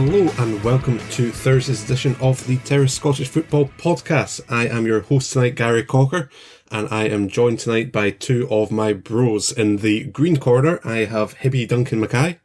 Hello 0.00 0.30
and 0.38 0.62
welcome 0.62 1.00
to 1.10 1.32
Thursday's 1.32 1.82
edition 1.82 2.14
of 2.20 2.46
the 2.46 2.58
Terrace 2.58 2.94
Scottish 2.94 3.26
Football 3.26 3.68
Podcast. 3.78 4.40
I 4.48 4.68
am 4.68 4.86
your 4.86 5.00
host 5.00 5.32
tonight, 5.32 5.56
Gary 5.56 5.82
Cocker, 5.82 6.30
and 6.70 6.86
I 6.88 7.08
am 7.08 7.26
joined 7.26 7.58
tonight 7.58 7.90
by 7.90 8.10
two 8.12 8.46
of 8.48 8.70
my 8.70 8.92
bros. 8.92 9.50
In 9.50 9.78
the 9.78 10.04
green 10.04 10.36
corner, 10.36 10.78
I 10.84 10.98
have 10.98 11.38
Hibby 11.38 11.66
Duncan 11.66 11.98
Mackay. 11.98 12.38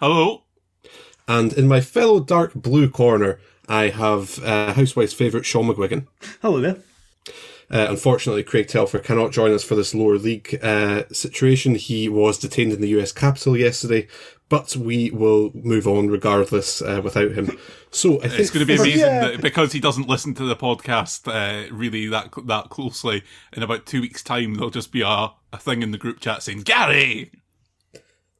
Hello. 0.00 0.42
And 1.26 1.54
in 1.54 1.66
my 1.66 1.80
fellow 1.80 2.20
dark 2.20 2.52
blue 2.52 2.90
corner, 2.90 3.40
I 3.66 3.88
have 3.88 4.38
uh, 4.44 4.74
Housewife's 4.74 5.14
favourite 5.14 5.46
Sean 5.46 5.68
McGuigan. 5.68 6.08
Hello 6.42 6.60
there. 6.60 6.76
Uh, 7.70 7.86
unfortunately, 7.88 8.42
Craig 8.42 8.68
Telfer 8.68 8.98
cannot 8.98 9.32
join 9.32 9.50
us 9.54 9.64
for 9.64 9.74
this 9.74 9.94
lower 9.94 10.18
league 10.18 10.58
uh, 10.62 11.04
situation. 11.10 11.74
He 11.74 12.06
was 12.06 12.36
detained 12.36 12.74
in 12.74 12.82
the 12.82 13.00
US 13.00 13.12
capital 13.12 13.56
yesterday, 13.56 14.08
but 14.52 14.76
we 14.76 15.10
will 15.12 15.50
move 15.54 15.88
on 15.88 16.08
regardless 16.08 16.82
uh, 16.82 17.00
without 17.02 17.30
him. 17.30 17.58
So 17.90 18.18
I 18.18 18.28
think 18.28 18.40
it's 18.40 18.50
going 18.50 18.66
to 18.66 18.70
be 18.70 18.78
amazing 18.78 19.00
that 19.00 19.40
because 19.40 19.72
he 19.72 19.80
doesn't 19.80 20.10
listen 20.10 20.34
to 20.34 20.44
the 20.44 20.54
podcast 20.54 21.26
uh, 21.26 21.74
really 21.74 22.06
that 22.08 22.34
that 22.44 22.68
closely. 22.68 23.22
In 23.54 23.62
about 23.62 23.86
two 23.86 24.02
weeks' 24.02 24.22
time, 24.22 24.54
there'll 24.54 24.68
just 24.68 24.92
be 24.92 25.00
a, 25.00 25.30
a 25.54 25.58
thing 25.58 25.82
in 25.82 25.90
the 25.90 25.96
group 25.96 26.20
chat 26.20 26.42
saying 26.42 26.64
Gary. 26.64 27.32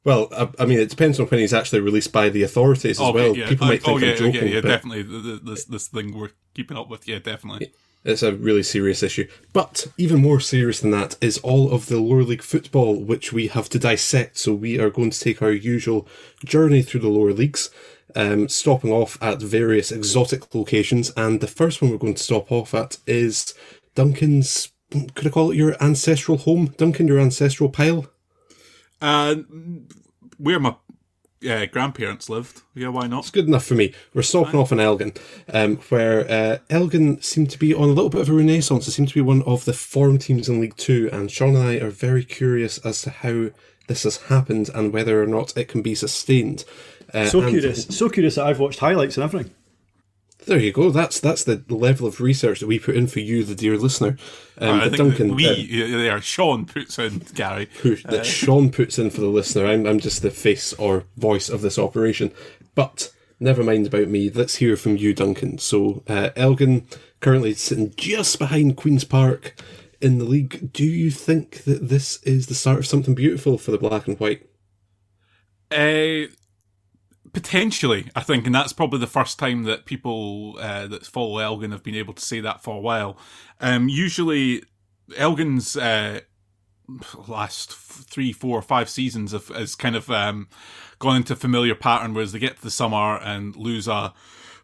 Well, 0.03 0.27
I, 0.31 0.49
I 0.59 0.65
mean, 0.67 0.77
it 0.77 0.91
depends 0.91 1.19
on 1.19 1.25
when 1.25 1.39
he's 1.39 1.53
actually 1.53 1.79
released 1.79 2.11
by 2.11 2.29
the 2.29 2.43
authorities 2.43 2.99
as 2.99 3.07
Okay, 3.07 3.13
well. 3.13 3.35
yeah. 3.35 3.49
People 3.49 3.65
might 3.65 3.81
oh, 3.87 3.97
think 3.97 4.01
yeah, 4.01 4.11
I'm 4.11 4.17
joking, 4.17 4.47
yeah, 4.49 4.53
yeah, 4.55 4.61
definitely. 4.61 5.39
This 5.43 5.65
this 5.65 5.87
thing 5.87 6.15
we're 6.15 6.29
keeping 6.53 6.77
up 6.77 6.89
with, 6.89 7.07
yeah, 7.07 7.17
definitely. 7.17 7.73
It's 8.05 8.23
a 8.23 8.35
really 8.35 8.63
serious 8.63 9.01
issue. 9.01 9.27
But 9.53 9.87
even 9.97 10.21
more 10.21 10.39
serious 10.39 10.81
than 10.81 10.91
that 10.91 11.15
is 11.21 11.37
all 11.39 11.71
of 11.71 11.87
the 11.87 11.99
lower 11.99 12.23
league 12.23 12.41
football, 12.41 12.99
which 12.99 13.31
we 13.31 13.47
have 13.47 13.69
to 13.69 13.79
dissect. 13.79 14.37
So 14.37 14.53
we 14.53 14.79
are 14.79 14.89
going 14.89 15.11
to 15.11 15.19
take 15.19 15.41
our 15.41 15.51
usual 15.51 16.07
journey 16.43 16.81
through 16.81 17.01
the 17.01 17.09
lower 17.09 17.33
leagues, 17.33 17.69
um, 18.15 18.49
stopping 18.49 18.91
off 18.91 19.17
at 19.21 19.41
various 19.41 19.91
exotic 19.91 20.53
locations. 20.53 21.11
And 21.15 21.39
the 21.39 21.47
first 21.47 21.81
one 21.81 21.91
we're 21.91 21.97
going 21.97 22.15
to 22.15 22.23
stop 22.23 22.51
off 22.51 22.73
at 22.73 22.97
is 23.07 23.53
Duncan's. 23.95 24.69
Could 24.91 25.27
I 25.27 25.29
call 25.29 25.51
it 25.51 25.57
your 25.57 25.81
ancestral 25.81 26.37
home, 26.37 26.67
Duncan? 26.77 27.07
Your 27.07 27.19
ancestral 27.19 27.69
pile. 27.69 28.05
Uh, 29.01 29.35
where 30.37 30.59
my 30.59 30.75
uh, 31.49 31.65
grandparents 31.67 32.29
lived. 32.29 32.61
Yeah, 32.75 32.89
why 32.89 33.07
not? 33.07 33.19
It's 33.19 33.31
good 33.31 33.47
enough 33.47 33.65
for 33.65 33.75
me. 33.75 33.93
We're 34.13 34.21
stopping 34.21 34.59
off 34.59 34.71
in 34.71 34.79
Elgin, 34.79 35.13
um, 35.53 35.77
where 35.89 36.29
uh, 36.29 36.57
Elgin 36.69 37.21
seem 37.21 37.47
to 37.47 37.59
be 37.59 37.73
on 37.73 37.83
a 37.89 37.93
little 37.93 38.09
bit 38.09 38.21
of 38.21 38.29
a 38.29 38.33
renaissance. 38.33 38.87
It 38.87 38.91
seems 38.91 39.09
to 39.09 39.15
be 39.15 39.21
one 39.21 39.41
of 39.43 39.65
the 39.65 39.73
form 39.73 40.17
teams 40.17 40.49
in 40.49 40.59
League 40.61 40.77
Two, 40.77 41.09
and 41.11 41.29
Sean 41.29 41.55
and 41.55 41.67
I 41.67 41.75
are 41.75 41.89
very 41.89 42.23
curious 42.23 42.77
as 42.79 43.01
to 43.03 43.09
how 43.09 43.49
this 43.87 44.03
has 44.03 44.17
happened 44.23 44.69
and 44.73 44.93
whether 44.93 45.21
or 45.21 45.27
not 45.27 45.57
it 45.57 45.67
can 45.67 45.81
be 45.81 45.95
sustained. 45.95 46.65
Uh, 47.13 47.25
so 47.25 47.41
and- 47.41 47.49
curious, 47.49 47.85
so 47.85 48.09
curious 48.09 48.35
that 48.35 48.45
I've 48.45 48.59
watched 48.59 48.79
highlights 48.79 49.17
and 49.17 49.23
everything. 49.23 49.53
There 50.45 50.59
you 50.59 50.71
go. 50.71 50.89
That's 50.89 51.19
that's 51.19 51.43
the 51.43 51.63
level 51.69 52.07
of 52.07 52.19
research 52.19 52.59
that 52.59 52.67
we 52.67 52.79
put 52.79 52.95
in 52.95 53.07
for 53.07 53.19
you, 53.19 53.43
the 53.43 53.55
dear 53.55 53.77
listener. 53.77 54.17
Um, 54.57 54.81
I 54.81 54.83
think 54.85 54.97
Duncan, 54.97 55.35
we 55.35 55.47
uh, 55.47 55.97
there. 55.97 56.21
Sean 56.21 56.65
puts 56.65 56.99
in 56.99 57.19
Gary. 57.33 57.67
push, 57.81 58.03
that 58.03 58.21
Uh, 58.21 58.23
Sean 58.23 58.71
puts 58.71 58.99
in 58.99 59.09
for 59.09 59.21
the 59.21 59.27
listener. 59.27 59.65
I'm, 59.65 59.85
I'm 59.85 59.99
just 59.99 60.21
the 60.21 60.31
face 60.31 60.73
or 60.73 61.05
voice 61.17 61.49
of 61.49 61.61
this 61.61 61.79
operation. 61.79 62.31
But 62.75 63.13
never 63.39 63.63
mind 63.63 63.87
about 63.87 64.07
me. 64.09 64.29
Let's 64.29 64.55
hear 64.55 64.75
from 64.75 64.97
you, 64.97 65.13
Duncan. 65.13 65.57
So, 65.59 66.03
uh, 66.07 66.29
Elgin 66.35 66.87
currently 67.19 67.53
sitting 67.53 67.93
just 67.95 68.37
behind 68.37 68.75
Queen's 68.75 69.05
Park 69.05 69.55
in 70.01 70.17
the 70.17 70.25
league. 70.25 70.73
Do 70.73 70.83
you 70.83 71.09
think 71.09 71.63
that 71.63 71.87
this 71.87 72.21
is 72.23 72.47
the 72.47 72.55
start 72.55 72.79
of 72.79 72.87
something 72.87 73.15
beautiful 73.15 73.57
for 73.57 73.71
the 73.71 73.77
black 73.77 74.07
and 74.07 74.19
white? 74.19 74.49
Uh, 75.71 76.27
potentially, 77.33 78.09
I 78.15 78.21
think, 78.21 78.45
and 78.45 78.55
that's 78.55 78.73
probably 78.73 78.99
the 78.99 79.07
first 79.07 79.39
time 79.39 79.63
that 79.63 79.85
people 79.85 80.55
uh, 80.59 80.87
that 80.87 81.05
follow 81.05 81.39
Elgin 81.39 81.71
have 81.71 81.83
been 81.83 81.95
able 81.95 82.13
to 82.13 82.23
say 82.23 82.39
that 82.39 82.63
for 82.63 82.77
a 82.77 82.79
while. 82.79 83.17
Um, 83.59 83.89
usually, 83.89 84.63
Elgin's 85.17 85.75
uh, 85.75 86.21
last 87.27 87.73
three, 87.73 88.31
four, 88.31 88.61
five 88.61 88.89
seasons 88.89 89.31
have 89.31 89.47
has 89.49 89.75
kind 89.75 89.95
of 89.95 90.09
um, 90.09 90.47
gone 90.99 91.17
into 91.17 91.35
familiar 91.35 91.75
pattern, 91.75 92.13
whereas 92.13 92.31
they 92.31 92.39
get 92.39 92.57
to 92.57 92.63
the 92.63 92.71
summer 92.71 93.17
and 93.17 93.55
lose 93.55 93.87
a 93.87 94.13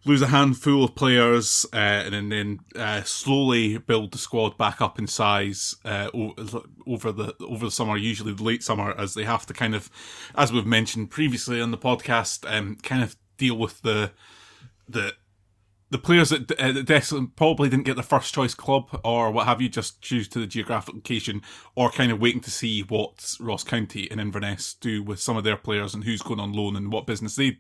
lose 0.06 0.22
a 0.22 0.28
handful 0.28 0.84
of 0.84 0.96
players, 0.96 1.66
uh, 1.74 1.76
and 1.76 2.32
then, 2.32 2.60
uh, 2.76 3.04
slowly 3.04 3.78
build 3.78 4.12
the 4.12 4.18
squad 4.18 4.58
back 4.58 4.82
up 4.82 4.98
in 4.98 5.08
size 5.08 5.76
uh, 5.86 6.10
over 6.88 7.12
the 7.12 7.34
over 7.46 7.66
the 7.66 7.72
summer, 7.72 7.98
usually 7.98 8.34
the 8.34 8.44
late 8.44 8.64
summer, 8.64 8.94
as 8.98 9.14
they 9.14 9.24
have 9.24 9.46
to 9.46 9.54
kind 9.54 9.76
of, 9.76 9.90
as 10.36 10.52
we've 10.52 10.66
mentioned 10.66 11.12
previously 11.12 11.62
on 11.62 11.72
the 11.72 11.78
podcast, 11.78 12.50
um, 12.50 12.76
kind 12.78 13.04
of 13.04 13.16
deal 13.38 13.58
with 13.58 13.82
the 13.82 14.12
the 14.88 15.14
the 15.92 15.98
players 15.98 16.30
that, 16.30 16.52
uh, 16.60 17.26
probably 17.36 17.70
didn't 17.70 17.86
get 17.86 17.96
the 17.96 18.04
first 18.04 18.34
choice 18.34 18.54
club 18.54 19.00
or 19.04 19.32
what 19.32 19.48
have 19.48 19.62
you, 19.62 19.70
just 19.70 20.02
choose 20.02 20.28
to 20.30 20.40
the 20.40 20.48
geographic 20.48 20.94
location, 20.94 21.42
or 21.76 21.90
kind 21.90 22.12
of 22.12 22.22
waiting 22.22 22.42
to 22.42 22.52
see 22.52 22.82
what 22.82 23.36
Ross 23.40 23.64
County 23.64 24.10
and 24.12 24.22
Inverness 24.22 24.76
do 24.76 25.02
with 25.02 25.20
some 25.20 25.38
of 25.38 25.44
their 25.44 25.58
players 25.58 25.94
and 25.94 26.04
who's 26.04 26.22
going 26.22 26.40
on 26.40 26.54
loan 26.54 26.76
and 26.76 26.92
what 26.92 27.08
business 27.08 27.36
they 27.36 27.58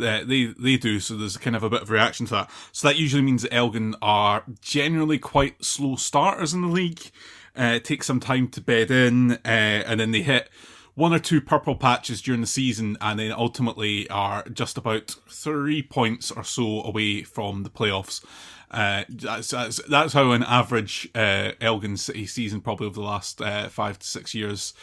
uh, 0.00 0.22
they 0.24 0.54
they 0.58 0.76
do. 0.76 1.00
So 1.00 1.16
there's 1.16 1.36
kind 1.36 1.56
of 1.56 1.62
a 1.62 1.70
bit 1.70 1.82
of 1.82 1.90
reaction 1.90 2.26
to 2.26 2.32
that. 2.32 2.50
So 2.72 2.88
that 2.88 2.96
usually 2.96 3.22
means 3.22 3.42
that 3.42 3.54
Elgin 3.54 3.96
are 4.00 4.44
generally 4.60 5.18
quite 5.18 5.64
slow 5.64 5.96
starters 5.96 6.54
in 6.54 6.62
the 6.62 6.68
league. 6.68 7.10
Uh, 7.58 7.74
it 7.76 7.84
takes 7.84 8.06
some 8.06 8.20
time 8.20 8.48
to 8.48 8.60
bed 8.60 8.90
in, 8.90 9.32
uh, 9.32 9.38
and 9.44 10.00
then 10.00 10.10
they 10.10 10.22
hit 10.22 10.48
one 10.94 11.12
or 11.12 11.18
two 11.18 11.40
purple 11.40 11.74
patches 11.74 12.22
during 12.22 12.40
the 12.40 12.46
season, 12.46 12.96
and 13.00 13.18
then 13.18 13.32
ultimately 13.32 14.08
are 14.10 14.44
just 14.44 14.78
about 14.78 15.16
three 15.28 15.82
points 15.82 16.30
or 16.30 16.44
so 16.44 16.82
away 16.82 17.22
from 17.22 17.62
the 17.64 17.70
playoffs. 17.70 18.24
Uh, 18.70 19.04
that's, 19.08 19.50
that's 19.50 19.80
that's 19.88 20.12
how 20.12 20.32
an 20.32 20.42
average 20.42 21.08
uh, 21.14 21.52
Elgin 21.60 21.96
City 21.96 22.26
season, 22.26 22.60
probably 22.60 22.86
over 22.86 22.94
the 22.94 23.06
last 23.06 23.40
uh, 23.40 23.68
five 23.68 23.98
to 23.98 24.06
six 24.06 24.34
years, 24.34 24.74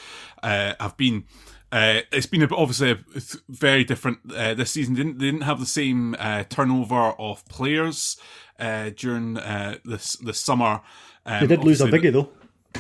uh, 0.44 0.74
have 0.80 0.98
been. 0.98 1.26
Uh, 1.74 2.02
it's 2.12 2.26
been 2.26 2.44
a, 2.44 2.54
obviously 2.54 2.92
a, 2.92 3.00
very 3.48 3.86
different 3.86 4.20
uh, 4.36 4.54
this 4.54 4.72
season. 4.72 4.94
They 4.94 5.04
didn't, 5.04 5.20
they 5.20 5.26
didn't 5.28 5.44
have 5.44 5.62
the 5.62 5.66
same 5.66 6.18
uh, 6.20 6.44
turnover 6.50 7.14
of 7.18 7.46
players 7.48 8.18
uh, 8.60 8.92
during 8.96 9.38
uh, 9.38 9.78
this 9.86 10.18
this 10.18 10.40
summer. 10.40 10.82
Um, 11.26 11.40
they 11.42 11.56
did 11.56 11.64
lose 11.64 11.80
a 11.80 11.88
biggie 11.88 12.12
though. 12.12 12.30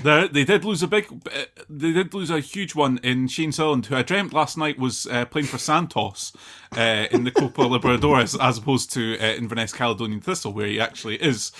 They, 0.03 0.27
they 0.27 0.43
did 0.45 0.65
lose 0.65 0.81
a 0.81 0.87
big, 0.87 1.07
they 1.69 1.91
did 1.91 2.13
lose 2.13 2.29
a 2.29 2.39
huge 2.39 2.73
one 2.75 2.99
in 3.03 3.27
Shane 3.27 3.51
Sutherland, 3.51 3.85
who 3.85 3.95
I 3.95 4.01
dreamt 4.01 4.33
last 4.33 4.57
night 4.57 4.79
was 4.79 5.05
uh, 5.07 5.25
playing 5.25 5.47
for 5.47 5.57
Santos 5.57 6.33
uh, 6.75 7.07
in 7.11 7.23
the 7.23 7.31
Copa 7.31 7.61
Libertadores, 7.61 8.37
as 8.41 8.57
opposed 8.57 8.91
to 8.93 9.17
uh, 9.19 9.25
Inverness 9.25 9.73
Caledonian 9.73 10.21
Thistle, 10.21 10.53
where 10.53 10.67
he 10.67 10.79
actually 10.79 11.15
is. 11.21 11.51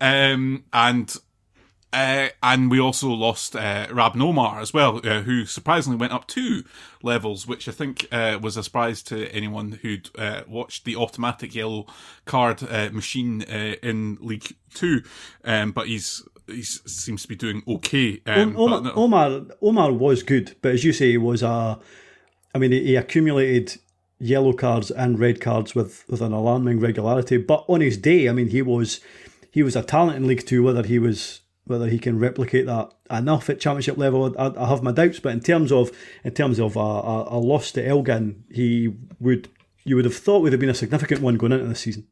Um, 0.00 0.64
and 0.72 1.14
uh, 1.92 2.28
and 2.42 2.70
we 2.70 2.78
also 2.78 3.08
lost 3.08 3.56
uh, 3.56 3.88
Rabin 3.90 4.22
Omar 4.22 4.60
as 4.60 4.72
well, 4.72 5.00
uh, 5.04 5.22
who 5.22 5.44
surprisingly 5.44 5.98
went 5.98 6.12
up 6.12 6.28
two 6.28 6.62
levels, 7.02 7.48
which 7.48 7.68
I 7.68 7.72
think 7.72 8.06
uh, 8.12 8.38
was 8.40 8.56
a 8.56 8.62
surprise 8.62 9.02
to 9.04 9.28
anyone 9.30 9.72
who'd 9.82 10.08
uh, 10.16 10.42
watched 10.46 10.84
the 10.84 10.94
automatic 10.94 11.54
yellow 11.54 11.86
card 12.26 12.62
uh, 12.62 12.90
machine 12.92 13.42
in 13.42 14.18
League 14.20 14.54
Two. 14.72 15.02
Um, 15.44 15.72
but 15.72 15.88
he's 15.88 16.22
he 16.50 16.62
seems 16.62 17.22
to 17.22 17.28
be 17.28 17.36
doing 17.36 17.62
okay. 17.66 18.20
Um, 18.26 18.56
Omar, 18.56 18.80
no. 18.80 18.92
Omar, 18.92 19.40
Omar 19.62 19.92
was 19.92 20.22
good, 20.22 20.56
but 20.62 20.72
as 20.72 20.84
you 20.84 20.92
say, 20.92 21.10
he 21.10 21.18
was 21.18 21.42
a. 21.42 21.78
I 22.54 22.58
mean, 22.58 22.72
he 22.72 22.96
accumulated 22.96 23.76
yellow 24.18 24.52
cards 24.52 24.90
and 24.90 25.18
red 25.18 25.40
cards 25.40 25.74
with, 25.74 26.04
with 26.08 26.20
an 26.20 26.32
alarming 26.32 26.80
regularity. 26.80 27.38
But 27.38 27.64
on 27.68 27.80
his 27.80 27.96
day, 27.96 28.28
I 28.28 28.32
mean, 28.32 28.48
he 28.48 28.62
was 28.62 29.00
he 29.50 29.62
was 29.62 29.76
a 29.76 29.82
talent 29.82 30.16
in 30.16 30.26
League 30.26 30.46
Two. 30.46 30.62
Whether 30.62 30.82
he 30.82 30.98
was 30.98 31.40
whether 31.64 31.88
he 31.88 31.98
can 31.98 32.18
replicate 32.18 32.66
that 32.66 32.92
enough 33.10 33.48
at 33.48 33.60
Championship 33.60 33.96
level, 33.96 34.34
I, 34.38 34.52
I 34.56 34.68
have 34.68 34.82
my 34.82 34.92
doubts. 34.92 35.20
But 35.20 35.32
in 35.32 35.40
terms 35.40 35.72
of 35.72 35.90
in 36.24 36.32
terms 36.32 36.58
of 36.58 36.76
a, 36.76 36.80
a, 36.80 37.36
a 37.36 37.38
loss 37.38 37.72
to 37.72 37.86
Elgin, 37.86 38.44
he 38.50 38.94
would 39.18 39.48
you 39.84 39.96
would 39.96 40.04
have 40.04 40.16
thought 40.16 40.42
would 40.42 40.52
have 40.52 40.60
been 40.60 40.68
a 40.68 40.74
significant 40.74 41.20
one 41.20 41.36
going 41.36 41.52
into 41.52 41.66
the 41.66 41.74
season. 41.74 42.06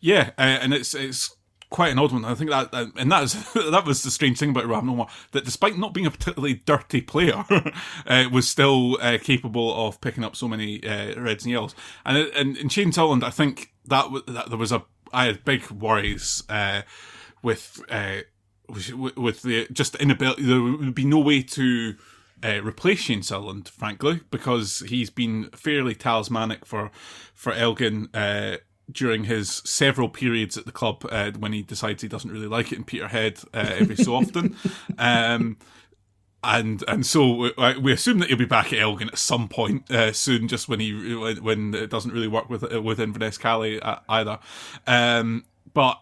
Yeah, 0.00 0.30
uh, 0.36 0.58
and 0.60 0.74
it's 0.74 0.94
it's 0.94 1.34
quite 1.74 1.90
an 1.90 1.98
odd 1.98 2.12
one. 2.12 2.24
I 2.24 2.36
think 2.36 2.50
that, 2.50 2.72
and 2.72 3.10
that 3.10 3.24
is 3.24 3.52
that 3.54 3.84
was 3.84 4.04
the 4.04 4.10
strange 4.12 4.38
thing 4.38 4.50
about 4.50 4.66
Rabin 4.66 4.90
Omar 4.90 5.08
that 5.32 5.44
despite 5.44 5.76
not 5.76 5.92
being 5.92 6.06
a 6.06 6.10
particularly 6.10 6.54
dirty 6.54 7.00
player, 7.00 7.44
uh, 8.06 8.24
was 8.30 8.46
still 8.48 8.96
uh, 9.02 9.18
capable 9.20 9.74
of 9.74 10.00
picking 10.00 10.22
up 10.22 10.36
so 10.36 10.46
many 10.46 10.82
uh, 10.86 11.20
reds 11.20 11.44
and 11.44 11.52
yellows. 11.52 11.74
And 12.06 12.16
and 12.16 12.56
in 12.56 12.68
Shane 12.68 12.92
Sutherland, 12.92 13.24
I 13.24 13.30
think 13.30 13.72
that, 13.86 14.08
that 14.28 14.50
there 14.50 14.58
was 14.58 14.70
a 14.70 14.84
I 15.12 15.24
had 15.24 15.44
big 15.44 15.68
worries 15.68 16.44
uh, 16.48 16.82
with, 17.42 17.82
uh, 17.88 18.18
with 18.68 18.94
with 18.94 19.42
the 19.42 19.66
just 19.72 19.96
inability. 19.96 20.44
There 20.44 20.62
would 20.62 20.94
be 20.94 21.04
no 21.04 21.18
way 21.18 21.42
to. 21.42 21.96
Uh, 22.42 22.60
replace 22.62 23.00
Shane 23.00 23.22
Sutherland, 23.22 23.70
frankly, 23.70 24.20
because 24.30 24.80
he's 24.80 25.08
been 25.08 25.48
fairly 25.54 25.94
talismanic 25.94 26.66
for 26.66 26.90
for 27.32 27.54
Elgin 27.54 28.10
uh, 28.12 28.58
during 28.90 29.24
his 29.24 29.62
several 29.64 30.08
periods 30.08 30.56
at 30.56 30.66
the 30.66 30.72
club 30.72 31.04
uh, 31.10 31.32
when 31.32 31.52
he 31.52 31.62
decides 31.62 32.02
he 32.02 32.08
doesn't 32.08 32.30
really 32.30 32.46
like 32.46 32.72
it 32.72 32.78
in 32.78 32.84
Peterhead 32.84 33.40
uh, 33.52 33.70
every 33.78 33.96
so 33.96 34.14
often. 34.14 34.56
Um, 34.98 35.56
and 36.44 36.84
and 36.86 37.06
so 37.06 37.34
we, 37.34 37.52
we, 37.80 37.92
assume 37.92 38.18
that 38.18 38.28
he'll 38.28 38.36
be 38.36 38.44
back 38.44 38.72
at 38.72 38.78
Elgin 38.78 39.08
at 39.08 39.18
some 39.18 39.48
point 39.48 39.90
uh, 39.90 40.12
soon, 40.12 40.46
just 40.46 40.68
when 40.68 40.78
he 40.78 41.14
when 41.14 41.74
it 41.74 41.90
doesn't 41.90 42.12
really 42.12 42.28
work 42.28 42.50
with 42.50 42.62
with 42.62 43.00
Inverness 43.00 43.38
Cali 43.38 43.80
uh, 43.80 43.96
either. 44.08 44.38
Um, 44.86 45.46
but 45.72 46.00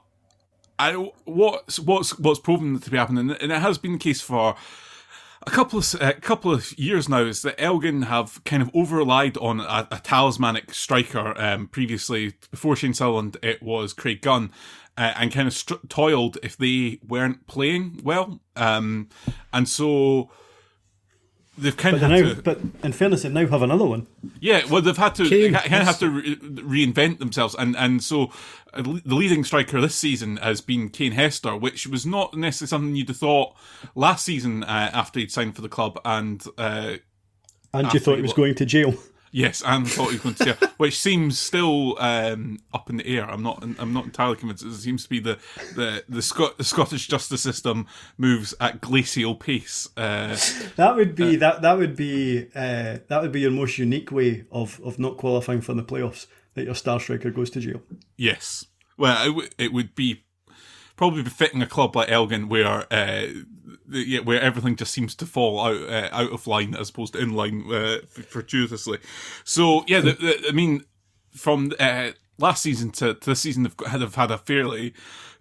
I, 0.78 0.94
what's 1.25 1.78
what's 1.78 2.19
what's 2.19 2.40
proven 2.40 2.81
to 2.81 2.90
be 2.90 2.96
happening, 2.96 3.31
and 3.31 3.52
it 3.52 3.61
has 3.61 3.78
been 3.78 3.93
the 3.93 3.99
case 3.99 4.20
for 4.20 4.56
a 5.46 5.50
couple 5.50 5.78
of 5.78 5.94
a 6.00 6.12
couple 6.14 6.52
of 6.52 6.78
years 6.78 7.08
now 7.08 7.22
is 7.22 7.42
that 7.42 7.60
Elgin 7.60 8.02
have 8.02 8.42
kind 8.44 8.62
of 8.62 8.70
over 8.74 8.96
relied 8.96 9.36
on 9.38 9.60
a, 9.60 9.88
a 9.90 10.00
talismanic 10.02 10.72
striker. 10.72 11.38
Um, 11.40 11.68
previously, 11.68 12.34
before 12.50 12.76
Shane 12.76 12.94
Sutherland, 12.94 13.36
it 13.42 13.62
was 13.62 13.92
Craig 13.92 14.22
Gunn, 14.22 14.50
uh, 14.96 15.14
and 15.16 15.32
kind 15.32 15.48
of 15.48 15.88
toiled 15.88 16.38
if 16.42 16.56
they 16.56 16.98
weren't 17.06 17.46
playing 17.46 18.00
well. 18.02 18.40
Um, 18.56 19.08
and 19.52 19.68
so 19.68 20.30
they've 21.62 21.76
kind 21.76 21.99
but 21.99 22.05
of 22.05 22.11
now, 22.11 22.35
to, 22.35 22.43
but 22.43 22.61
in 22.82 22.93
fairness, 22.93 23.23
they 23.23 23.29
now 23.29 23.47
have 23.47 23.62
another 23.62 23.85
one. 23.85 24.06
Yeah, 24.41 24.64
well, 24.69 24.82
they've 24.82 24.97
had 24.97 25.14
to 25.17 25.29
Kane, 25.29 25.55
kind 25.55 25.67
of 25.67 25.87
have 25.87 25.99
to 26.00 26.11
re- 26.11 26.37
reinvent 26.37 27.19
themselves, 27.19 27.55
and 27.59 27.76
and 27.76 28.03
so 28.03 28.32
uh, 28.75 28.82
the 28.82 29.14
leading 29.14 29.44
striker 29.44 29.81
this 29.81 29.94
season 29.94 30.37
has 30.38 30.61
been 30.61 30.88
Kane 30.88 31.12
Hester, 31.12 31.56
which 31.56 31.87
was 31.87 32.05
not 32.05 32.35
necessarily 32.35 32.69
something 32.69 32.97
you'd 32.97 33.09
have 33.09 33.17
thought 33.17 33.55
last 33.94 34.25
season 34.25 34.64
uh, 34.64 34.91
after 34.93 35.20
he'd 35.20 35.32
signed 35.32 35.56
for 35.56 35.62
the 35.62 35.69
club, 35.69 35.99
and 36.05 36.44
uh, 36.59 36.97
and 37.73 37.93
you 37.93 38.00
thought 38.00 38.17
he 38.17 38.23
was 38.23 38.32
going 38.32 38.55
to 38.56 38.67
jail. 38.67 38.94
Yes, 39.34 39.62
and 39.64 39.90
thought 39.90 40.11
he 40.11 40.19
was 40.19 40.20
going 40.20 40.34
to 40.34 40.44
jail, 40.44 40.70
which 40.76 40.99
seems 40.99 41.38
still 41.38 41.96
um, 41.99 42.58
up 42.75 42.90
in 42.90 42.99
the 42.99 43.06
air. 43.06 43.25
I'm 43.25 43.43
not. 43.43 43.64
I'm 43.79 43.94
not 43.94 44.05
entirely 44.05 44.37
convinced. 44.37 44.62
It 44.62 44.75
seems 44.75 45.05
to 45.05 45.08
be 45.08 45.20
the 45.20 45.38
the 45.75 46.05
the, 46.06 46.20
Scot- 46.20 46.58
the 46.58 46.64
Scottish 46.64 47.08
justice 47.08 47.40
system 47.40 47.87
moves 48.19 48.55
at 48.61 48.82
glacial 48.82 49.34
pace. 49.34 49.88
Uh, 49.96 50.37
that 50.76 50.94
would 50.96 51.14
be 51.14 51.37
uh, 51.37 51.40
that. 51.40 51.62
That 51.62 51.79
would 51.79 51.96
be 51.96 52.49
uh, 52.55 52.99
that 53.08 53.23
would 53.23 53.32
be 53.32 53.40
your 53.40 53.50
most 53.52 53.79
unique 53.79 54.12
way 54.12 54.44
of 54.52 54.79
of 54.84 54.99
not 54.99 55.17
qualifying 55.17 55.62
for 55.62 55.73
the 55.73 55.82
playoffs. 55.82 56.26
That 56.55 56.64
your 56.67 56.75
star 56.75 57.00
striker 57.00 57.31
goes 57.31 57.49
to 57.50 57.61
jail. 57.61 57.81
Yes. 58.19 58.67
Well, 58.99 59.23
it, 59.23 59.28
w- 59.28 59.49
it 59.56 59.73
would 59.73 59.94
be 59.94 60.25
probably 60.96 61.23
befitting 61.23 61.62
a 61.62 61.67
club 61.67 61.96
like 61.96 62.11
Elgin, 62.11 62.50
where 62.50 62.87
uh, 62.93 63.28
yeah, 63.92 64.20
where 64.20 64.40
everything 64.40 64.76
just 64.76 64.92
seems 64.92 65.14
to 65.16 65.26
fall 65.26 65.60
out 65.60 65.82
uh, 65.88 66.08
out 66.12 66.32
of 66.32 66.46
line 66.46 66.74
as 66.74 66.90
opposed 66.90 67.12
to 67.12 67.20
in 67.20 67.34
line 67.34 67.64
uh, 67.72 67.98
fortuitously. 68.08 68.98
So 69.44 69.84
yeah, 69.86 70.00
the, 70.00 70.12
the, 70.12 70.46
I 70.48 70.52
mean, 70.52 70.84
from 71.30 71.72
uh, 71.78 72.12
last 72.38 72.62
season 72.62 72.90
to, 72.90 73.14
to 73.14 73.30
this 73.30 73.40
season, 73.40 73.62
they've, 73.62 73.76
they've 73.98 74.14
had 74.14 74.30
a 74.30 74.38
fairly 74.38 74.94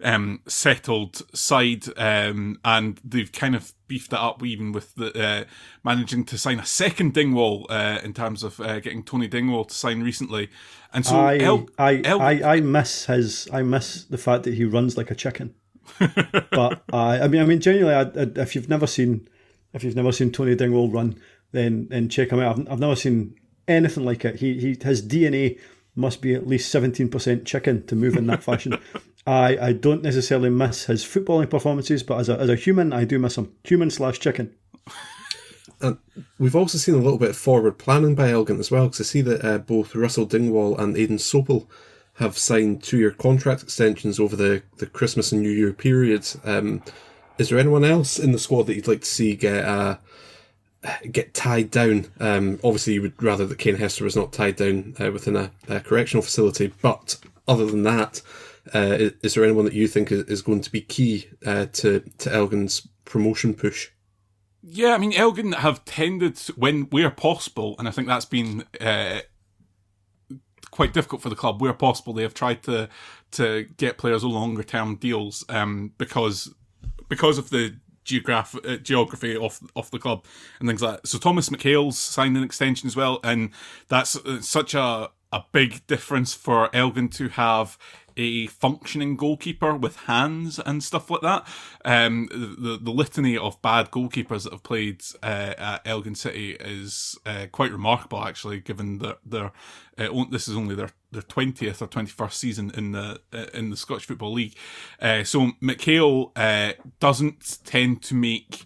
um, 0.04 0.42
settled 0.48 1.22
side, 1.36 1.86
um, 1.98 2.60
and 2.64 3.00
they've 3.04 3.32
kind 3.32 3.56
of 3.56 3.74
beefed 3.88 4.14
it 4.14 4.20
up 4.20 4.44
even 4.44 4.72
with 4.72 4.96
the 4.96 5.22
uh, 5.22 5.44
managing 5.84 6.24
to 6.26 6.38
sign 6.38 6.60
a 6.60 6.66
second 6.66 7.14
Dingwall 7.14 7.66
uh, 7.70 8.00
in 8.04 8.14
terms 8.14 8.44
of 8.44 8.60
uh, 8.60 8.80
getting 8.80 9.04
Tony 9.04 9.28
Dingwall 9.28 9.66
to 9.66 9.76
sign 9.76 10.02
recently. 10.02 10.50
And 10.94 11.06
so 11.06 11.16
I, 11.16 11.38
El- 11.38 11.70
I, 11.78 12.02
El- 12.04 12.22
I, 12.22 12.32
I 12.44 12.60
miss 12.62 13.06
his 13.06 13.48
I 13.52 13.62
miss 13.62 14.06
the 14.06 14.18
fact 14.18 14.44
that 14.44 14.54
he 14.54 14.66
runs 14.66 14.98
like 14.98 15.12
a 15.12 15.16
chicken. 15.16 15.56
But 16.52 16.84
I, 16.92 17.22
I 17.22 17.28
mean, 17.28 17.42
I 17.42 17.46
mean, 17.46 17.60
genuinely, 17.60 17.94
I, 17.94 18.02
I, 18.02 18.42
if 18.42 18.56
you've 18.56 18.70
never 18.70 18.88
seen, 18.88 19.28
if 19.74 19.84
you've 19.84 19.96
never 19.96 20.12
seen 20.12 20.32
Tony 20.32 20.56
Dingwall 20.56 20.92
run, 20.92 21.20
then 21.52 21.88
then 21.90 22.10
check 22.10 22.30
him 22.32 22.40
out. 22.40 22.60
I've, 22.60 22.72
I've 22.74 22.80
never 22.80 22.96
seen 22.96 23.36
anything 23.68 24.06
like 24.06 24.26
it. 24.26 24.38
He 24.38 24.60
he 24.60 24.78
his 24.82 25.06
DNA 25.06 25.60
must 25.96 26.22
be 26.22 26.34
at 26.34 26.48
least 26.48 26.72
seventeen 26.72 27.10
percent 27.10 27.46
chicken 27.46 27.86
to 27.88 27.96
move 27.96 28.16
in 28.16 28.28
that 28.28 28.44
fashion. 28.44 28.78
I, 29.28 29.58
I 29.62 29.74
don't 29.74 30.02
necessarily 30.02 30.50
miss 30.50 30.86
his 30.86 31.04
footballing 31.04 31.50
performances, 31.50 32.04
but 32.04 32.20
as 32.20 32.30
a 32.30 32.40
as 32.40 32.50
a 32.50 32.56
human, 32.56 32.94
I 32.94 33.06
do 33.06 33.20
miss 33.20 33.38
him. 33.38 33.54
Human 33.64 33.90
slash 33.90 34.20
chicken. 34.20 34.56
And 35.80 35.98
we've 36.38 36.56
also 36.56 36.78
seen 36.78 36.96
a 36.96 37.00
little 37.00 37.18
bit 37.18 37.32
of 37.32 37.38
forward 37.38 37.80
planning 37.80 38.14
by 38.14 38.30
Elgin 38.30 38.60
as 38.60 38.70
well, 38.70 38.86
because 38.86 39.02
I 39.02 39.04
see 39.04 39.22
that 39.22 39.44
uh, 39.44 39.58
both 39.58 39.96
Russell 39.96 40.26
Dingwall 40.26 40.78
and 40.78 40.96
Aidan 40.96 41.18
Sopel 41.18 41.68
have 42.16 42.38
signed 42.38 42.84
two 42.84 42.98
year 42.98 43.12
contract 43.12 43.64
extensions 43.64 44.20
over 44.20 44.36
the, 44.36 44.64
the 44.78 44.86
Christmas 44.86 45.32
and 45.32 45.42
New 45.42 45.50
Year 45.50 45.74
period. 45.74 46.28
Um, 46.44 46.84
is 47.38 47.50
there 47.50 47.60
anyone 47.60 47.84
else 47.84 48.20
in 48.20 48.32
the 48.32 48.40
squad 48.40 48.64
that 48.68 48.76
you'd 48.76 48.88
like 48.88 49.02
to 49.02 49.08
see 49.08 49.36
get 49.36 49.66
uh, 49.66 49.98
get 51.12 51.34
tied 51.34 51.72
down? 51.72 52.08
Um, 52.20 52.60
obviously, 52.64 52.94
you 52.94 53.02
would 53.02 53.22
rather 53.22 53.46
that 53.46 53.58
Kane 53.58 53.76
Hester 53.76 54.04
was 54.04 54.16
not 54.16 54.34
tied 54.34 54.58
down 54.58 54.96
uh, 55.00 55.12
within 55.12 55.36
a, 55.36 55.52
a, 55.68 55.80
correctional 55.80 56.22
facility, 56.22 56.74
but 56.82 57.18
other 57.48 57.66
than 57.66 57.84
that, 57.84 58.22
uh, 58.76 58.96
is, 59.00 59.14
is, 59.24 59.34
there 59.34 59.44
anyone 59.44 59.66
that 59.66 59.74
you 59.74 59.88
think 59.88 60.12
is, 60.12 60.24
is 60.24 60.42
going 60.42 60.62
to 60.62 60.72
be 60.72 60.82
key 60.82 61.28
uh, 61.46 61.66
to, 61.74 62.02
to 62.20 62.34
Elgin's 62.34 62.88
promotion 63.06 63.54
push? 63.54 63.90
Yeah, 64.64 64.94
I 64.94 65.00
mean, 65.00 65.14
Elgin 65.14 65.54
have 65.54 65.84
tended, 65.86 66.38
when 66.56 66.84
where 66.84 67.10
possible, 67.10 67.76
and 67.80 67.88
I 67.88 67.92
think 67.92 68.08
that's 68.08 68.26
been 68.26 68.64
uh, 68.80 69.22
quite 70.72 70.94
difficult 70.94 71.22
for 71.22 71.30
the 71.30 71.36
club. 71.36 71.62
Where 71.62 71.74
possible, 71.74 72.14
they 72.14 72.24
have 72.24 72.34
tried 72.34 72.64
to 72.64 72.90
to 73.32 73.68
get 73.78 73.98
players 73.98 74.24
on 74.24 74.32
longer 74.32 74.64
term 74.64 74.96
deals 74.96 75.46
um, 75.50 75.94
because 75.98 76.54
because 77.08 77.38
of 77.38 77.50
the 77.50 77.76
geograph- 78.06 78.66
uh, 78.66 78.78
geography 78.78 79.36
of 79.36 79.60
of 79.76 79.92
the 79.92 80.00
club 80.00 80.26
and 80.60 80.68
things 80.68 80.82
like 80.82 81.02
that. 81.02 81.08
So 81.08 81.18
Thomas 81.18 81.50
McHale's 81.50 82.00
signed 82.00 82.38
an 82.38 82.44
extension 82.44 82.88
as 82.88 82.96
well, 82.96 83.20
and 83.24 83.52
that's 83.88 84.16
uh, 84.16 84.42
such 84.42 84.74
a 84.74 85.12
a 85.34 85.44
big 85.52 85.86
difference 85.88 86.34
for 86.34 86.74
Elgin 86.76 87.08
to 87.08 87.30
have 87.30 87.78
a 88.18 88.48
functioning 88.48 89.16
goalkeeper 89.16 89.76
with 89.76 89.96
hands 90.02 90.60
and 90.60 90.84
stuff 90.84 91.10
like 91.10 91.22
that. 91.22 91.48
Um, 91.86 92.28
the 92.32 92.80
the 92.82 92.92
litany 92.92 93.38
of 93.38 93.62
bad 93.62 93.92
goalkeepers 93.92 94.44
that 94.44 94.54
have 94.54 94.64
played 94.64 95.04
uh, 95.24 95.54
at 95.58 95.82
Elgin 95.86 96.16
City 96.16 96.52
is 96.60 97.18
uh, 97.26 97.48
quite 97.52 97.72
remarkable, 97.72 98.24
actually, 98.24 98.60
given 98.60 99.00
that 99.00 99.20
their 99.26 99.52
uh, 99.98 100.26
this 100.30 100.48
is 100.48 100.56
only 100.56 100.76
their 100.76 100.92
their 101.12 101.22
twentieth 101.22 101.82
or 101.82 101.88
twenty 101.88 102.12
first 102.12 102.40
season 102.40 102.72
in 102.76 102.92
the 102.92 103.22
uh, 103.34 103.46
in 103.54 103.70
the 103.70 103.78
Scottish 103.78 104.06
Football 104.06 104.34
League. 104.34 104.56
Uh, 105.02 105.24
so 105.24 105.52
McHale 105.62 106.32
uh, 106.36 106.74
doesn't 107.00 107.60
tend 107.64 108.02
to 108.04 108.16
make 108.16 108.66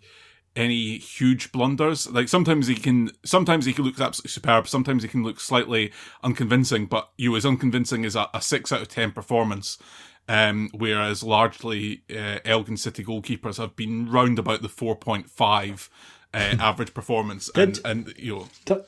any 0.55 0.97
huge 0.97 1.51
blunders. 1.51 2.09
Like 2.09 2.29
sometimes 2.29 2.67
he 2.67 2.75
can, 2.75 3.11
sometimes 3.23 3.65
he 3.65 3.73
can 3.73 3.85
look 3.85 3.99
absolutely 3.99 4.31
superb. 4.31 4.67
Sometimes 4.67 5.03
he 5.03 5.09
can 5.09 5.23
look 5.23 5.39
slightly 5.39 5.91
unconvincing, 6.23 6.85
but 6.85 7.09
you 7.17 7.35
as 7.35 7.45
unconvincing 7.45 8.05
as 8.05 8.15
a, 8.15 8.29
a 8.33 8.41
six 8.41 8.71
out 8.71 8.81
of 8.81 8.87
ten 8.87 9.11
performance. 9.11 9.77
Um, 10.27 10.71
whereas 10.73 11.21
largely 11.21 12.01
uh, 12.09 12.39
Elgin 12.45 12.77
City 12.77 13.03
goalkeepers 13.03 13.57
have 13.57 13.75
been 13.75 14.09
round 14.09 14.39
about 14.39 14.63
the 14.63 14.69
four 14.69 14.95
point 14.95 15.29
five 15.29 15.89
uh, 16.33 16.37
average 16.59 16.93
performance, 16.93 17.49
and, 17.55 17.75
did, 17.75 17.85
and 17.85 18.13
you 18.17 18.47
know, 18.65 18.81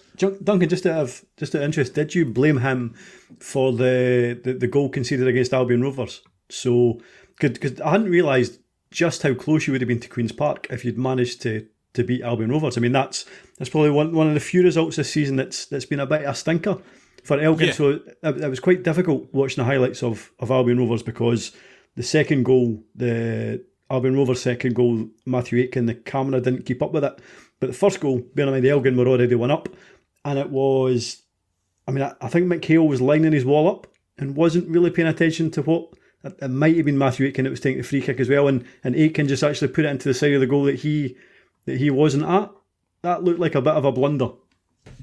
Duncan, 0.43 0.67
just 0.67 0.85
out 0.85 0.99
of 0.99 1.25
just 1.37 1.53
out 1.53 1.59
of 1.59 1.65
interest, 1.65 1.93
did 1.93 2.15
you 2.15 2.25
blame 2.25 2.57
him 2.57 2.95
for 3.39 3.71
the 3.71 4.39
the, 4.43 4.53
the 4.53 4.67
goal 4.67 4.89
conceded 4.89 5.27
against 5.27 5.53
Albion 5.53 5.81
Rovers? 5.81 6.21
So, 6.49 7.01
because 7.39 7.79
I 7.81 7.91
hadn't 7.91 8.09
realised 8.09 8.59
just 8.97 9.21
how 9.21 9.35
close 9.35 9.67
you 9.67 9.73
would 9.73 9.81
have 9.81 9.87
been 9.87 9.99
to 9.99 10.09
Queen's 10.09 10.31
Park 10.31 10.65
if 10.71 10.83
you'd 10.83 10.97
managed 10.97 11.39
to 11.43 11.67
to 11.93 12.03
beat 12.03 12.23
Albion 12.23 12.49
Rovers. 12.49 12.77
I 12.77 12.81
mean, 12.81 12.93
that's 12.93 13.25
that's 13.59 13.69
probably 13.69 13.91
one, 13.91 14.11
one 14.11 14.27
of 14.27 14.33
the 14.33 14.39
few 14.39 14.63
results 14.63 14.95
this 14.95 15.11
season 15.11 15.35
that's 15.35 15.67
that's 15.67 15.85
been 15.85 15.99
a 15.99 16.07
bit 16.07 16.23
of 16.23 16.31
a 16.31 16.35
stinker 16.35 16.79
for 17.23 17.39
Elgin. 17.39 17.67
Yeah. 17.67 17.73
So 17.73 17.89
it, 17.91 18.17
it, 18.23 18.49
was 18.49 18.59
quite 18.59 18.81
difficult 18.81 19.31
watching 19.31 19.63
the 19.63 19.69
highlights 19.69 20.01
of, 20.01 20.31
of 20.39 20.49
Albion 20.49 20.79
Rovers 20.79 21.03
because 21.03 21.51
the 21.95 22.01
second 22.01 22.43
goal, 22.43 22.83
the 22.95 23.63
Albion 23.91 24.15
Rovers 24.15 24.41
second 24.41 24.73
goal, 24.73 25.07
Matthew 25.27 25.59
Aitken, 25.59 25.85
the 25.85 25.93
camera 25.93 26.41
didn't 26.41 26.65
keep 26.65 26.81
up 26.81 26.91
with 26.91 27.03
it. 27.03 27.19
But 27.59 27.67
the 27.67 27.73
first 27.73 27.99
goal, 27.99 28.23
bearing 28.33 28.47
in 28.47 28.53
mind 28.55 28.65
the 28.65 28.71
Elgin 28.71 28.97
were 28.97 29.07
already 29.07 29.35
one 29.35 29.51
up, 29.51 29.69
and 30.25 30.39
it 30.39 30.49
was, 30.49 31.21
I 31.87 31.91
mean, 31.91 32.03
I, 32.03 32.13
I 32.19 32.29
think 32.29 32.47
McHale 32.47 32.87
was 32.87 32.99
lining 32.99 33.31
his 33.31 33.45
wall 33.45 33.69
up 33.69 33.85
and 34.17 34.35
wasn't 34.35 34.69
really 34.69 34.89
paying 34.89 35.07
attention 35.07 35.51
to 35.51 35.61
what 35.61 35.93
it 36.23 36.49
might 36.49 36.75
have 36.75 36.85
been 36.85 36.97
Matthew 36.97 37.27
Aitken 37.27 37.43
that 37.43 37.51
was 37.51 37.59
taking 37.59 37.81
the 37.81 37.87
free 37.87 38.01
kick 38.01 38.19
as 38.19 38.29
well, 38.29 38.47
and, 38.47 38.65
and 38.83 38.95
Aitken 38.95 39.27
just 39.27 39.43
actually 39.43 39.69
put 39.69 39.85
it 39.85 39.89
into 39.89 40.07
the 40.07 40.13
side 40.13 40.33
of 40.33 40.41
the 40.41 40.47
goal 40.47 40.63
that 40.63 40.75
he 40.79 41.15
that 41.65 41.77
he 41.77 41.89
wasn't 41.89 42.23
at. 42.23 42.51
That 43.01 43.23
looked 43.23 43.39
like 43.39 43.55
a 43.55 43.61
bit 43.61 43.75
of 43.75 43.85
a 43.85 43.91
blunder. 43.91 44.29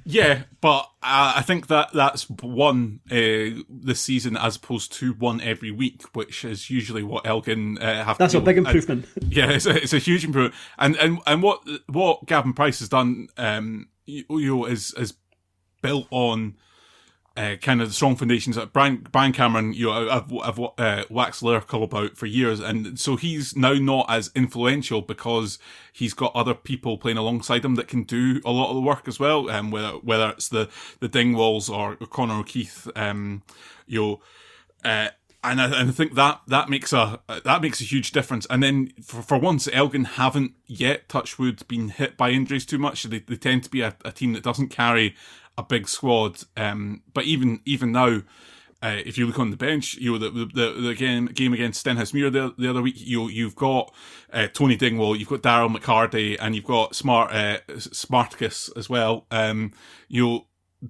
Yeah, 0.06 0.42
but 0.60 0.82
uh, 1.02 1.34
I 1.36 1.42
think 1.42 1.68
that 1.68 1.92
that's 1.94 2.28
one 2.28 3.00
uh, 3.10 3.62
this 3.68 4.00
season 4.00 4.36
as 4.36 4.56
opposed 4.56 4.92
to 4.94 5.14
one 5.14 5.40
every 5.40 5.70
week, 5.70 6.02
which 6.14 6.44
is 6.44 6.68
usually 6.68 7.02
what 7.02 7.26
Elgin 7.26 7.78
uh, 7.78 8.04
have. 8.04 8.18
That's 8.18 8.34
a 8.34 8.40
big 8.40 8.58
improvement. 8.58 9.06
And, 9.16 9.32
yeah, 9.32 9.50
it's 9.50 9.66
a, 9.66 9.82
it's 9.82 9.94
a 9.94 9.98
huge 9.98 10.24
improvement, 10.24 10.54
and 10.78 10.96
and 10.96 11.20
and 11.26 11.42
what 11.42 11.66
what 11.86 12.26
Gavin 12.26 12.52
Price 12.52 12.80
has 12.80 12.88
done, 12.88 13.28
um, 13.38 13.88
you 14.04 14.24
know, 14.28 14.66
is 14.66 14.92
is 14.94 15.14
built 15.80 16.06
on 16.10 16.56
uh, 17.36 17.56
kind 17.60 17.82
of 17.82 17.88
the 17.88 17.94
strong 17.94 18.14
foundations 18.14 18.56
that 18.56 18.72
Brian, 18.72 19.06
Brian 19.10 19.32
Cameron, 19.32 19.72
you 19.72 19.86
know, 19.86 20.08
I've, 20.08 20.32
I've 20.32 20.60
uh, 20.78 21.04
waxed 21.10 21.42
lyrical 21.42 21.82
about 21.82 22.16
for 22.16 22.26
years. 22.26 22.60
And 22.60 22.98
so 22.98 23.16
he's 23.16 23.56
now 23.56 23.74
not 23.74 24.06
as 24.08 24.30
influential 24.36 25.02
because 25.02 25.58
he's 25.92 26.14
got 26.14 26.34
other 26.34 26.54
people 26.54 26.96
playing 26.96 27.18
alongside 27.18 27.64
him 27.64 27.74
that 27.74 27.88
can 27.88 28.04
do 28.04 28.40
a 28.44 28.52
lot 28.52 28.68
of 28.70 28.76
the 28.76 28.80
work 28.80 29.08
as 29.08 29.18
well. 29.18 29.50
Um, 29.50 29.72
whether, 29.72 29.88
whether 29.98 30.30
it's 30.30 30.48
the, 30.48 30.68
the 31.00 31.08
Dingwalls 31.08 31.68
or 31.68 31.96
Conor 32.06 32.38
O'Keefe, 32.40 32.86
um, 32.94 33.42
you 33.86 34.00
know, 34.00 34.20
uh, 34.84 35.08
and 35.42 35.60
I, 35.60 35.66
and 35.66 35.90
I 35.90 35.92
think 35.92 36.14
that 36.14 36.40
that 36.48 36.70
makes 36.70 36.94
a 36.94 37.20
that 37.44 37.60
makes 37.60 37.80
a 37.80 37.84
huge 37.84 38.12
difference. 38.12 38.46
And 38.48 38.62
then 38.62 38.92
for, 39.02 39.20
for 39.20 39.38
once, 39.38 39.68
Elgin 39.70 40.04
haven't 40.04 40.52
yet 40.66 41.06
Touchwood 41.08 41.68
been 41.68 41.90
hit 41.90 42.16
by 42.16 42.30
injuries 42.30 42.64
too 42.64 42.78
much. 42.78 43.02
They, 43.02 43.18
they 43.18 43.36
tend 43.36 43.64
to 43.64 43.70
be 43.70 43.82
a, 43.82 43.94
a 44.06 44.10
team 44.10 44.32
that 44.32 44.42
doesn't 44.42 44.68
carry 44.68 45.14
a 45.56 45.62
big 45.62 45.88
squad. 45.88 46.42
Um, 46.56 47.02
but 47.12 47.24
even 47.24 47.60
even 47.64 47.92
now, 47.92 48.22
uh, 48.82 49.00
if 49.04 49.16
you 49.16 49.26
look 49.26 49.38
on 49.38 49.50
the 49.50 49.56
bench, 49.56 49.94
you 49.94 50.12
know 50.12 50.18
the 50.18 50.30
the, 50.30 50.80
the 50.80 50.94
game 50.94 51.26
game 51.26 51.52
against 51.52 51.84
Stenhousemuir 51.84 52.32
the, 52.32 52.54
the 52.58 52.68
other 52.68 52.82
week, 52.82 52.96
you 52.98 53.28
you've 53.28 53.56
got 53.56 53.94
uh, 54.32 54.48
Tony 54.48 54.76
Dingwall, 54.76 55.16
you've 55.16 55.28
got 55.28 55.42
Daryl 55.42 55.74
McHardy, 55.74 56.36
and 56.40 56.54
you've 56.54 56.64
got 56.64 56.94
Smart 56.94 57.32
uh, 57.32 57.58
Smarticus 57.68 58.76
as 58.76 58.88
well. 58.88 59.26
Um, 59.30 59.72
you 60.08 60.42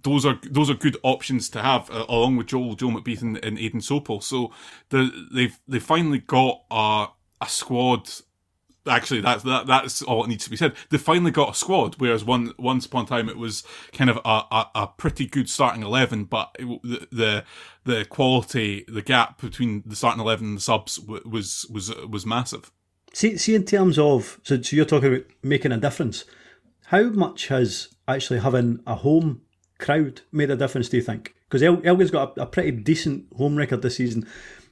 those 0.03 0.27
are 0.27 0.41
those 0.51 0.71
are 0.71 0.75
good 0.75 0.97
options 1.03 1.49
to 1.51 1.63
have 1.63 1.91
uh, 1.91 2.07
along 2.09 2.37
with 2.37 2.49
Joel 2.49 2.75
Joe 2.75 2.89
McBeath 2.89 3.23
and, 3.23 3.43
and 3.45 3.59
Aidan 3.59 3.81
Sopel. 3.81 4.23
So 4.23 4.53
the, 4.89 5.11
they've 5.33 5.59
they 5.69 5.79
finally 5.79 6.19
got 6.19 6.65
a 6.71 7.07
a 7.41 7.49
squad 7.49 8.11
actually 8.87 9.21
that's 9.21 9.43
that 9.45 9.67
that's 9.67 10.03
all 10.03 10.23
that 10.23 10.29
needs 10.29 10.45
to 10.45 10.51
be 10.51 10.57
said. 10.57 10.75
They 10.91 10.99
finally 10.99 11.31
got 11.31 11.51
a 11.51 11.55
squad, 11.55 11.97
whereas 11.99 12.25
one 12.25 12.53
once 12.59 12.87
upon 12.87 13.05
a 13.05 13.09
time 13.09 13.29
it 13.29 13.39
was 13.39 13.63
kind 13.93 14.11
of 14.11 14.19
a, 14.25 14.43
a, 14.51 14.71
a 14.75 14.87
pretty 14.87 15.27
good 15.27 15.49
starting 15.49 15.83
eleven, 15.83 16.25
but 16.25 16.55
it, 16.59 16.83
the, 16.83 17.09
the 17.13 17.45
the 17.85 18.05
quality, 18.05 18.85
the 18.89 19.03
gap 19.03 19.41
between 19.41 19.83
the 19.87 19.97
starting 19.97 20.21
eleven 20.21 20.49
and 20.49 20.57
the 20.59 20.63
subs 20.63 20.99
was 21.01 21.67
was 21.71 21.95
was 22.09 22.27
massive. 22.27 22.71
See, 23.13 23.37
see, 23.37 23.55
in 23.55 23.65
terms 23.65 23.99
of 23.99 24.41
so, 24.43 24.61
so 24.61 24.77
you're 24.77 24.85
talking 24.85 25.13
about 25.13 25.27
making 25.43 25.73
a 25.73 25.79
difference. 25.79 26.25
How 26.87 27.05
much 27.05 27.49
has 27.49 27.89
actually 28.07 28.41
having 28.41 28.81
a 28.87 28.97
home 28.97 29.43
crowd 29.79 30.23
made 30.33 30.51
a 30.51 30.57
difference? 30.57 30.89
Do 30.89 30.97
you 30.97 31.03
think? 31.03 31.35
Because 31.49 31.63
El- 31.63 31.85
Elgin's 31.85 32.11
got 32.11 32.37
a, 32.37 32.43
a 32.43 32.47
pretty 32.47 32.73
decent 32.73 33.27
home 33.37 33.57
record 33.57 33.83
this 33.83 33.97
season. 33.97 34.27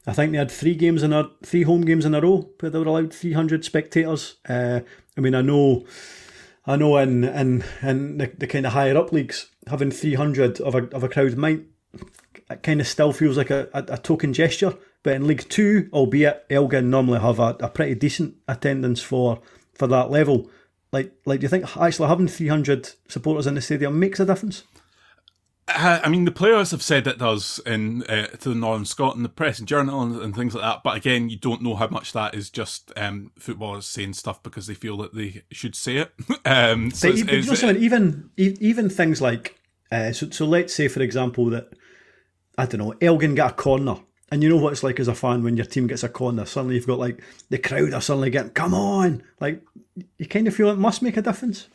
I 0.07 0.13
think 0.13 0.33
they 0.33 0.39
had 0.39 0.51
three 0.51 0.75
games 0.75 1.03
in 1.03 1.13
a 1.13 1.31
three 1.45 1.63
home 1.63 1.83
games 1.83 2.05
in 2.05 2.15
a 2.15 2.21
row 2.21 2.51
where 2.59 2.71
they 2.71 2.79
were 2.79 2.87
allowed 2.87 3.15
300 3.15 3.65
spectators. 3.65 4.37
Uh, 4.49 4.81
I 5.17 5.21
mean, 5.21 5.35
I 5.35 5.43
know, 5.43 5.85
I 6.67 6.77
know, 6.77 6.97
in 6.99 7.25
in, 7.25 7.65
in 7.83 8.19
the, 8.19 8.33
the 8.37 8.47
kind 8.47 8.67
of 8.67 8.73
higher 8.73 8.97
up 8.97 9.13
leagues, 9.13 9.49
having 9.69 9.91
300 9.91 10.61
of 10.61 10.75
a 10.75 10.85
of 10.89 11.05
a 11.05 11.09
crowd 11.09 11.37
might 11.37 11.63
it 12.51 12.63
kind 12.63 12.81
of 12.81 12.87
still 12.87 13.13
feels 13.13 13.37
like 13.37 13.51
a, 13.51 13.69
a, 13.73 13.95
a 13.95 13.99
token 13.99 14.33
gesture. 14.33 14.75
But 15.03 15.15
in 15.15 15.27
League 15.27 15.49
Two, 15.49 15.89
albeit 15.93 16.47
Elgin 16.51 16.91
normally 16.91 17.21
have 17.21 17.39
a, 17.39 17.57
a 17.61 17.69
pretty 17.69 17.95
decent 17.95 18.37
attendance 18.49 19.01
for 19.01 19.41
for 19.75 19.87
that 19.89 20.11
level, 20.11 20.51
like 20.93 21.13
like 21.27 21.41
do 21.41 21.45
you 21.45 21.49
think 21.49 21.77
actually 21.77 22.09
having 22.09 22.29
300 22.29 22.91
supporters 23.09 23.47
in 23.47 23.55
the 23.55 23.61
stadium 23.61 23.99
makes 23.99 24.21
a 24.21 24.27
difference? 24.27 24.65
I 25.69 26.09
mean, 26.09 26.25
the 26.25 26.33
players 26.33 26.73
have 26.73 26.83
said 26.83 27.07
it 27.07 27.19
does 27.19 27.61
in 27.65 28.03
uh, 28.05 28.27
to 28.27 28.49
the 28.49 28.55
Northern 28.55 28.85
Scotland, 28.85 29.25
the 29.25 29.29
press 29.29 29.61
and 29.61 29.69
journal, 29.69 30.03
and, 30.03 30.21
and, 30.21 30.35
things 30.35 30.55
like 30.55 30.65
that. 30.65 30.83
But 30.83 30.97
again, 30.97 31.31
you 31.31 31.37
don't 31.39 31.63
know 31.63 31.77
how 31.77 31.87
much 31.87 32.13
that 32.13 32.35
is 32.35 32.51
just 32.51 32.93
um, 32.97 33.31
footballers 33.39 33.87
saying 33.87 34.15
stuff 34.15 34.43
because 34.43 34.67
they 34.67 34.75
feel 34.75 34.97
that 34.99 35.15
they 35.15 35.43
should 35.53 35.77
say 35.77 35.99
it. 35.99 36.13
um, 36.45 36.91
so 36.91 37.11
but, 37.11 37.19
it's, 37.19 37.49
it's, 37.49 37.63
you 37.63 37.73
know 37.73 37.79
even 37.79 38.31
even 38.37 38.91
things 38.91 39.21
like 39.21 39.61
uh, 39.93 40.13
so. 40.13 40.31
So 40.31 40.47
let's 40.47 40.75
say, 40.75 40.89
for 40.89 41.01
example, 41.01 41.47
that 41.51 41.69
I 42.59 42.67
don't 42.67 42.81
know, 42.81 42.95
Elgin 43.01 43.37
get 43.37 43.53
a 43.53 43.55
corner, 43.55 43.99
and 44.33 44.43
you 44.43 44.49
know 44.49 44.57
what 44.57 44.73
it's 44.73 44.83
like 44.83 44.99
as 44.99 45.09
a 45.09 45.15
fan 45.15 45.45
when 45.45 45.57
your 45.57 45.67
team 45.67 45.87
gets 45.87 46.03
a 46.03 46.09
corner. 46.09 46.45
Suddenly, 46.45 46.75
you've 46.75 46.89
got 46.89 46.99
like 46.99 47.23
the 47.51 47.59
crowd 47.59 47.95
are 47.95 48.01
suddenly 48.01 48.31
getting, 48.31 48.51
"Come 48.51 48.75
on!" 48.75 49.23
Like 49.39 49.63
you 50.19 50.27
kind 50.27 50.49
of 50.49 50.57
feel 50.57 50.71
it 50.71 50.79
must 50.79 51.03
make 51.03 51.17
a 51.17 51.23
difference. 51.23 51.69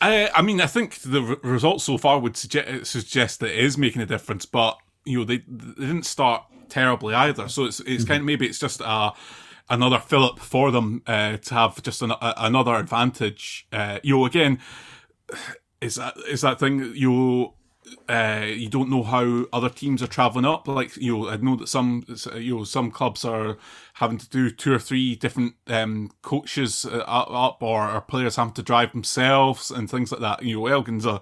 I, 0.00 0.30
I 0.34 0.42
mean, 0.42 0.60
I 0.60 0.66
think 0.66 1.00
the 1.00 1.22
re- 1.22 1.36
results 1.42 1.84
so 1.84 1.96
far 1.96 2.18
would 2.18 2.36
suggest, 2.36 2.90
suggest 2.90 3.40
that 3.40 3.50
it 3.50 3.58
is 3.58 3.78
making 3.78 4.02
a 4.02 4.06
difference, 4.06 4.44
but 4.46 4.78
you 5.04 5.18
know 5.18 5.24
they 5.24 5.38
they 5.48 5.86
didn't 5.86 6.06
start 6.06 6.44
terribly 6.68 7.14
either. 7.14 7.48
So 7.48 7.64
it's 7.64 7.80
it's 7.80 8.04
mm-hmm. 8.04 8.08
kind 8.08 8.20
of 8.20 8.26
maybe 8.26 8.46
it's 8.46 8.58
just 8.58 8.80
a 8.80 9.12
another 9.68 9.98
fillip 9.98 10.38
for 10.38 10.70
them 10.70 11.02
uh, 11.06 11.36
to 11.38 11.54
have 11.54 11.82
just 11.82 12.02
an, 12.02 12.10
a, 12.10 12.34
another 12.36 12.74
advantage. 12.74 13.66
Uh, 13.72 13.98
you 14.02 14.16
know, 14.16 14.26
again, 14.26 14.60
is 15.80 15.96
that 15.96 16.16
is 16.28 16.42
that 16.42 16.58
thing 16.58 16.92
you 16.94 17.52
uh, 18.08 18.44
you 18.46 18.68
don't 18.68 18.90
know 18.90 19.02
how 19.02 19.46
other 19.52 19.68
teams 19.68 20.02
are 20.02 20.08
traveling 20.08 20.44
up. 20.44 20.66
Like 20.66 20.96
you 20.96 21.16
know, 21.16 21.28
I 21.28 21.36
know 21.36 21.56
that 21.56 21.68
some 21.68 22.04
you 22.34 22.58
know 22.58 22.64
some 22.64 22.90
clubs 22.90 23.24
are 23.24 23.58
having 23.94 24.18
to 24.18 24.28
do 24.28 24.50
two 24.50 24.72
or 24.72 24.78
three 24.78 25.14
different 25.14 25.54
um, 25.68 26.10
coaches 26.22 26.84
uh, 26.84 26.98
up, 26.98 27.62
or, 27.62 27.90
or 27.90 28.00
players 28.00 28.36
having 28.36 28.54
to 28.54 28.62
drive 28.62 28.92
themselves 28.92 29.70
and 29.70 29.90
things 29.90 30.10
like 30.10 30.20
that. 30.20 30.42
You 30.42 30.56
know, 30.56 30.66
Elgin's 30.66 31.06
a, 31.06 31.20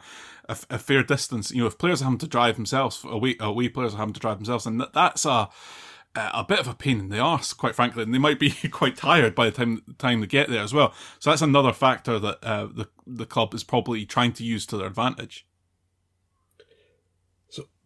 a, 0.49 0.57
a 0.71 0.79
fair 0.79 1.03
distance. 1.03 1.51
You 1.51 1.63
know, 1.63 1.67
if 1.67 1.79
players 1.79 2.01
are 2.01 2.07
having 2.07 2.19
to 2.19 2.29
drive 2.29 2.57
themselves 2.57 3.05
away, 3.05 3.37
away 3.41 3.69
players 3.69 3.95
are 3.95 3.99
having 3.99 4.15
to 4.15 4.21
drive 4.21 4.39
themselves, 4.39 4.67
and 4.67 4.81
that, 4.81 4.93
that's 4.93 5.25
a 5.25 5.49
a 6.17 6.45
bit 6.45 6.61
of 6.61 6.69
a 6.69 6.75
pain 6.75 7.01
in 7.01 7.09
the 7.09 7.19
arse, 7.19 7.53
quite 7.53 7.75
frankly, 7.75 8.05
and 8.05 8.15
they 8.15 8.19
might 8.19 8.39
be 8.39 8.51
quite 8.71 8.97
tired 8.97 9.35
by 9.35 9.47
the 9.47 9.57
time 9.57 9.83
time 9.99 10.21
they 10.21 10.27
get 10.27 10.49
there 10.49 10.63
as 10.63 10.73
well. 10.73 10.95
So 11.19 11.31
that's 11.31 11.43
another 11.43 11.73
factor 11.73 12.19
that 12.19 12.39
uh, 12.43 12.67
the 12.67 12.89
the 13.07 13.27
club 13.27 13.53
is 13.53 13.65
probably 13.65 14.07
trying 14.07 14.33
to 14.35 14.45
use 14.45 14.65
to 14.67 14.77
their 14.77 14.87
advantage 14.87 15.47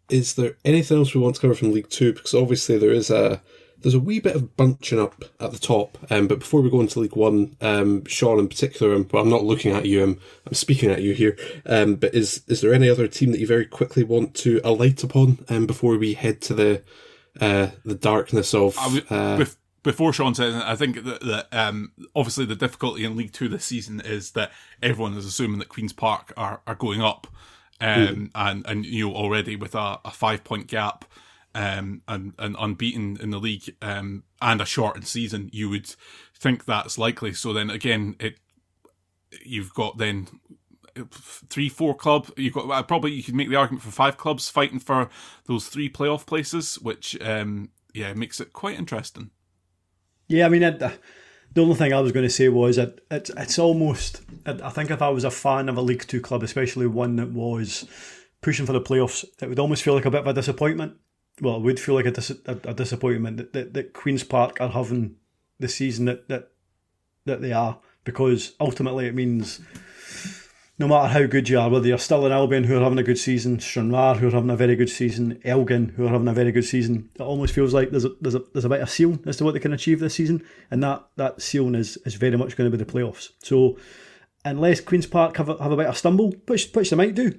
is 0.09 0.35
there 0.35 0.57
anything 0.65 0.99
else 0.99 1.15
we 1.15 1.21
want 1.21 1.37
to 1.37 1.41
cover 1.41 1.55
from 1.55 1.73
League 1.73 1.91
Two? 1.91 2.13
Because 2.13 2.35
obviously 2.35 2.79
there 2.79 2.93
is 2.93 3.11
a 3.11 3.43
there's 3.81 3.95
a 3.95 4.01
wee 4.01 4.19
bit 4.19 4.35
of 4.35 4.57
bunching 4.57 4.99
up 4.99 5.25
at 5.39 5.53
the 5.53 5.59
top. 5.59 5.99
Um, 6.11 6.27
but 6.27 6.41
before 6.41 6.61
we 6.61 6.71
go 6.71 6.81
into 6.81 7.01
League 7.01 7.17
One, 7.17 7.57
um, 7.61 8.05
Sean 8.07 8.39
in 8.39 8.49
particular, 8.49 8.95
um, 8.95 9.09
well, 9.13 9.23
I'm 9.23 9.31
not 9.31 9.45
looking 9.45 9.73
at 9.73 9.87
you, 9.87 10.03
I'm, 10.03 10.21
I'm 10.47 10.55
speaking 10.55 10.91
at 10.91 11.03
you 11.03 11.15
here. 11.15 11.37
Um, 11.65 11.95
but 11.95 12.15
is 12.15 12.43
is 12.49 12.61
there 12.61 12.75
any 12.75 12.89
other 12.89 13.07
team 13.07 13.33
that 13.33 13.41
you 13.41 13.47
very 13.47 13.67
quickly 13.67 14.05
want 14.05 14.35
to 14.37 14.61
alight 14.65 15.03
upon 15.05 15.45
um, 15.49 15.67
before 15.67 15.97
we 15.97 16.15
head 16.15 16.41
to 16.43 16.55
the 16.55 16.83
uh, 17.41 17.69
the 17.85 17.95
darkness 17.95 18.55
of? 18.55 18.77
Uh, 19.11 19.45
before 19.85 20.13
Sean 20.13 20.35
says, 20.35 20.55
I 20.55 20.75
think 20.75 21.05
that, 21.05 21.21
that 21.21 21.49
um, 21.53 21.93
obviously 22.15 22.45
the 22.45 22.57
difficulty 22.57 23.05
in 23.05 23.17
League 23.17 23.33
Two 23.33 23.49
this 23.49 23.65
season 23.65 24.01
is 24.01 24.33
that 24.33 24.51
everyone 24.83 25.15
is 25.15 25.25
assuming 25.25 25.61
that 25.61 25.69
Queens 25.69 25.93
Park 25.93 26.33
are, 26.37 26.61
are 26.67 26.75
going 26.75 27.01
up, 27.01 27.27
um, 27.81 27.91
mm. 27.91 28.31
and 28.35 28.67
and 28.67 28.87
you 28.87 29.09
know 29.09 29.15
already 29.15 29.57
with 29.57 29.75
a, 29.75 30.01
a 30.05 30.11
five 30.11 30.45
point 30.45 30.67
gap 30.67 31.05
um, 31.55 32.03
and, 32.07 32.35
and 32.39 32.57
unbeaten 32.59 33.19
in 33.21 33.31
the 33.31 33.39
league 33.39 33.75
um, 33.83 34.23
and 34.41 34.61
a 34.61 34.67
shortened 34.67 35.07
season, 35.07 35.51
you 35.53 35.69
would 35.71 35.95
think 36.39 36.65
that's 36.65 36.99
likely. 36.99 37.33
So 37.33 37.53
then 37.53 37.71
again, 37.71 38.17
it 38.21 38.39
you've 39.45 39.75
got 39.75 39.99
then 39.99 40.29
three, 41.11 41.69
four 41.69 41.95
club. 41.95 42.31
You've 42.37 42.55
got 42.55 42.71
uh, 42.71 42.83
probably 42.83 43.13
you 43.13 43.23
could 43.23 43.35
make 43.35 43.49
the 43.49 43.57
argument 43.57 43.83
for 43.83 43.91
five 43.91 44.17
clubs 44.17 44.49
fighting 44.49 44.79
for 44.79 45.09
those 45.47 45.69
three 45.69 45.91
playoff 45.91 46.27
places, 46.27 46.77
which 46.77 47.21
um, 47.23 47.71
yeah 47.95 48.13
makes 48.15 48.41
it 48.41 48.53
quite 48.53 48.79
interesting. 48.79 49.31
Yeah, 50.29 50.47
I 50.47 50.49
mean, 50.51 50.63
it, 50.63 50.83
the 51.55 51.63
only 51.63 51.75
thing 51.75 51.93
I 51.93 52.01
was 52.01 52.13
going 52.13 52.27
to 52.27 52.31
say 52.31 52.49
was 52.49 52.77
that 52.77 53.01
it's 53.11 53.31
it's 53.37 53.59
almost. 53.59 54.23
I 54.47 54.71
think 54.71 54.91
if 54.91 55.03
I 55.03 55.09
was 55.09 55.25
a 55.25 55.31
fan 55.31 55.69
of 55.69 55.77
a 55.77 55.83
League 55.83 56.07
Two 56.07 56.21
club, 56.21 56.43
especially 56.43 56.87
one 56.87 57.17
that 57.17 57.31
was 57.31 57.87
pushing 58.41 58.67
for 58.67 58.73
the 58.73 58.81
playoffs, 58.81 59.25
it 59.41 59.49
would 59.49 59.59
almost 59.59 59.83
feel 59.83 59.95
like 59.95 60.05
a 60.05 60.11
bit 60.11 60.21
of 60.21 60.27
a 60.27 60.33
disappointment 60.33 60.97
well, 61.41 61.57
it 61.57 61.63
would 61.63 61.81
feel 61.81 61.95
like 61.95 62.07
a, 62.07 62.11
dis- 62.11 62.31
a, 62.47 62.59
a 62.65 62.75
disappointment 62.75 63.37
that, 63.37 63.53
that, 63.53 63.75
that 63.75 63.93
Queens 63.93 64.25
Park 64.25 64.61
are 64.61 64.69
having 64.69 65.17
the 65.59 65.69
season 65.69 66.07
that, 66.07 66.29
that 66.29 66.51
that 67.25 67.41
they 67.43 67.53
are 67.53 67.79
because 68.05 68.55
ultimately 68.61 69.07
it 69.07 69.15
means 69.15 69.61
no 70.79 70.87
matter 70.87 71.09
how 71.09 71.27
good 71.27 71.49
you 71.49 71.59
are, 71.59 71.69
whether 71.69 71.89
you're 71.89 71.99
still 71.99 72.25
in 72.25 72.33
Albion 72.33 72.65
who 72.65 72.77
are 72.77 72.83
having 72.83 72.99
a 72.99 73.03
good 73.03 73.19
season, 73.19 73.59
Stranraer 73.59 74.15
who 74.15 74.29
are 74.29 74.33
having 74.33 74.51
a 74.51 74.57
very 74.57 74.77
good 74.77 74.89
season, 74.89 75.41
Elgin 75.45 75.89
who 75.91 76.07
are 76.07 76.11
having 76.11 76.29
a 76.29 76.33
very 76.33 76.53
good 76.53 76.65
season, 76.65 77.11
it 77.17 77.21
almost 77.21 77.53
feels 77.53 77.75
like 77.75 77.91
there's 77.91 78.05
a, 78.05 78.11
there's 78.21 78.37
a, 78.37 78.43
there's 78.53 78.65
a 78.65 78.69
bit 78.69 78.81
of 78.81 78.89
seal 78.89 79.19
as 79.27 79.37
to 79.37 79.45
what 79.45 79.55
they 79.55 79.61
can 79.61 79.73
achieve 79.73 79.99
this 79.99 80.15
season, 80.15 80.45
and 80.71 80.83
that 80.83 81.05
that 81.17 81.43
ceiling 81.43 81.75
is, 81.75 81.97
is 82.05 82.15
very 82.15 82.37
much 82.37 82.57
going 82.57 82.71
to 82.71 82.77
be 82.77 82.83
the 82.83 82.91
playoffs. 82.91 83.31
So 83.43 83.77
unless 84.45 84.81
Queens 84.81 85.07
Park 85.07 85.37
have 85.39 85.49
a, 85.49 85.61
have 85.61 85.73
a 85.73 85.77
bit 85.77 85.87
of 85.87 85.99
stumble, 85.99 86.33
which 86.47 86.71
which 86.73 86.91
they 86.91 86.97
might 86.97 87.17
do, 87.17 87.37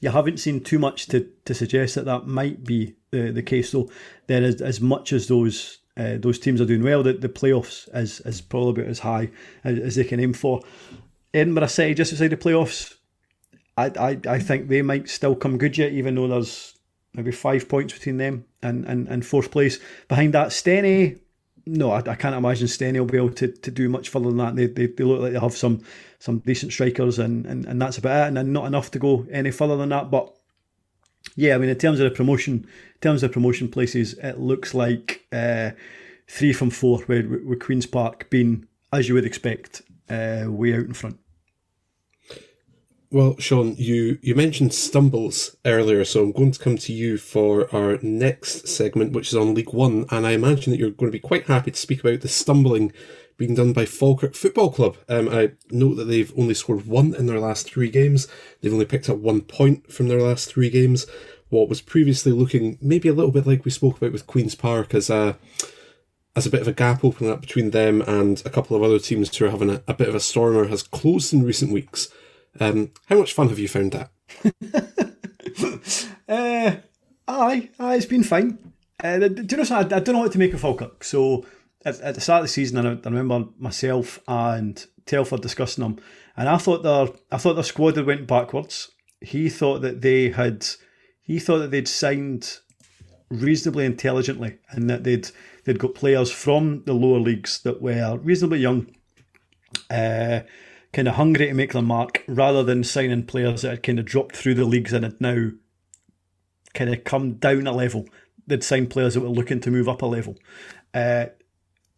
you 0.00 0.10
haven't 0.10 0.40
seen 0.40 0.60
too 0.60 0.78
much 0.78 1.06
to, 1.06 1.28
to 1.44 1.54
suggest 1.54 1.94
that 1.94 2.06
that 2.06 2.26
might 2.26 2.64
be 2.64 2.96
the, 3.12 3.30
the 3.30 3.42
case. 3.42 3.70
Though 3.70 3.88
there 4.26 4.42
is 4.42 4.60
as 4.60 4.80
much 4.80 5.12
as 5.12 5.28
those 5.28 5.78
uh, 5.96 6.16
those 6.18 6.38
teams 6.38 6.60
are 6.60 6.66
doing 6.66 6.82
well, 6.82 7.04
that 7.04 7.20
the 7.20 7.28
playoffs 7.28 7.88
is 7.94 8.20
is 8.22 8.40
probably 8.40 8.82
about 8.82 8.90
as 8.90 8.98
high 9.00 9.30
as, 9.62 9.78
as 9.78 9.94
they 9.94 10.04
can 10.04 10.18
aim 10.18 10.32
for. 10.32 10.62
Edinburgh 11.32 11.66
City 11.66 11.94
just 11.94 12.12
outside 12.12 12.28
the 12.28 12.36
playoffs. 12.36 12.94
I, 13.76 13.86
I, 13.98 14.18
I 14.28 14.38
think 14.38 14.68
they 14.68 14.82
might 14.82 15.08
still 15.08 15.34
come 15.34 15.58
good 15.58 15.78
yet, 15.78 15.92
even 15.92 16.14
though 16.14 16.28
there's 16.28 16.74
maybe 17.14 17.32
five 17.32 17.68
points 17.68 17.94
between 17.94 18.18
them 18.18 18.44
and, 18.62 18.84
and, 18.84 19.08
and 19.08 19.24
fourth 19.24 19.50
place. 19.50 19.78
Behind 20.08 20.34
that, 20.34 20.48
Steny, 20.48 21.20
no, 21.66 21.92
I, 21.92 21.98
I 21.98 22.14
can't 22.14 22.34
imagine 22.34 22.66
Steny 22.66 22.98
will 22.98 23.06
be 23.06 23.16
able 23.16 23.30
to, 23.30 23.48
to 23.48 23.70
do 23.70 23.88
much 23.88 24.08
further 24.08 24.28
than 24.28 24.38
that. 24.38 24.56
They, 24.56 24.66
they, 24.66 24.86
they 24.86 25.04
look 25.04 25.20
like 25.20 25.32
they 25.32 25.38
have 25.38 25.56
some 25.56 25.82
some 26.18 26.40
decent 26.40 26.72
strikers, 26.72 27.18
and, 27.18 27.46
and, 27.46 27.64
and 27.64 27.80
that's 27.80 27.96
about 27.96 28.26
it, 28.26 28.36
and 28.36 28.52
not 28.52 28.66
enough 28.66 28.90
to 28.90 28.98
go 28.98 29.26
any 29.30 29.50
further 29.50 29.76
than 29.76 29.88
that. 29.88 30.10
But 30.10 30.36
yeah, 31.34 31.54
I 31.54 31.58
mean, 31.58 31.70
in 31.70 31.78
terms 31.78 32.00
of 32.00 32.10
the 32.10 32.14
promotion, 32.14 32.54
in 32.54 33.00
terms 33.00 33.22
of 33.22 33.32
promotion 33.32 33.68
places, 33.68 34.14
it 34.14 34.38
looks 34.38 34.74
like 34.74 35.26
uh, 35.32 35.70
three 36.28 36.52
from 36.52 36.70
four, 36.70 37.02
with, 37.08 37.26
with 37.26 37.60
Queens 37.60 37.86
Park 37.86 38.28
being, 38.28 38.66
as 38.92 39.08
you 39.08 39.14
would 39.14 39.24
expect, 39.24 39.82
uh, 40.10 40.44
way 40.50 40.74
out 40.74 40.80
in 40.86 40.92
front. 40.92 41.18
Well, 43.12 43.34
Sean, 43.40 43.74
you, 43.76 44.18
you 44.22 44.36
mentioned 44.36 44.72
stumbles 44.72 45.56
earlier, 45.64 46.04
so 46.04 46.22
I'm 46.22 46.32
going 46.32 46.52
to 46.52 46.60
come 46.60 46.76
to 46.78 46.92
you 46.92 47.18
for 47.18 47.74
our 47.74 47.98
next 48.02 48.68
segment, 48.68 49.12
which 49.12 49.28
is 49.28 49.34
on 49.34 49.52
League 49.52 49.72
One, 49.72 50.06
and 50.10 50.24
I 50.24 50.30
imagine 50.30 50.70
that 50.70 50.78
you're 50.78 50.90
going 50.90 51.10
to 51.10 51.16
be 51.16 51.18
quite 51.18 51.46
happy 51.46 51.72
to 51.72 51.76
speak 51.76 52.00
about 52.00 52.20
the 52.20 52.28
stumbling 52.28 52.92
being 53.36 53.54
done 53.54 53.72
by 53.72 53.84
Falkirk 53.84 54.34
Football 54.34 54.70
Club. 54.70 54.96
Um, 55.08 55.28
I 55.28 55.52
note 55.72 55.94
that 55.94 56.04
they've 56.04 56.32
only 56.38 56.54
scored 56.54 56.86
one 56.86 57.14
in 57.14 57.26
their 57.26 57.40
last 57.40 57.66
three 57.66 57.90
games. 57.90 58.28
They've 58.60 58.72
only 58.72 58.84
picked 58.84 59.08
up 59.08 59.16
one 59.16 59.40
point 59.40 59.90
from 59.90 60.06
their 60.06 60.20
last 60.20 60.48
three 60.48 60.70
games. 60.70 61.06
What 61.48 61.68
was 61.68 61.80
previously 61.80 62.30
looking 62.30 62.78
maybe 62.80 63.08
a 63.08 63.12
little 63.14 63.32
bit 63.32 63.46
like 63.46 63.64
we 63.64 63.72
spoke 63.72 63.96
about 63.96 64.12
with 64.12 64.26
Queen's 64.26 64.54
Park 64.54 64.94
as 64.94 65.10
a 65.10 65.36
as 66.36 66.46
a 66.46 66.50
bit 66.50 66.60
of 66.60 66.68
a 66.68 66.72
gap 66.72 67.04
opening 67.04 67.32
up 67.32 67.40
between 67.40 67.70
them 67.70 68.02
and 68.02 68.42
a 68.44 68.50
couple 68.50 68.76
of 68.76 68.82
other 68.82 68.98
teams 68.98 69.34
who 69.36 69.46
are 69.46 69.50
having 69.50 69.70
a, 69.70 69.82
a 69.88 69.94
bit 69.94 70.08
of 70.08 70.14
a 70.14 70.20
stormer 70.20 70.68
has 70.68 70.82
closed 70.82 71.32
in 71.32 71.44
recent 71.44 71.72
weeks. 71.72 72.08
Um, 72.58 72.92
how 73.06 73.18
much 73.18 73.32
fun 73.32 73.48
have 73.48 73.58
you 73.58 73.68
found 73.68 73.92
that? 73.92 74.10
uh, 76.28 76.76
aye, 77.28 77.70
aye, 77.78 77.94
it's 77.96 78.06
been 78.06 78.22
fine. 78.22 78.72
Uh, 79.02 79.18
do 79.18 79.46
you 79.50 79.56
know? 79.56 79.76
I, 79.76 79.80
I 79.80 80.00
don't 80.00 80.12
know 80.12 80.18
what 80.20 80.32
to 80.32 80.38
make 80.38 80.52
of 80.52 80.60
Falkirk. 80.60 81.04
So 81.04 81.46
at, 81.84 82.00
at 82.00 82.14
the 82.14 82.20
start 82.20 82.40
of 82.40 82.44
the 82.44 82.48
season, 82.48 82.78
I, 82.78 82.92
I 82.92 83.10
remember 83.10 83.50
myself 83.58 84.20
and 84.28 84.84
Telfer 85.06 85.38
discussing 85.38 85.82
them, 85.82 85.98
and 86.36 86.48
I 86.48 86.58
thought 86.58 86.82
their 86.82 87.08
I 87.32 87.38
thought 87.38 87.54
their 87.54 87.64
squad 87.64 87.96
had 87.96 88.06
went 88.06 88.26
backwards. 88.26 88.90
He 89.20 89.48
thought 89.48 89.80
that 89.80 90.02
they 90.02 90.30
had 90.30 90.66
he 91.22 91.38
thought 91.38 91.58
that 91.58 91.70
they'd 91.70 91.88
signed 91.88 92.58
reasonably 93.30 93.86
intelligently, 93.86 94.58
and 94.70 94.90
that 94.90 95.04
they'd 95.04 95.28
they'd 95.64 95.78
got 95.78 95.94
players 95.94 96.30
from 96.30 96.82
the 96.84 96.92
lower 96.92 97.18
leagues 97.18 97.60
that 97.62 97.82
were 97.82 98.18
reasonably 98.18 98.60
young, 98.60 98.94
uh, 99.90 100.40
kind 100.92 101.08
of 101.08 101.14
hungry 101.14 101.46
to 101.46 101.54
make 101.54 101.72
their 101.72 101.82
mark, 101.82 102.24
rather 102.26 102.62
than 102.62 102.84
signing 102.84 103.24
players 103.26 103.62
that 103.62 103.70
had 103.70 103.82
kind 103.82 103.98
of 103.98 104.04
dropped 104.04 104.36
through 104.36 104.54
the 104.54 104.64
leagues 104.64 104.92
and 104.92 105.04
had 105.04 105.20
now 105.20 105.50
kind 106.74 106.92
of 106.92 107.04
come 107.04 107.34
down 107.34 107.66
a 107.66 107.72
level. 107.72 108.06
They'd 108.46 108.64
signed 108.64 108.90
players 108.90 109.14
that 109.14 109.20
were 109.20 109.28
looking 109.28 109.60
to 109.60 109.70
move 109.70 109.88
up 109.88 110.02
a 110.02 110.06
level. 110.06 110.36
Uh, 110.92 111.26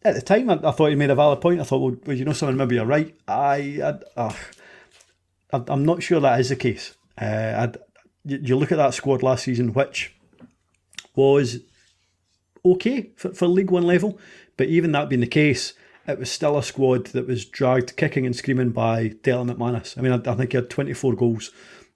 at 0.05 0.15
the 0.15 0.21
time, 0.21 0.49
I, 0.49 0.59
I, 0.63 0.71
thought 0.71 0.89
he 0.89 0.95
made 0.95 1.09
a 1.09 1.15
valid 1.15 1.41
point. 1.41 1.61
I 1.61 1.63
thought, 1.63 1.79
well, 1.79 1.95
well 2.05 2.17
you 2.17 2.25
know 2.25 2.33
something, 2.33 2.57
maybe 2.57 2.75
you're 2.75 2.85
right. 2.85 3.15
I, 3.27 3.99
I, 4.17 4.21
uh, 4.21 4.33
I'm 5.67 5.85
not 5.85 6.03
sure 6.03 6.19
that 6.19 6.39
is 6.39 6.49
the 6.49 6.55
case. 6.55 6.95
Uh, 7.17 7.67
you 8.25 8.55
look 8.57 8.71
at 8.71 8.77
that 8.77 8.93
squad 8.93 9.23
last 9.23 9.43
season, 9.43 9.73
which 9.73 10.15
was 11.15 11.59
okay 12.65 13.11
for, 13.15 13.33
for 13.33 13.47
League 13.47 13.71
One 13.71 13.83
level, 13.83 14.19
but 14.57 14.67
even 14.67 14.91
that 14.91 15.09
being 15.09 15.21
the 15.21 15.27
case, 15.27 15.73
it 16.07 16.19
was 16.19 16.31
still 16.31 16.57
a 16.57 16.63
squad 16.63 17.07
that 17.07 17.27
was 17.27 17.45
dragged 17.45 17.95
kicking 17.95 18.25
and 18.25 18.35
screaming 18.35 18.71
by 18.71 19.09
Declan 19.09 19.51
McManus. 19.51 19.97
I 19.97 20.01
mean, 20.01 20.11
I, 20.11 20.31
I 20.31 20.35
think 20.35 20.51
he 20.51 20.57
had 20.57 20.69
24 20.69 21.13
goals 21.13 21.51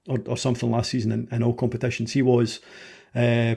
or, 0.07 0.19
or 0.25 0.37
something 0.37 0.71
last 0.71 0.91
season 0.91 1.11
in, 1.11 1.27
in 1.31 1.43
all 1.43 1.53
competitions. 1.53 2.13
He 2.13 2.21
was 2.21 2.59
uh, 3.15 3.55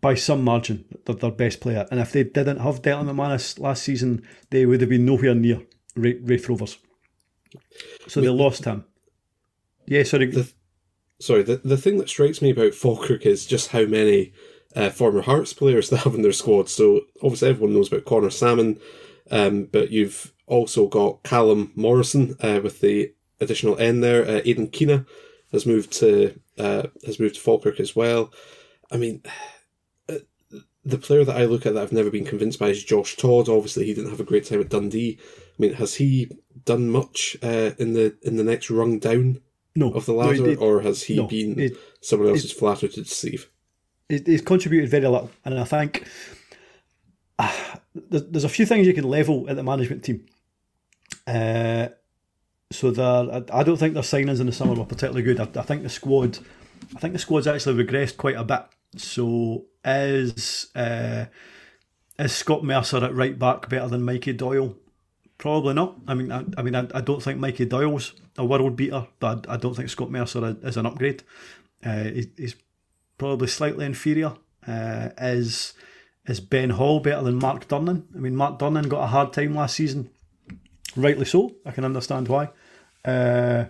by 0.00 0.14
some 0.14 0.44
margin 0.44 0.84
their, 1.06 1.16
their 1.16 1.30
best 1.30 1.60
player. 1.60 1.86
And 1.90 2.00
if 2.00 2.12
they 2.12 2.24
didn't 2.24 2.58
have 2.58 2.82
Declan 2.82 3.06
McManus 3.06 3.58
last 3.58 3.82
season, 3.82 4.22
they 4.50 4.66
would 4.66 4.80
have 4.80 4.90
been 4.90 5.06
nowhere 5.06 5.34
near 5.34 5.62
Raith 5.96 6.48
Rovers. 6.48 6.78
So 8.06 8.20
they 8.20 8.28
lost 8.28 8.64
him. 8.64 8.84
Yeah, 9.86 10.02
sorry. 10.02 10.26
The, 10.26 10.52
sorry, 11.20 11.42
the, 11.42 11.56
the 11.56 11.76
thing 11.76 11.98
that 11.98 12.08
strikes 12.08 12.42
me 12.42 12.50
about 12.50 12.74
Falkirk 12.74 13.24
is 13.24 13.46
just 13.46 13.70
how 13.70 13.86
many 13.86 14.32
uh, 14.76 14.90
former 14.90 15.22
Hearts 15.22 15.52
players 15.52 15.90
they 15.90 15.96
have 15.96 16.14
in 16.14 16.22
their 16.22 16.32
squad. 16.32 16.68
So 16.68 17.02
obviously 17.22 17.48
everyone 17.48 17.74
knows 17.74 17.88
about 17.88 18.04
Conor 18.04 18.30
Sammon, 18.30 18.78
um, 19.30 19.64
but 19.64 19.90
you've 19.90 20.32
also 20.46 20.86
got 20.86 21.22
Callumn 21.24 21.76
Morrison 21.76 22.36
uh, 22.40 22.60
with 22.62 22.80
the 22.80 23.12
additional 23.40 23.78
N 23.78 24.00
there. 24.00 24.24
Uh, 24.24 24.42
Aidan 24.44 24.68
Keena 24.68 25.04
has 25.52 25.66
moved 25.66 25.92
to 25.94 26.38
uh, 26.58 26.84
has 27.04 27.18
moved 27.18 27.34
to 27.36 27.40
Falkirk 27.40 27.80
as 27.80 27.96
well. 27.96 28.32
I 28.90 28.96
mean, 28.98 29.22
the 30.86 30.98
player 30.98 31.24
that 31.24 31.36
I 31.36 31.46
look 31.46 31.66
at 31.66 31.74
that 31.74 31.82
I've 31.82 31.92
never 31.92 32.10
been 32.10 32.24
convinced 32.24 32.60
by 32.60 32.68
is 32.68 32.84
Josh 32.84 33.16
Todd. 33.16 33.48
Obviously, 33.48 33.86
he 33.86 33.94
didn't 33.94 34.10
have 34.10 34.20
a 34.20 34.24
great 34.24 34.46
time 34.46 34.60
at 34.60 34.68
Dundee. 34.68 35.18
I 35.20 35.54
mean, 35.58 35.72
has 35.74 35.96
he 35.96 36.30
done 36.64 36.88
much 36.90 37.36
uh, 37.42 37.72
in 37.78 37.92
the 37.94 38.16
in 38.22 38.36
the 38.36 38.44
next 38.44 38.70
rung 38.70 39.00
down 39.00 39.40
no, 39.74 39.92
of 39.92 40.06
the 40.06 40.12
ladder, 40.12 40.54
no, 40.54 40.60
or 40.60 40.82
has 40.82 41.02
he 41.02 41.16
no, 41.16 41.26
been 41.26 41.58
it, 41.58 41.76
someone 42.00 42.28
else's 42.28 42.52
flatter 42.52 42.86
to 42.86 43.02
deceive? 43.02 43.50
He's 44.08 44.42
contributed 44.42 44.88
very 44.88 45.06
little, 45.06 45.30
and 45.44 45.58
I 45.58 45.64
think 45.64 46.06
uh, 47.38 47.52
there's 47.94 48.44
a 48.44 48.48
few 48.48 48.64
things 48.64 48.86
you 48.86 48.94
can 48.94 49.08
level 49.08 49.48
at 49.48 49.56
the 49.56 49.62
management 49.62 50.04
team. 50.04 50.26
Uh, 51.26 51.88
so 52.70 52.88
I 53.52 53.62
don't 53.62 53.76
think 53.76 53.94
their 53.94 54.02
signings 54.02 54.40
in 54.40 54.46
the 54.46 54.52
summer 54.52 54.74
were 54.74 54.84
particularly 54.84 55.22
good. 55.22 55.40
I, 55.40 55.60
I 55.60 55.62
think 55.62 55.82
the 55.82 55.88
squad, 55.88 56.38
I 56.94 56.98
think 56.98 57.14
the 57.14 57.18
squad's 57.18 57.46
actually 57.46 57.84
regressed 57.84 58.16
quite 58.16 58.36
a 58.36 58.44
bit. 58.44 58.64
So 58.96 59.64
is 59.84 60.68
uh, 60.74 61.26
is 62.18 62.32
Scott 62.32 62.64
Mercer 62.64 63.04
at 63.04 63.14
right 63.14 63.38
back 63.38 63.68
better 63.68 63.88
than 63.88 64.02
Mikey 64.02 64.32
Doyle? 64.32 64.74
Probably 65.38 65.74
not. 65.74 65.96
I 66.08 66.14
mean, 66.14 66.32
I, 66.32 66.44
I 66.56 66.62
mean, 66.62 66.74
I, 66.74 66.86
I, 66.94 67.02
don't 67.02 67.22
think 67.22 67.38
Mikey 67.38 67.66
Doyle's 67.66 68.14
a 68.38 68.44
world 68.44 68.74
beater, 68.74 69.06
but 69.20 69.46
I, 69.48 69.54
I 69.54 69.56
don't 69.58 69.74
think 69.74 69.90
Scott 69.90 70.10
Mercer 70.10 70.56
is 70.62 70.78
an 70.78 70.86
upgrade. 70.86 71.22
Uh, 71.84 72.04
he, 72.04 72.30
he's 72.38 72.56
probably 73.18 73.48
slightly 73.48 73.84
inferior. 73.84 74.34
Uh, 74.66 75.10
is 75.18 75.74
is 76.26 76.40
Ben 76.40 76.70
Hall 76.70 77.00
better 77.00 77.22
than 77.22 77.36
Mark 77.36 77.68
Durnan? 77.68 78.04
I 78.14 78.18
mean, 78.18 78.34
Mark 78.34 78.58
Durnan 78.58 78.88
got 78.88 79.04
a 79.04 79.06
hard 79.06 79.32
time 79.32 79.54
last 79.54 79.76
season, 79.76 80.10
rightly 80.96 81.24
so. 81.24 81.54
I 81.64 81.70
can 81.70 81.84
understand 81.84 82.28
why. 82.28 82.50
Uh, 83.04 83.66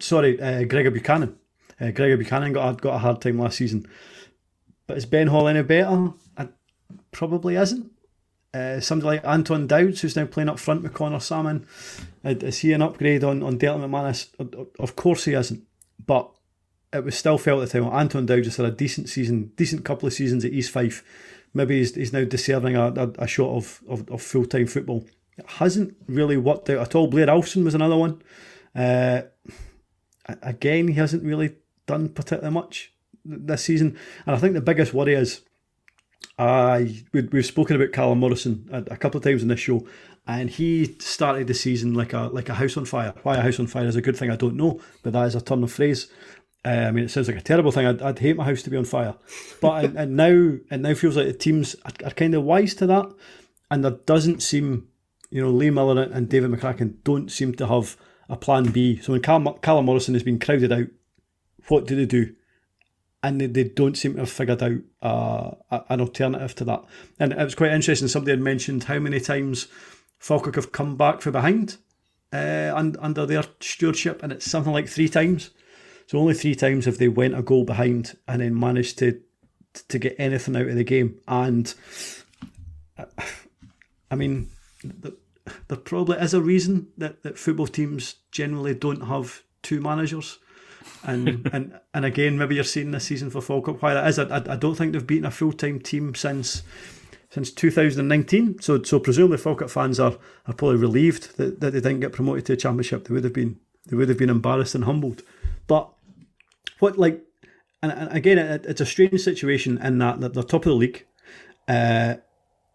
sorry, 0.00 0.40
uh, 0.40 0.64
Gregor 0.64 0.90
Buchanan. 0.90 1.36
Uh, 1.80 1.90
Gregor 1.92 2.16
Buchanan 2.16 2.52
got 2.52 2.80
got 2.80 2.96
a 2.96 2.98
hard 2.98 3.20
time 3.20 3.38
last 3.38 3.58
season, 3.58 3.86
but 4.86 4.96
is 4.96 5.06
Ben 5.06 5.28
Hall 5.28 5.48
any 5.48 5.62
better? 5.62 6.12
I, 6.36 6.48
probably 7.12 7.56
isn't. 7.56 7.90
Uh, 8.54 8.80
somebody 8.80 9.18
like 9.18 9.26
Anton 9.26 9.66
Dowds, 9.66 10.00
who's 10.00 10.16
now 10.16 10.24
playing 10.24 10.48
up 10.48 10.58
front 10.58 10.82
with 10.82 10.94
Conor 10.94 11.20
Sammon, 11.20 11.66
is 12.24 12.58
he 12.58 12.72
an 12.72 12.82
upgrade 12.82 13.22
on, 13.22 13.42
on 13.42 13.58
Declan 13.58 13.88
McManus? 13.88 14.74
Of 14.78 14.96
course 14.96 15.26
he 15.26 15.34
isn't. 15.34 15.62
But 16.04 16.30
it 16.92 17.04
was 17.04 17.16
still 17.16 17.38
felt 17.38 17.62
at 17.62 17.70
the 17.70 17.80
time. 17.80 17.92
Anton 17.92 18.26
Dowds 18.26 18.46
just 18.46 18.56
had 18.56 18.66
a 18.66 18.70
decent 18.72 19.08
season, 19.08 19.52
decent 19.56 19.84
couple 19.84 20.06
of 20.06 20.12
seasons 20.12 20.44
at 20.44 20.52
East 20.52 20.70
Fife. 20.70 21.04
Maybe 21.54 21.78
he's, 21.78 21.94
he's 21.94 22.12
now 22.12 22.24
deserving 22.24 22.76
a, 22.76 22.86
a, 22.88 23.12
a 23.20 23.26
shot 23.26 23.54
of, 23.54 23.82
of, 23.88 24.08
of 24.10 24.22
full 24.22 24.46
time 24.46 24.66
football. 24.66 25.04
It 25.36 25.46
hasn't 25.46 25.96
really 26.06 26.36
worked 26.36 26.68
out 26.70 26.78
at 26.78 26.94
all. 26.94 27.06
Blair 27.06 27.30
Alston 27.30 27.64
was 27.64 27.74
another 27.74 27.96
one. 27.96 28.22
Uh, 28.74 29.22
again, 30.42 30.88
he 30.88 30.94
hasn't 30.94 31.24
really 31.24 31.56
done 31.86 32.08
particularly 32.08 32.52
much 32.52 32.92
this 33.24 33.64
season. 33.64 33.98
And 34.26 34.34
I 34.34 34.38
think 34.38 34.54
the 34.54 34.60
biggest 34.60 34.94
worry 34.94 35.14
is 35.14 35.42
uh, 36.38 36.82
we, 37.12 37.22
we've 37.22 37.46
spoken 37.46 37.76
about 37.76 37.92
Callumn 37.92 38.18
Morrison 38.18 38.68
a, 38.72 38.78
a, 38.92 38.96
couple 38.96 39.18
of 39.18 39.24
times 39.24 39.42
in 39.42 39.48
this 39.48 39.60
show, 39.60 39.86
and 40.26 40.48
he 40.48 40.96
started 41.00 41.46
the 41.46 41.54
season 41.54 41.94
like 41.94 42.12
a 42.12 42.28
like 42.32 42.48
a 42.48 42.54
house 42.54 42.76
on 42.76 42.84
fire. 42.84 43.12
Why 43.22 43.36
a 43.36 43.42
house 43.42 43.58
on 43.58 43.66
fire 43.66 43.86
is 43.86 43.96
a 43.96 44.02
good 44.02 44.16
thing, 44.16 44.30
I 44.30 44.36
don't 44.36 44.56
know, 44.56 44.80
but 45.02 45.12
that 45.14 45.26
is 45.26 45.34
a 45.34 45.40
turn 45.40 45.64
of 45.64 45.72
phrase. 45.72 46.08
Uh, 46.64 46.70
I 46.70 46.90
mean, 46.90 47.04
it 47.04 47.10
sounds 47.10 47.28
like 47.28 47.36
a 47.36 47.42
terrible 47.42 47.70
thing. 47.70 47.86
I'd, 47.86 48.02
I'd 48.02 48.18
hate 48.18 48.36
my 48.36 48.44
house 48.44 48.62
to 48.62 48.70
be 48.70 48.76
on 48.76 48.84
fire, 48.84 49.14
but 49.60 49.84
and, 49.84 49.96
and 49.96 50.16
now 50.16 50.58
it 50.70 50.80
now 50.80 50.94
feels 50.94 51.16
like 51.16 51.26
the 51.26 51.32
teams 51.32 51.76
are, 51.84 52.06
are, 52.06 52.10
kind 52.10 52.34
of 52.34 52.42
wise 52.42 52.74
to 52.74 52.86
that, 52.86 53.06
and 53.70 53.84
there 53.84 53.92
doesn't 53.92 54.42
seem, 54.42 54.88
you 55.30 55.40
know, 55.40 55.50
Lee 55.50 55.70
Miller 55.70 56.02
and 56.02 56.28
David 56.28 56.50
McCracken 56.50 56.96
don't 57.04 57.30
seem 57.30 57.54
to 57.54 57.66
have 57.68 57.96
a 58.28 58.36
plan 58.36 58.64
B. 58.64 58.98
So 59.00 59.12
when 59.12 59.22
Callumn, 59.22 59.60
Callumn 59.60 59.84
Morrison 59.84 60.14
has 60.14 60.22
been 60.22 60.38
crowded 60.38 60.72
out, 60.72 60.86
what 61.68 61.86
do 61.86 61.96
they 61.96 62.06
do? 62.06 62.34
And 63.22 63.40
they, 63.40 63.46
they 63.46 63.64
don't 63.64 63.96
seem 63.96 64.14
to 64.14 64.20
have 64.20 64.30
figured 64.30 64.62
out 64.62 64.78
uh, 65.02 65.80
an 65.88 66.00
alternative 66.00 66.54
to 66.56 66.64
that. 66.64 66.84
And 67.18 67.32
it 67.32 67.38
was 67.38 67.54
quite 67.54 67.72
interesting. 67.72 68.08
Somebody 68.08 68.32
had 68.32 68.40
mentioned 68.40 68.84
how 68.84 68.98
many 68.98 69.20
times 69.20 69.68
Falkirk 70.18 70.56
have 70.56 70.72
come 70.72 70.96
back 70.96 71.20
from 71.20 71.32
behind 71.32 71.78
uh, 72.32 72.72
under 72.74 73.26
their 73.26 73.44
stewardship, 73.60 74.22
and 74.22 74.32
it's 74.32 74.50
something 74.50 74.72
like 74.72 74.88
three 74.88 75.08
times. 75.08 75.50
So 76.08 76.18
only 76.18 76.32
three 76.32 76.54
times 76.54 76.86
have 76.86 76.96
they 76.96 77.08
went 77.08 77.38
a 77.38 77.42
goal 77.42 77.64
behind 77.64 78.16
and 78.26 78.40
then 78.40 78.58
managed 78.58 78.98
to 79.00 79.20
to 79.88 79.98
get 79.98 80.16
anything 80.18 80.56
out 80.56 80.66
of 80.66 80.74
the 80.74 80.82
game. 80.82 81.20
And 81.28 81.72
I 84.10 84.14
mean, 84.14 84.48
there 84.82 85.76
probably 85.76 86.16
is 86.16 86.32
a 86.32 86.40
reason 86.40 86.88
that, 86.96 87.22
that 87.24 87.38
football 87.38 87.66
teams 87.66 88.14
generally 88.32 88.74
don't 88.74 89.06
have 89.06 89.42
two 89.62 89.82
managers. 89.82 90.38
And 91.04 91.46
and 91.52 91.78
and 91.92 92.06
again, 92.06 92.38
maybe 92.38 92.54
you're 92.54 92.64
seeing 92.64 92.90
this 92.90 93.04
season 93.04 93.28
for 93.28 93.42
Falkirk 93.42 93.82
why 93.82 93.92
that 93.92 94.08
is. 94.08 94.18
I, 94.18 94.36
I 94.36 94.56
don't 94.56 94.76
think 94.76 94.94
they've 94.94 95.06
beaten 95.06 95.26
a 95.26 95.30
full 95.30 95.52
time 95.52 95.78
team 95.78 96.14
since 96.14 96.62
since 97.28 97.52
2019. 97.52 98.62
So 98.62 98.82
so 98.82 98.98
presumably 98.98 99.36
Falkirk 99.36 99.68
fans 99.68 100.00
are, 100.00 100.16
are 100.46 100.54
probably 100.54 100.78
relieved 100.78 101.36
that, 101.36 101.60
that 101.60 101.74
they 101.74 101.80
didn't 101.80 102.00
get 102.00 102.12
promoted 102.12 102.46
to 102.46 102.54
a 102.54 102.56
championship. 102.56 103.06
They 103.06 103.12
would 103.12 103.24
have 103.24 103.34
been 103.34 103.60
they 103.88 103.96
would 103.96 104.08
have 104.08 104.16
been 104.16 104.30
embarrassed 104.30 104.74
and 104.74 104.84
humbled. 104.84 105.22
But 105.66 105.92
what 106.80 106.98
like, 106.98 107.22
and, 107.82 107.92
and 107.92 108.12
again, 108.16 108.38
it, 108.38 108.66
it's 108.66 108.80
a 108.80 108.86
strange 108.86 109.20
situation 109.20 109.78
in 109.78 109.98
that, 109.98 110.20
that 110.20 110.34
they're 110.34 110.42
top 110.42 110.66
of 110.66 110.70
the 110.70 110.74
league. 110.74 111.06
Uh, 111.66 112.16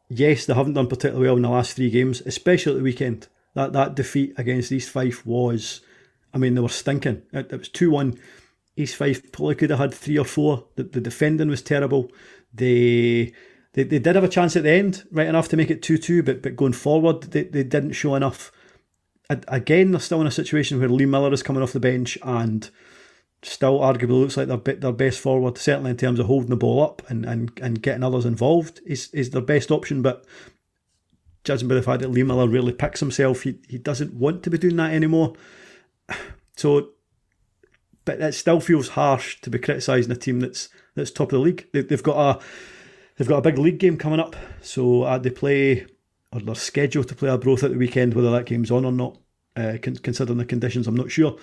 yes, 0.10 0.46
they 0.46 0.54
haven't 0.54 0.74
done 0.74 0.88
particularly 0.88 1.28
well 1.28 1.36
in 1.36 1.42
the 1.42 1.50
last 1.50 1.76
three 1.76 1.90
games, 1.90 2.22
especially 2.26 2.74
at 2.74 2.78
the 2.78 2.84
weekend. 2.84 3.28
That 3.56 3.74
that 3.74 3.96
defeat 3.96 4.34
against 4.38 4.72
East 4.72 4.90
Fife 4.90 5.26
was, 5.26 5.82
I 6.34 6.38
mean, 6.38 6.56
they 6.56 6.62
were 6.62 6.70
stinking. 6.70 7.22
It, 7.32 7.52
it 7.52 7.58
was 7.58 7.70
two 7.70 7.92
one. 7.92 8.20
East 8.76 8.96
Fife 8.96 9.32
probably 9.32 9.56
could 9.56 9.70
have 9.70 9.80
had 9.80 9.94
three 9.94 10.18
or 10.18 10.26
four. 10.26 10.66
The, 10.76 10.84
the 10.84 11.02
defending 11.02 11.50
was 11.50 11.62
terrible. 11.62 12.12
They, 12.54 13.34
they 13.74 13.84
they 13.84 14.00
did 14.00 14.16
have 14.16 14.24
a 14.24 14.30
chance 14.30 14.56
at 14.56 14.64
the 14.64 14.72
end, 14.72 15.04
right 15.12 15.28
enough 15.28 15.50
to 15.50 15.58
make 15.58 15.70
it 15.70 15.84
two 15.84 15.98
two, 15.98 16.24
but 16.24 16.42
but 16.42 16.56
going 16.56 16.74
forward, 16.74 17.22
they, 17.24 17.44
they 17.44 17.64
didn't 17.64 17.94
show 17.94 18.16
enough. 18.16 18.52
Again, 19.30 19.92
they're 19.92 20.00
still 20.00 20.22
in 20.22 20.28
a 20.28 20.32
situation 20.32 20.80
where 20.80 20.90
Lee 20.90 21.06
Miller 21.06 21.34
is 21.34 21.44
coming 21.44 21.64
off 21.64 21.74
the 21.74 21.80
bench 21.80 22.18
and 22.24 22.70
still 23.46 23.80
arguably 23.80 24.22
looks 24.22 24.38
like 24.38 24.48
their 24.48 24.76
their 24.76 24.92
best 24.92 25.20
forward, 25.20 25.58
certainly 25.58 25.92
in 25.92 25.98
terms 25.98 26.20
of 26.20 26.28
holding 26.28 26.50
the 26.50 26.56
ball 26.56 26.84
up 26.84 27.02
and, 27.10 27.26
and, 27.26 27.52
and 27.62 27.82
getting 27.82 28.04
others 28.04 28.26
involved, 28.26 28.82
is 28.86 29.10
is 29.14 29.32
their 29.32 29.42
best 29.42 29.72
option. 29.72 30.02
But 30.02 30.26
judging 31.44 31.68
by 31.68 31.76
the 31.76 31.84
fact 31.84 32.02
that 32.02 32.10
Lee 32.10 32.24
Miller 32.24 32.48
really 32.48 32.74
picks 32.74 33.00
himself, 33.00 33.42
he, 33.44 33.60
he 33.68 33.78
doesn't 33.78 34.14
want 34.14 34.44
to 34.44 34.50
be 34.50 34.58
doing 34.58 34.78
that 34.78 34.94
anymore. 34.94 35.34
So, 36.56 36.90
but 38.06 38.22
it 38.22 38.34
still 38.34 38.60
feels 38.60 38.90
harsh 38.90 39.42
to 39.42 39.50
be 39.50 39.58
criticising 39.58 40.12
a 40.12 40.16
team 40.16 40.40
that's 40.40 40.70
that's 40.94 41.10
top 41.10 41.32
of 41.34 41.40
the 41.40 41.40
league. 41.40 41.66
They, 41.74 41.84
have 41.90 42.04
got 42.04 42.16
a 42.16 42.44
they've 43.18 43.28
got 43.28 43.40
a 43.40 43.42
big 43.42 43.58
league 43.58 43.80
game 43.80 43.98
coming 43.98 44.20
up, 44.20 44.36
so 44.62 45.02
uh, 45.02 45.18
they 45.18 45.32
play 45.32 45.88
or 46.32 46.42
they're 46.42 46.54
scheduled 46.54 47.08
to 47.08 47.16
play 47.16 47.30
a 47.30 47.32
Arbroath 47.32 47.64
at 47.64 47.72
the 47.72 47.78
weekend. 47.80 48.14
Whether 48.14 48.30
that 48.30 48.46
game's 48.46 48.70
on 48.70 48.86
or 48.86 48.92
not, 48.92 49.18
uh, 49.56 49.78
considering 49.82 50.38
the 50.38 50.46
conditions, 50.46 50.86
I'm 50.86 50.96
not 50.96 51.10
sure. 51.10 51.38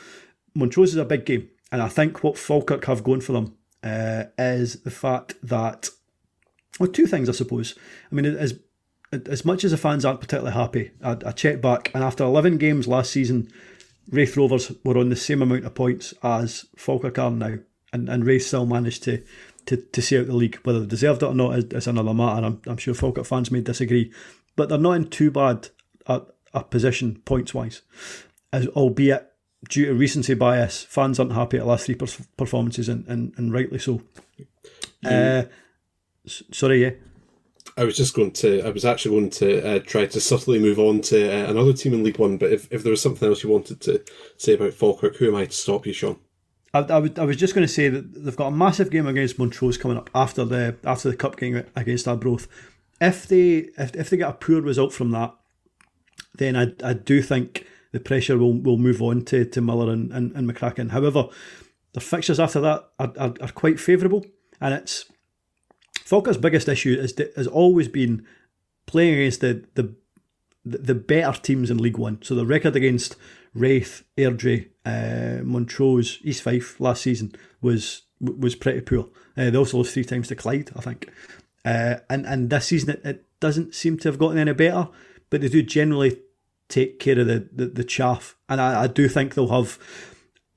Montrose 0.54 0.90
is 0.90 0.96
a 0.96 1.04
big 1.04 1.26
game. 1.26 1.48
And 1.72 1.82
I 1.82 1.88
think 1.88 2.22
what 2.24 2.38
Falkirk 2.38 2.84
have 2.86 3.04
going 3.04 3.20
for 3.20 3.32
them 3.32 3.56
uh, 3.82 4.24
is 4.38 4.82
the 4.82 4.90
fact 4.90 5.34
that, 5.42 5.88
well, 6.78 6.90
two 6.90 7.06
things, 7.06 7.28
I 7.28 7.32
suppose. 7.32 7.76
I 8.10 8.14
mean, 8.14 8.26
as 8.26 8.58
as 9.12 9.44
much 9.44 9.64
as 9.64 9.72
the 9.72 9.76
fans 9.76 10.04
aren't 10.04 10.20
particularly 10.20 10.56
happy, 10.56 10.92
I, 11.02 11.16
I 11.26 11.32
checked 11.32 11.60
back, 11.60 11.90
and 11.94 12.04
after 12.04 12.22
11 12.22 12.58
games 12.58 12.86
last 12.86 13.10
season, 13.10 13.50
Raith 14.08 14.36
Rovers 14.36 14.72
were 14.84 14.98
on 14.98 15.08
the 15.08 15.16
same 15.16 15.42
amount 15.42 15.64
of 15.64 15.74
points 15.74 16.14
as 16.22 16.66
Falkirk 16.76 17.18
are 17.18 17.30
now, 17.30 17.58
and, 17.92 18.08
and 18.08 18.24
Raith 18.24 18.46
still 18.46 18.66
managed 18.66 19.02
to, 19.04 19.22
to, 19.66 19.76
to 19.76 20.02
see 20.02 20.18
out 20.18 20.26
the 20.26 20.36
league. 20.36 20.56
Whether 20.62 20.80
they 20.80 20.86
deserved 20.86 21.22
it 21.22 21.26
or 21.26 21.34
not 21.34 21.58
is, 21.58 21.64
is 21.64 21.86
another 21.86 22.14
matter. 22.14 22.46
I'm, 22.46 22.62
I'm 22.66 22.76
sure 22.76 22.94
Falkirk 22.94 23.26
fans 23.26 23.50
may 23.50 23.60
disagree, 23.60 24.12
but 24.54 24.68
they're 24.68 24.78
not 24.78 24.92
in 24.92 25.08
too 25.08 25.30
bad 25.30 25.68
a, 26.06 26.22
a 26.54 26.62
position 26.62 27.20
points 27.24 27.52
wise, 27.52 27.82
as 28.52 28.68
albeit 28.68 29.29
due 29.68 29.86
to 29.86 29.94
recency 29.94 30.34
bias, 30.34 30.84
fans 30.84 31.18
aren't 31.18 31.32
happy 31.32 31.58
at 31.58 31.64
the 31.64 31.68
last 31.68 31.86
three 31.86 31.98
performances, 32.36 32.88
and, 32.88 33.06
and, 33.06 33.32
and 33.36 33.52
rightly 33.52 33.78
so. 33.78 34.02
Uh, 35.04 35.44
sorry, 36.26 36.82
yeah. 36.82 36.90
I 37.76 37.84
was 37.84 37.96
just 37.96 38.14
going 38.14 38.32
to. 38.32 38.62
I 38.62 38.70
was 38.70 38.84
actually 38.84 39.16
going 39.16 39.30
to 39.30 39.76
uh, 39.76 39.78
try 39.80 40.06
to 40.06 40.20
subtly 40.20 40.58
move 40.58 40.78
on 40.78 41.00
to 41.02 41.30
uh, 41.32 41.50
another 41.50 41.72
team 41.72 41.94
in 41.94 42.04
League 42.04 42.18
One. 42.18 42.36
But 42.36 42.52
if, 42.52 42.70
if 42.72 42.82
there 42.82 42.90
was 42.90 43.00
something 43.00 43.28
else 43.28 43.42
you 43.42 43.48
wanted 43.48 43.80
to 43.82 44.04
say 44.36 44.54
about 44.54 44.74
Falkirk, 44.74 45.16
who 45.16 45.28
am 45.28 45.36
I 45.36 45.46
to 45.46 45.52
stop 45.52 45.86
you, 45.86 45.92
Sean? 45.92 46.18
I, 46.74 46.80
I, 46.80 46.98
would, 46.98 47.18
I 47.18 47.24
was 47.24 47.36
just 47.36 47.54
going 47.54 47.66
to 47.66 47.72
say 47.72 47.88
that 47.88 48.24
they've 48.24 48.36
got 48.36 48.48
a 48.48 48.52
massive 48.52 48.90
game 48.90 49.06
against 49.06 49.38
Montrose 49.38 49.78
coming 49.78 49.96
up 49.96 50.10
after 50.14 50.44
the 50.44 50.76
after 50.84 51.10
the 51.10 51.16
cup 51.16 51.36
game 51.36 51.64
against 51.74 52.06
Arbroath. 52.06 52.48
If 53.00 53.26
they 53.26 53.68
if, 53.78 53.94
if 53.94 54.10
they 54.10 54.16
get 54.16 54.28
a 54.28 54.34
poor 54.34 54.60
result 54.60 54.92
from 54.92 55.10
that, 55.12 55.34
then 56.34 56.56
I 56.56 56.72
I 56.84 56.92
do 56.92 57.22
think 57.22 57.66
the 57.92 58.00
pressure 58.00 58.38
will, 58.38 58.54
will 58.54 58.78
move 58.78 59.02
on 59.02 59.24
to, 59.26 59.44
to 59.44 59.60
Miller 59.60 59.92
and, 59.92 60.12
and, 60.12 60.32
and 60.32 60.50
McCracken. 60.50 60.90
However, 60.90 61.28
the 61.92 62.00
fixtures 62.00 62.40
after 62.40 62.60
that 62.60 62.90
are, 62.98 63.12
are, 63.18 63.34
are 63.40 63.52
quite 63.52 63.80
favourable, 63.80 64.24
and 64.60 64.74
it's 64.74 65.06
Falkirk's 66.04 66.38
biggest 66.38 66.68
issue 66.68 66.96
is 66.98 67.14
has 67.36 67.46
always 67.46 67.88
been 67.88 68.26
playing 68.86 69.14
against 69.14 69.40
the, 69.40 69.64
the 69.74 69.94
the 70.64 70.94
better 70.94 71.40
teams 71.40 71.70
in 71.70 71.78
League 71.78 71.98
One. 71.98 72.20
So 72.22 72.34
the 72.34 72.46
record 72.46 72.76
against 72.76 73.16
Raith, 73.54 74.04
Airdrie, 74.16 74.70
uh, 74.84 75.42
Montrose, 75.42 76.18
East 76.22 76.42
Fife 76.42 76.80
last 76.80 77.02
season 77.02 77.32
was 77.60 78.02
was 78.20 78.54
pretty 78.54 78.82
poor. 78.82 79.08
Uh, 79.36 79.50
they 79.50 79.56
also 79.56 79.78
lost 79.78 79.94
three 79.94 80.04
times 80.04 80.28
to 80.28 80.36
Clyde, 80.36 80.70
I 80.76 80.80
think. 80.80 81.08
Uh, 81.64 81.96
and 82.08 82.26
and 82.26 82.50
this 82.50 82.66
season 82.66 82.90
it, 82.90 83.00
it 83.04 83.24
doesn't 83.40 83.74
seem 83.74 83.98
to 83.98 84.08
have 84.08 84.18
gotten 84.18 84.38
any 84.38 84.52
better, 84.52 84.88
but 85.30 85.40
they 85.40 85.48
do 85.48 85.62
generally 85.62 86.20
take 86.70 86.98
care 86.98 87.18
of 87.18 87.26
the, 87.26 87.48
the, 87.52 87.66
the 87.66 87.84
chaff. 87.84 88.36
And 88.48 88.60
I, 88.60 88.84
I 88.84 88.86
do 88.86 89.08
think 89.08 89.34
they'll 89.34 89.48
have 89.48 89.78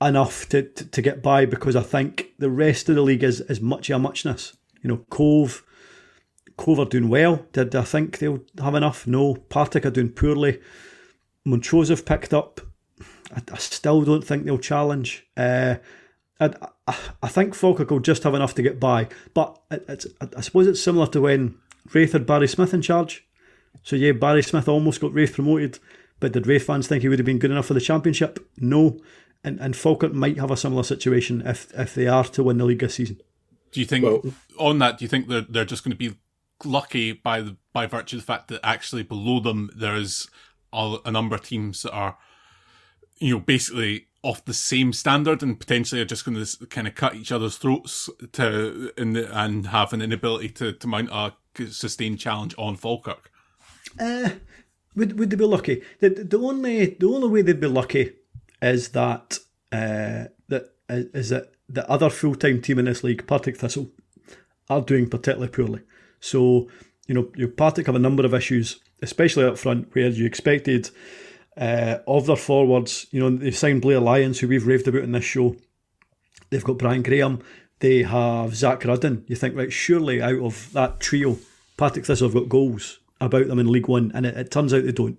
enough 0.02 0.47
to, 0.49 0.63
to, 0.63 0.86
to, 0.86 1.02
get 1.02 1.21
by 1.21 1.45
because 1.45 1.76
I 1.76 1.82
think 1.82 2.28
the 2.39 2.49
rest 2.49 2.89
of 2.89 2.95
the 2.95 3.02
league 3.02 3.23
is, 3.23 3.41
is 3.41 3.60
much 3.60 3.89
a 3.89 3.99
muchness. 3.99 4.56
You 4.82 4.89
know, 4.89 5.06
Cove, 5.10 5.63
Cove 6.58 6.80
are 6.80 6.86
doing 6.86 7.10
well. 7.10 7.45
Did 7.52 7.76
I 7.76 7.84
think 7.84 8.19
they'll 8.19 8.43
have 8.62 8.76
enough? 8.76 9.08
No. 9.08 9.36
Partick 9.36 9.86
are 9.86 9.91
doing 9.91 10.10
poorly. 10.10 10.62
Montrose 11.45 11.89
have 11.89 12.06
picked 12.06 12.34
up. 12.34 12.62
I, 13.34 13.41
I 13.52 13.58
still 13.58 14.02
don't 14.02 14.23
think 14.23 14.45
they'll 14.45 14.58
challenge. 14.58 15.26
Uh, 15.36 15.76
I, 16.39 16.52
I, 16.88 16.97
I 17.23 17.28
think 17.28 17.56
Falkirk 17.56 17.89
will 17.89 17.99
just 17.99 18.23
have 18.23 18.36
enough 18.36 18.56
to 18.56 18.62
get 18.62 18.80
by. 18.80 19.08
But 19.34 19.60
it, 19.71 19.86
it's, 19.88 20.08
I 20.36 20.41
suppose 20.41 20.67
it's 20.67 20.82
similar 20.82 21.08
to 21.08 21.21
when 21.21 21.58
Raith 21.93 22.13
had 22.13 22.26
Barry 22.26 22.47
Smith 22.47 22.73
in 22.73 22.82
charge. 22.82 23.26
So 23.82 23.95
yeah, 23.95 24.12
Barry 24.12 24.43
Smith 24.43 24.67
almost 24.67 25.02
got 25.02 25.13
Raith 25.13 25.34
promoted. 25.34 25.80
But 26.19 26.32
did 26.32 26.47
Raith 26.47 26.65
fans 26.65 26.88
think 26.88 27.02
he 27.02 27.10
would 27.10 27.19
have 27.19 27.26
been 27.26 27.39
good 27.39 27.52
enough 27.52 27.65
for 27.65 27.73
the 27.73 27.82
championship? 27.82 28.39
No. 28.58 28.99
And 29.43 29.60
and 29.60 29.76
Falkirk 29.76 30.13
might 30.13 30.38
have 30.39 30.52
a 30.52 30.58
similar 30.58 30.84
situation 30.84 31.41
if 31.45 31.71
if 31.73 31.93
they 31.95 32.08
are 32.08 32.23
to 32.26 32.43
win 32.43 32.58
the 32.58 32.65
league 32.65 32.80
this 32.80 32.95
season. 32.95 33.19
Do 33.71 33.80
you 33.80 33.86
think? 33.86 34.06
Well, 34.06 34.21
on 34.58 34.80
that, 34.80 34.97
do 34.97 35.06
you 35.06 35.10
think 35.10 35.28
they're 35.28 35.41
they're 35.41 35.65
just 35.65 35.84
going 35.84 35.91
to 35.91 35.97
be 35.97 36.15
lucky 36.63 37.12
by 37.12 37.41
the 37.41 37.58
by 37.73 37.88
virtue 37.88 38.17
of 38.17 38.21
the 38.21 38.26
fact 38.26 38.47
that 38.47 38.62
actually 38.63 39.04
below 39.04 39.39
them 39.39 39.69
there's 39.76 40.30
a, 40.71 40.97
a 41.06 41.12
number 41.12 41.36
of 41.36 41.43
teams 41.43 41.82
that 41.84 41.91
are, 41.91 42.17
you 43.17 43.36
know, 43.36 43.39
basically 43.39 44.08
off 44.21 44.45
the 44.45 44.54
same 44.54 44.93
standard 44.93 45.43
and 45.43 45.60
potentially 45.60 45.99
are 45.99 46.06
just 46.06 46.23
going 46.23 46.43
to 46.43 46.65
kind 46.67 46.88
of 46.88 46.95
cut 46.95 47.15
each 47.15 47.32
other's 47.32 47.58
throats 47.58 48.10
to 48.32 48.91
and 48.97 49.17
and 49.17 49.67
have 49.67 49.91
an 49.93 50.02
inability 50.02 50.49
to 50.49 50.71
to 50.71 50.88
mount 50.88 51.10
a 51.12 51.34
sustained 51.69 52.19
challenge 52.19 52.56
on 52.58 52.76
Falkirk. 52.76 53.32
Uh, 53.99 54.30
would 54.95 55.17
would 55.19 55.29
they 55.29 55.36
be 55.36 55.45
lucky? 55.45 55.82
The, 55.99 56.10
the 56.10 56.39
only 56.39 56.86
the 56.99 57.08
only 57.08 57.29
way 57.29 57.41
they'd 57.41 57.60
be 57.60 57.67
lucky 57.67 58.13
is 58.62 58.89
that 58.89 59.39
uh, 59.71 60.25
that 60.49 60.73
is 60.89 61.29
that 61.29 61.51
the 61.69 61.89
other 61.89 62.10
full 62.10 62.36
time 62.36 62.62
team 62.62 62.79
in 62.79 62.86
this 62.86 63.03
league, 63.03 63.25
Partick 63.27 63.58
Thistle, 63.58 63.91
are 64.69 64.82
doing 64.82 65.10
particularly 65.10 65.51
poorly. 65.51 65.82
So 66.19 66.69
you 67.08 67.15
know, 67.15 67.32
your 67.36 67.49
Partick 67.49 67.88
have 67.88 67.95
a 67.95 67.99
number 67.99 68.25
of 68.25 68.34
issues, 68.34 68.79
especially 69.01 69.45
up 69.45 69.58
front, 69.58 69.93
where 69.93 70.10
you 70.10 70.25
expected 70.25 70.89
uh, 71.58 71.97
of 72.08 72.25
their 72.27 72.36
forwards. 72.36 73.08
You 73.12 73.19
know, 73.19 73.38
they've 73.38 73.58
signed 73.58 73.82
Blair 73.82 73.99
Lyons, 73.99 74.39
who 74.39 74.47
we've 74.47 74.67
raved 74.67 74.88
about 74.88 75.03
in 75.03 75.12
this 75.12 75.25
show. 75.25 75.56
They've 76.49 76.63
got 76.63 76.77
Brian 76.77 77.03
Graham. 77.03 77.41
They 77.79 78.03
have 78.03 78.56
Zach 78.56 78.86
Rudden. 78.86 79.25
You 79.27 79.36
think, 79.36 79.56
right, 79.56 79.73
surely 79.73 80.21
out 80.21 80.39
of 80.39 80.71
that 80.73 80.99
trio, 80.99 81.38
Partick 81.75 82.06
Thistle 82.06 82.27
have 82.27 82.36
got 82.36 82.47
goals 82.47 82.99
about 83.26 83.48
them 83.48 83.60
in 83.60 83.72
League 83.72 83.88
One, 83.88 84.12
and 84.14 84.26
it, 84.26 84.38
it 84.38 84.52
turns 84.52 84.74
out 84.74 84.84
they 84.84 84.92
don't. 84.92 85.18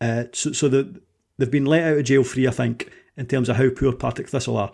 Uh, 0.00 0.24
so 0.32 0.52
so 0.52 0.68
the, 0.68 1.00
they've 1.38 1.50
been 1.50 1.66
let 1.66 1.84
out 1.84 1.98
of 1.98 2.04
jail 2.04 2.24
free, 2.24 2.46
I 2.46 2.52
think, 2.52 2.90
in 3.16 3.26
terms 3.26 3.48
of 3.48 3.56
how 3.56 3.70
poor 3.70 3.92
Partick 3.92 4.28
Thistle 4.28 4.56
are. 4.56 4.72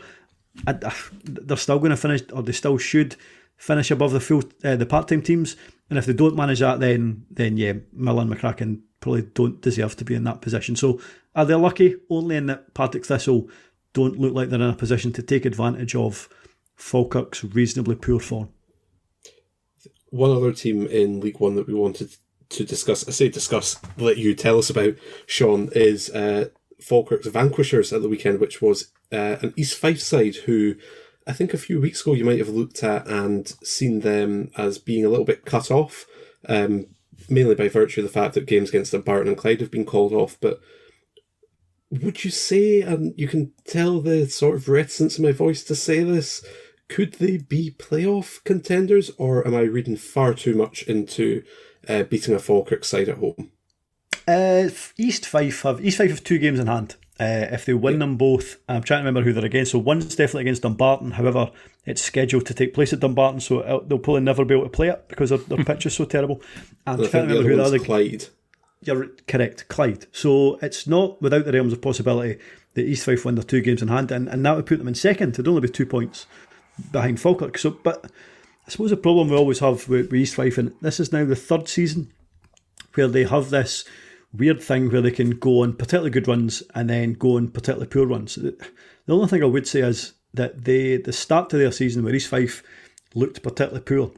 I, 0.67 0.73
I, 0.85 0.95
they're 1.25 1.57
still 1.57 1.79
going 1.79 1.91
to 1.91 1.97
finish, 1.97 2.23
or 2.33 2.43
they 2.43 2.53
still 2.53 2.79
should 2.79 3.17
finish 3.57 3.91
above 3.91 4.13
the 4.13 4.21
full 4.21 4.43
uh, 4.63 4.77
the 4.77 4.87
part 4.87 5.09
time 5.09 5.23
teams. 5.23 5.57
And 5.91 5.99
if 5.99 6.07
they 6.07 6.13
don't 6.13 6.37
manage 6.37 6.61
that, 6.61 6.81
then 6.81 7.27
then 7.31 7.57
yeah, 7.57 7.75
Mill 7.93 8.21
and 8.21 8.31
McCracken 8.31 8.83
probably 9.01 9.23
don't 9.23 9.61
deserve 9.61 9.97
to 9.97 10.05
be 10.05 10.15
in 10.15 10.25
that 10.25 10.41
position. 10.41 10.77
So 10.77 11.01
are 11.35 11.45
they 11.45 11.55
lucky? 11.55 11.97
Only 12.09 12.37
in 12.37 12.47
that 12.47 12.75
Partick 12.75 13.05
Thistle 13.05 13.49
don't 13.93 14.19
look 14.19 14.33
like 14.35 14.49
they're 14.49 14.61
in 14.61 14.71
a 14.71 14.75
position 14.75 15.13
to 15.13 15.23
take 15.23 15.45
advantage 15.45 15.95
of 15.95 16.29
Falkirk's 16.77 17.45
reasonably 17.45 17.97
poor 17.97 18.19
form. 18.19 18.49
One 20.11 20.31
other 20.31 20.53
team 20.53 20.87
in 20.87 21.21
League 21.21 21.41
One 21.41 21.55
that 21.57 21.67
we 21.67 21.75
wanted 21.75 22.17
to 22.55 22.65
discuss, 22.65 23.07
I 23.07 23.13
say 23.13 23.29
discuss, 23.29 23.79
let 23.97 24.17
you 24.17 24.35
tell 24.35 24.59
us 24.59 24.71
about, 24.71 24.95
Sean, 25.27 25.71
is 25.73 26.11
uh, 26.11 26.49
Falkirk's 26.81 27.27
Vanquishers 27.27 27.93
at 27.93 28.03
the 28.03 28.09
weekend, 28.09 28.41
which 28.41 28.61
was 28.61 28.93
uh, 29.13 29.37
an 29.43 29.55
East 29.57 29.79
Fife 29.79 30.01
side 30.01 30.37
who 30.47 30.75
I 31.27 31.33
think 31.33 31.55
a 31.55 31.59
few 31.59 31.81
weeks 31.81 32.03
ago 32.03 32.15
you 32.15 32.25
might 32.25 32.39
have 32.39 32.49
looked 32.49 32.83
at 32.83 33.07
and 33.07 33.47
seen 33.63 34.01
them 34.01 34.51
as 34.57 34.79
being 34.79 35.05
a 35.05 35.09
little 35.09 35.25
bit 35.25 35.47
cut 35.47 35.71
off, 35.71 36.07
um, 36.49 36.87
mainly 37.29 37.55
by 37.55 37.69
virtue 37.69 38.03
of 38.03 38.07
the 38.07 38.13
fact 38.13 38.35
that 38.35 38.47
games 38.47 38.69
against 38.69 38.93
Dumbarton 38.93 39.29
and 39.29 39.37
Clyde 39.37 39.61
have 39.61 39.71
been 39.71 39.87
called 39.87 40.13
off. 40.13 40.37
But 40.41 40.61
would 41.91 42.25
you 42.25 42.31
say, 42.31 42.83
and 42.83 43.15
you 43.17 43.29
can 43.29 43.53
tell 43.67 44.01
the 44.01 44.27
sort 44.27 44.57
of 44.57 44.69
reticence 44.69 45.19
in 45.19 45.25
my 45.25 45.33
voice 45.33 45.65
to 45.65 45.75
say 45.75 46.03
this, 46.03 46.45
could 46.89 47.15
they 47.15 47.39
be 47.39 47.75
playoff 47.79 48.45
contenders, 48.45 49.11
or 49.17 49.47
am 49.47 49.55
I 49.55 49.61
reading 49.61 49.97
far 49.97 50.35
too 50.35 50.55
much 50.55 50.83
into 50.83 51.43
uh, 51.89 52.03
beating 52.05 52.35
a 52.35 52.39
Falkirk 52.39 52.85
side 52.85 53.09
at 53.09 53.19
home? 53.19 53.51
Uh, 54.27 54.69
East 54.97 55.27
Fife 55.27 55.63
have 55.63 55.85
East 55.85 55.99
Fife 55.99 56.11
have 56.11 56.25
two 56.25 56.39
games 56.39 56.59
in 56.59 56.67
hand. 56.67 56.97
Uh, 57.21 57.47
if 57.53 57.65
they 57.65 57.75
win 57.75 58.01
them 58.01 58.17
both, 58.17 58.57
I'm 58.69 58.83
trying 58.83 58.99
to 58.99 59.07
remember 59.07 59.23
who 59.23 59.33
they're 59.33 59.45
against. 59.45 59.71
So 59.71 59.79
one's 59.79 60.17
definitely 60.17 60.43
against 60.43 60.63
Dumbarton. 60.63 61.13
However, 61.13 61.53
it's 61.87 62.03
scheduled 62.03 62.47
to 62.47 62.55
take 62.55 62.75
place 62.75 62.93
at 62.93 62.99
Dumbarton, 62.99 63.41
so 63.41 63.85
they'll 63.87 64.01
probably 64.01 64.23
never 64.23 64.45
be 64.45 64.55
able 64.55 64.65
to 64.65 64.71
play 64.71 64.89
it 64.89 65.07
because 65.09 65.31
their, 65.31 65.39
their 65.39 65.65
pitch 65.65 65.87
is 65.87 65.95
so 65.95 66.07
terrible. 66.07 66.43
I'm 66.87 67.01
I 67.01 67.07
trying 67.07 67.29
to 67.29 67.35
remember 67.35 67.49
who 67.49 67.57
the 67.57 67.63
other 67.63 67.79
Clyde. 67.79 68.27
You're 68.83 69.09
correct, 69.29 69.69
Clyde. 69.69 70.07
So 70.11 70.59
it's 70.61 70.87
not 70.87 71.23
without 71.23 71.45
the 71.45 71.53
realms 71.53 71.73
of 71.73 71.81
possibility 71.81 72.41
that 72.75 72.83
East 72.85 73.07
Fife 73.07 73.25
win 73.25 73.37
their 73.37 73.45
two 73.45 73.61
games 73.61 73.81
in 73.81 73.89
hand, 73.89 74.11
and, 74.11 74.29
and 74.29 74.45
that 74.45 74.57
would 74.57 74.67
put 74.67 74.79
them 74.79 74.89
in 74.89 74.95
second. 74.95 75.35
It'd 75.35 75.47
only 75.47 75.61
be 75.61 75.69
two 75.69 75.87
points 75.87 76.27
behind 76.91 77.21
Falkirk. 77.21 77.59
So, 77.59 77.71
but 77.71 78.11
I 78.67 78.71
suppose 78.71 78.91
the 78.91 78.97
problem 78.97 79.29
we 79.29 79.37
always 79.37 79.59
have 79.59 79.89
with, 79.89 80.11
with 80.11 80.21
East 80.21 80.35
Fife, 80.35 80.59
and 80.59 80.75
this 80.81 81.01
is 81.01 81.13
now 81.13 81.25
the 81.25 81.37
third 81.37 81.69
season 81.69 82.13
where 82.95 83.09
they 83.09 83.25
have 83.25 83.51
this 83.51 83.85
weird 84.33 84.63
thing 84.63 84.91
where 84.91 85.03
they 85.03 85.11
can 85.11 85.31
go 85.31 85.63
on 85.63 85.75
particularly 85.75 86.11
good 86.11 86.29
runs 86.29 86.63
and 86.75 86.91
then 86.91 87.13
go 87.13 87.37
on 87.37 87.49
particularly 87.49 87.87
poor 87.87 88.07
runs. 88.07 88.35
The 88.37 88.57
only 89.09 89.29
thing 89.29 89.43
I 89.43 89.47
would 89.47 89.67
say 89.67 89.81
is 89.81 90.13
that 90.33 90.65
they 90.65 90.97
the 90.97 91.13
start 91.13 91.51
to 91.51 91.59
their 91.59 91.73
season 91.73 92.05
where 92.05 92.15
East 92.15 92.29
Fife 92.29 92.63
looked 93.15 93.43
particularly 93.43 93.83
poor, 93.83 94.13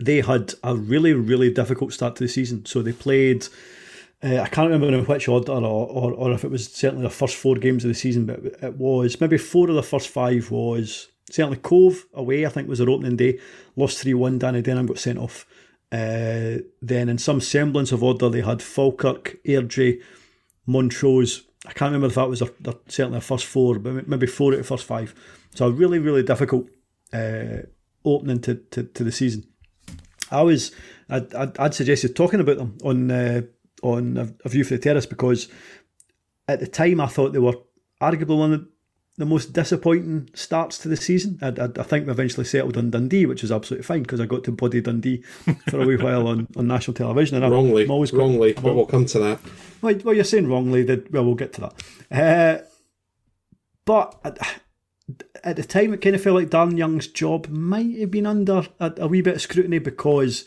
they 0.00 0.20
had 0.20 0.54
a 0.64 0.74
really, 0.74 1.12
really 1.12 1.52
difficult 1.52 1.92
start 1.92 2.16
to 2.16 2.24
the 2.24 2.28
season. 2.28 2.64
So 2.66 2.82
they 2.82 2.92
played 2.92 3.46
uh, 4.24 4.40
I 4.40 4.48
can't 4.48 4.70
remember 4.70 4.96
in 4.96 5.04
which 5.04 5.28
order 5.28 5.52
or, 5.52 5.60
or, 5.88 6.12
or 6.12 6.32
if 6.32 6.44
it 6.44 6.50
was 6.50 6.72
certainly 6.72 7.02
the 7.02 7.10
first 7.10 7.36
four 7.36 7.56
games 7.56 7.84
of 7.84 7.88
the 7.88 7.94
season, 7.94 8.26
but 8.26 8.44
it 8.62 8.76
was 8.76 9.20
maybe 9.20 9.36
four 9.36 9.68
of 9.68 9.74
the 9.74 9.82
first 9.82 10.08
five 10.08 10.50
was 10.50 11.08
certainly 11.32 11.58
Cove 11.58 12.06
away, 12.12 12.44
I 12.46 12.48
think 12.48 12.68
was 12.68 12.78
their 12.78 12.90
opening 12.90 13.16
day. 13.16 13.38
Lost 13.76 13.98
3 13.98 14.14
1, 14.14 14.38
Danny 14.38 14.62
Denholm 14.62 14.86
got 14.86 14.98
sent 14.98 15.18
off. 15.18 15.46
Uh, 15.90 16.58
then, 16.80 17.08
in 17.08 17.18
some 17.18 17.40
semblance 17.40 17.92
of 17.92 18.02
order, 18.02 18.28
they 18.28 18.40
had 18.40 18.62
Falkirk, 18.62 19.36
Airdrie, 19.46 20.02
Montrose. 20.66 21.42
I 21.66 21.72
can't 21.72 21.90
remember 21.90 22.08
if 22.08 22.14
that 22.14 22.28
was 22.28 22.40
their, 22.40 22.50
their, 22.60 22.74
certainly 22.88 23.16
their 23.16 23.20
first 23.20 23.46
four, 23.46 23.78
but 23.78 24.08
maybe 24.08 24.26
four 24.26 24.52
out 24.52 24.60
of 24.60 24.66
first 24.66 24.84
five. 24.84 25.14
So, 25.54 25.66
a 25.66 25.70
really, 25.70 25.98
really 25.98 26.22
difficult 26.22 26.68
uh, 27.12 27.66
opening 28.04 28.40
to, 28.40 28.54
to, 28.54 28.84
to, 28.84 29.04
the 29.04 29.12
season. 29.12 29.44
I 30.30 30.42
was, 30.42 30.72
I'd, 31.08 31.34
I'd, 31.34 31.58
I'd 31.58 31.74
suggested 31.74 32.16
talking 32.16 32.40
about 32.40 32.56
them 32.56 32.78
on 32.82 33.10
uh, 33.10 33.42
on 33.82 34.16
a, 34.16 34.34
a, 34.44 34.48
View 34.48 34.64
for 34.64 34.74
the 34.74 34.80
Terrace 34.80 35.06
because 35.06 35.48
at 36.48 36.60
the 36.60 36.66
time 36.66 37.00
I 37.00 37.06
thought 37.06 37.32
they 37.32 37.38
were 37.38 37.56
arguably 38.00 38.38
one 38.38 38.52
of 38.52 38.66
the 39.22 39.26
most 39.26 39.52
disappointing 39.52 40.28
starts 40.34 40.78
to 40.78 40.88
the 40.88 40.96
season. 40.96 41.38
I, 41.40 41.50
I, 41.50 41.68
I, 41.78 41.84
think 41.84 42.06
we 42.06 42.10
eventually 42.10 42.44
settled 42.44 42.76
on 42.76 42.90
Dundee, 42.90 43.24
which 43.24 43.44
is 43.44 43.52
absolutely 43.52 43.84
fine 43.84 44.02
because 44.02 44.20
I 44.20 44.26
got 44.26 44.42
to 44.42 44.50
body 44.50 44.80
Dundee 44.80 45.22
for 45.70 45.80
a 45.80 45.86
wee 45.86 45.94
while 46.02 46.26
on, 46.26 46.48
on 46.56 46.66
national 46.66 46.94
television. 46.94 47.40
And 47.40 47.52
wrongly, 47.52 47.84
I'm 47.84 47.92
always 47.92 48.10
got, 48.10 48.18
wrongly, 48.18 48.52
but 48.54 48.74
we'll 48.74 48.86
come 48.86 49.06
to 49.06 49.20
that. 49.20 49.38
Well, 49.80 49.94
well 50.02 50.12
you're 50.12 50.24
saying 50.24 50.48
wrongly. 50.48 50.82
That 50.82 51.12
well, 51.12 51.24
we'll 51.24 51.36
get 51.36 51.52
to 51.52 51.60
that. 51.60 51.74
Uh, 52.10 52.64
but 53.84 54.18
at, 54.24 54.38
at, 55.44 55.54
the 55.54 55.62
time, 55.62 55.94
it 55.94 56.00
kind 56.00 56.16
of 56.16 56.22
felt 56.22 56.34
like 56.34 56.50
Darren 56.50 56.76
Young's 56.76 57.06
job 57.06 57.46
might 57.46 58.00
have 58.00 58.10
been 58.10 58.26
under 58.26 58.66
a, 58.80 58.92
a 58.96 59.06
wee 59.06 59.22
bit 59.22 59.36
of 59.36 59.42
scrutiny 59.42 59.78
because 59.78 60.46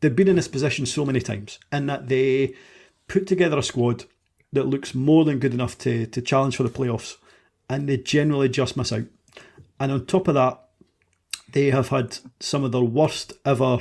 they've 0.00 0.16
been 0.16 0.28
in 0.28 0.36
this 0.36 0.48
position 0.48 0.86
so 0.86 1.04
many 1.04 1.20
times, 1.20 1.58
and 1.70 1.90
that 1.90 2.08
they 2.08 2.54
put 3.06 3.26
together 3.26 3.58
a 3.58 3.62
squad 3.62 4.06
that 4.54 4.64
looks 4.64 4.94
more 4.94 5.26
than 5.26 5.40
good 5.40 5.52
enough 5.52 5.76
to 5.80 6.06
to 6.06 6.22
challenge 6.22 6.56
for 6.56 6.62
the 6.62 6.70
playoffs 6.70 7.16
and 7.68 7.88
they 7.88 7.96
generally 7.96 8.48
just 8.48 8.76
miss 8.76 8.92
out. 8.92 9.04
And 9.78 9.92
on 9.92 10.06
top 10.06 10.28
of 10.28 10.34
that, 10.34 10.60
they 11.52 11.70
have 11.70 11.88
had 11.88 12.18
some 12.40 12.64
of 12.64 12.72
their 12.72 12.82
worst 12.82 13.32
ever 13.44 13.78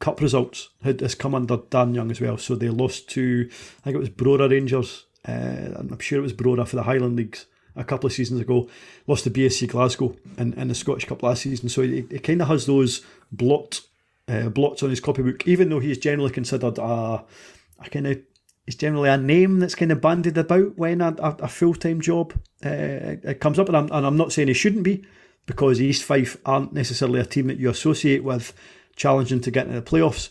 cup 0.00 0.20
results 0.20 0.70
Had 0.82 1.00
has 1.02 1.14
come 1.14 1.34
under 1.34 1.58
Dan 1.68 1.94
Young 1.94 2.10
as 2.10 2.20
well. 2.20 2.38
So 2.38 2.54
they 2.54 2.70
lost 2.70 3.08
to, 3.10 3.48
I 3.50 3.82
think 3.82 3.96
it 3.96 4.00
was 4.00 4.10
Brora 4.10 4.50
Rangers. 4.50 5.04
Uh, 5.26 5.76
I'm 5.76 5.98
sure 5.98 6.18
it 6.18 6.22
was 6.22 6.32
Brora 6.32 6.66
for 6.66 6.76
the 6.76 6.84
Highland 6.84 7.16
Leagues 7.16 7.46
a 7.76 7.84
couple 7.84 8.06
of 8.06 8.12
seasons 8.12 8.40
ago. 8.40 8.68
Lost 9.06 9.24
to 9.24 9.30
BSC 9.30 9.68
Glasgow 9.68 10.16
in, 10.38 10.54
in 10.54 10.68
the 10.68 10.74
Scottish 10.74 11.04
Cup 11.04 11.22
last 11.22 11.42
season. 11.42 11.68
So 11.68 11.82
he, 11.82 12.06
he 12.10 12.18
kind 12.18 12.42
of 12.42 12.48
has 12.48 12.66
those 12.66 13.04
blocked 13.30 13.82
uh, 14.26 14.48
blots 14.48 14.82
on 14.82 14.90
his 14.90 15.00
copybook, 15.00 15.46
even 15.46 15.68
though 15.68 15.80
he's 15.80 15.98
generally 15.98 16.30
considered 16.30 16.78
a, 16.78 16.82
a 16.82 17.90
kind 17.90 18.06
of 18.06 18.20
it's 18.66 18.76
generally 18.76 19.08
a 19.08 19.16
name 19.16 19.58
that's 19.58 19.74
kind 19.74 19.92
of 19.92 20.00
bandied 20.00 20.38
about 20.38 20.76
when 20.76 21.00
a, 21.00 21.14
a, 21.18 21.36
a 21.40 21.48
full 21.48 21.74
time 21.74 22.00
job 22.00 22.32
uh, 22.64 23.16
comes 23.40 23.58
up. 23.58 23.68
And 23.68 23.76
I'm, 23.76 23.90
and 23.90 24.06
I'm 24.06 24.16
not 24.16 24.32
saying 24.32 24.48
he 24.48 24.54
shouldn't 24.54 24.84
be, 24.84 25.04
because 25.46 25.80
East 25.80 26.04
Fife 26.04 26.36
aren't 26.44 26.72
necessarily 26.72 27.20
a 27.20 27.24
team 27.24 27.48
that 27.48 27.58
you 27.58 27.70
associate 27.70 28.22
with 28.22 28.52
challenging 28.96 29.40
to 29.40 29.50
get 29.50 29.66
into 29.66 29.80
the 29.80 29.90
playoffs. 29.90 30.28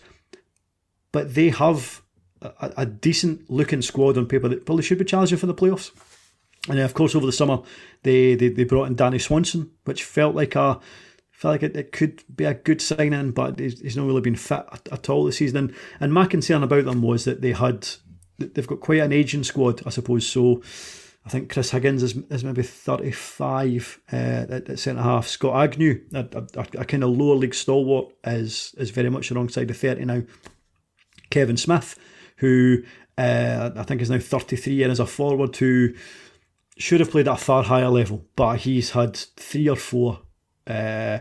But 1.12 1.34
they 1.34 1.50
have 1.50 2.02
a, 2.42 2.72
a 2.78 2.86
decent 2.86 3.50
looking 3.50 3.82
squad 3.82 4.18
on 4.18 4.28
paper 4.28 4.48
that 4.48 4.66
probably 4.66 4.84
should 4.84 5.00
be 5.00 5.06
challenging 5.06 5.38
for 5.38 5.48
the 5.48 5.54
playoffs. 5.56 5.92
And 6.68 6.78
then, 6.78 6.86
of 6.86 6.94
course, 6.94 7.16
over 7.16 7.26
the 7.26 7.32
summer, 7.32 7.62
they, 8.04 8.36
they, 8.36 8.50
they 8.50 8.64
brought 8.64 8.88
in 8.88 8.96
Danny 8.96 9.20
Swanson, 9.20 9.72
which 9.86 10.04
felt 10.04 10.36
like 10.36 10.56
a 10.56 10.80
felt 11.32 11.54
like 11.54 11.64
it, 11.64 11.76
it 11.76 11.94
could 11.94 12.22
be 12.36 12.44
a 12.44 12.54
good 12.54 12.82
signing, 12.82 13.32
but 13.32 13.58
he's, 13.58 13.80
he's 13.80 13.96
not 13.96 14.06
really 14.06 14.20
been 14.20 14.36
fit 14.36 14.66
at, 14.74 14.90
at 14.92 15.10
all 15.10 15.24
this 15.24 15.38
season. 15.38 15.58
And, 15.58 15.76
and 16.02 16.14
my 16.14 16.26
concern 16.26 16.64
about 16.64 16.84
them 16.84 17.02
was 17.02 17.24
that 17.24 17.40
they 17.40 17.54
had 17.54 17.88
they've 18.40 18.68
got 18.68 18.80
quite 18.80 19.02
an 19.02 19.14
aging 19.14 19.44
squad, 19.44 19.82
I 19.86 19.90
suppose. 19.90 20.28
So 20.28 20.62
I 21.26 21.30
think 21.30 21.52
Chris 21.52 21.72
Higgins 21.72 22.04
is, 22.04 22.16
is 22.30 22.44
maybe 22.44 22.64
35 22.64 24.02
uh, 24.12 24.16
at, 24.16 24.70
at 24.70 24.80
centre 24.80 25.02
half. 25.02 25.28
Scott 25.28 25.64
Agnew, 25.64 26.02
a, 26.14 26.26
a, 26.34 26.68
a, 26.80 26.86
kind 26.86 27.04
of 27.04 27.12
lower 27.12 27.36
league 27.36 27.54
stalwart, 27.54 28.14
is 28.24 28.74
is 28.78 28.92
very 28.92 29.10
much 29.10 29.32
alongside 29.32 29.68
the 29.68 29.74
30 29.74 30.06
now. 30.06 30.24
Kevin 31.30 31.58
Smith, 31.58 31.98
who 32.38 32.84
uh, 33.18 33.72
I 33.76 33.84
think 33.84 34.02
is 34.02 34.10
now 34.10 34.20
33 34.20 34.84
and 34.84 34.92
is 34.92 35.00
a 35.00 35.06
forward 35.06 35.56
who 35.58 35.94
should 36.78 37.02
have 37.02 37.12
played 37.12 37.28
at 37.28 37.34
a 37.36 37.38
far 37.38 37.64
higher 37.64 37.90
level, 37.90 38.26
but 38.36 38.60
he's 38.60 38.92
had 38.92 39.16
three 39.16 39.68
or 39.68 39.76
four 39.76 40.22
uh, 40.66 41.20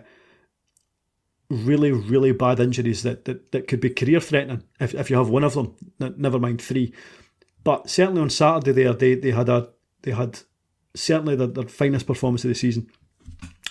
really, 1.50 1.92
really 1.92 2.32
bad 2.32 2.60
injuries 2.60 3.02
that, 3.02 3.24
that, 3.24 3.52
that 3.52 3.68
could 3.68 3.80
be 3.80 3.90
career 3.90 4.20
threatening 4.20 4.62
if, 4.80 4.94
if 4.94 5.10
you 5.10 5.16
have 5.16 5.30
one 5.30 5.44
of 5.44 5.54
them, 5.54 5.74
never 5.98 6.38
mind 6.38 6.60
three. 6.60 6.92
But 7.64 7.88
certainly 7.90 8.20
on 8.20 8.30
Saturday 8.30 8.72
there, 8.72 8.92
they, 8.92 9.14
they 9.14 9.30
had 9.30 9.48
a 9.48 9.68
they 10.02 10.12
had 10.12 10.40
certainly 10.94 11.36
their, 11.36 11.46
their 11.46 11.68
finest 11.68 12.06
performance 12.06 12.44
of 12.44 12.48
the 12.48 12.54
season. 12.54 12.88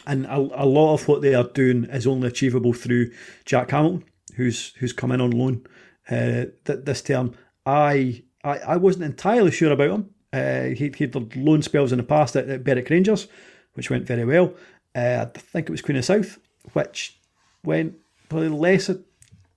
And 0.05 0.25
a, 0.25 0.37
a 0.37 0.65
lot 0.65 0.93
of 0.93 1.07
what 1.07 1.21
they 1.21 1.35
are 1.35 1.43
doing 1.43 1.85
is 1.85 2.07
only 2.07 2.27
achievable 2.27 2.73
through 2.73 3.11
Jack 3.45 3.71
Hamilton, 3.71 4.05
who's 4.35 4.73
who's 4.75 4.93
come 4.93 5.11
in 5.11 5.21
on 5.21 5.31
loan 5.31 5.65
uh, 6.09 6.45
th- 6.65 6.83
this 6.83 7.01
term. 7.01 7.35
I, 7.65 8.23
I 8.43 8.59
I 8.59 8.75
wasn't 8.77 9.05
entirely 9.05 9.51
sure 9.51 9.71
about 9.71 9.91
him. 9.91 10.09
Uh, 10.33 10.63
he 10.75 10.91
he 10.95 11.05
had 11.05 11.35
loan 11.35 11.61
spells 11.61 11.91
in 11.91 11.97
the 11.97 12.03
past 12.03 12.35
at, 12.35 12.49
at 12.49 12.63
Berwick 12.63 12.89
Rangers, 12.89 13.27
which 13.73 13.89
went 13.89 14.05
very 14.05 14.25
well. 14.25 14.53
Uh, 14.95 15.25
I 15.35 15.39
think 15.39 15.67
it 15.67 15.71
was 15.71 15.81
Queen 15.81 15.97
of 15.97 16.05
South, 16.05 16.39
which 16.73 17.16
went 17.67 17.95
probably 18.29 18.49
less 18.49 18.89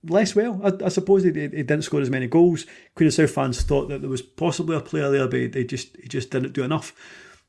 less 0.03 0.35
well. 0.35 0.59
I, 0.63 0.85
I 0.85 0.89
suppose 0.89 1.23
he, 1.23 1.29
he, 1.29 1.47
didn't 1.47 1.83
score 1.83 2.01
as 2.01 2.09
many 2.09 2.27
goals. 2.27 2.65
Queen 2.95 3.07
of 3.07 3.13
South 3.13 3.31
fans 3.31 3.61
thought 3.61 3.87
that 3.89 4.01
there 4.01 4.09
was 4.09 4.21
possibly 4.21 4.75
a 4.75 4.81
player 4.81 5.09
there, 5.11 5.27
but 5.27 5.51
they 5.53 5.63
just 5.63 5.95
he 5.97 6.07
just 6.07 6.31
didn't 6.31 6.53
do 6.53 6.63
enough. 6.63 6.93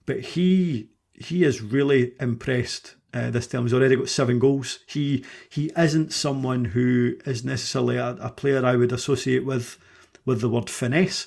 But 0.06 0.20
he 0.20 0.90
he 1.12 1.44
is 1.44 1.62
really 1.62 2.12
impressed 2.20 2.96
uh, 3.14 3.30
this 3.30 3.46
time. 3.46 3.62
He's 3.62 3.74
already 3.74 3.96
got 3.96 4.08
seven 4.08 4.38
goals. 4.38 4.80
He 4.86 5.24
he 5.50 5.70
isn't 5.76 6.12
someone 6.12 6.66
who 6.66 7.16
is 7.26 7.44
necessarily 7.44 7.96
a, 7.96 8.16
a 8.20 8.30
player 8.30 8.64
I 8.64 8.76
would 8.76 8.92
associate 8.92 9.44
with 9.44 9.78
with 10.24 10.40
the 10.40 10.48
word 10.48 10.70
finesse 10.70 11.26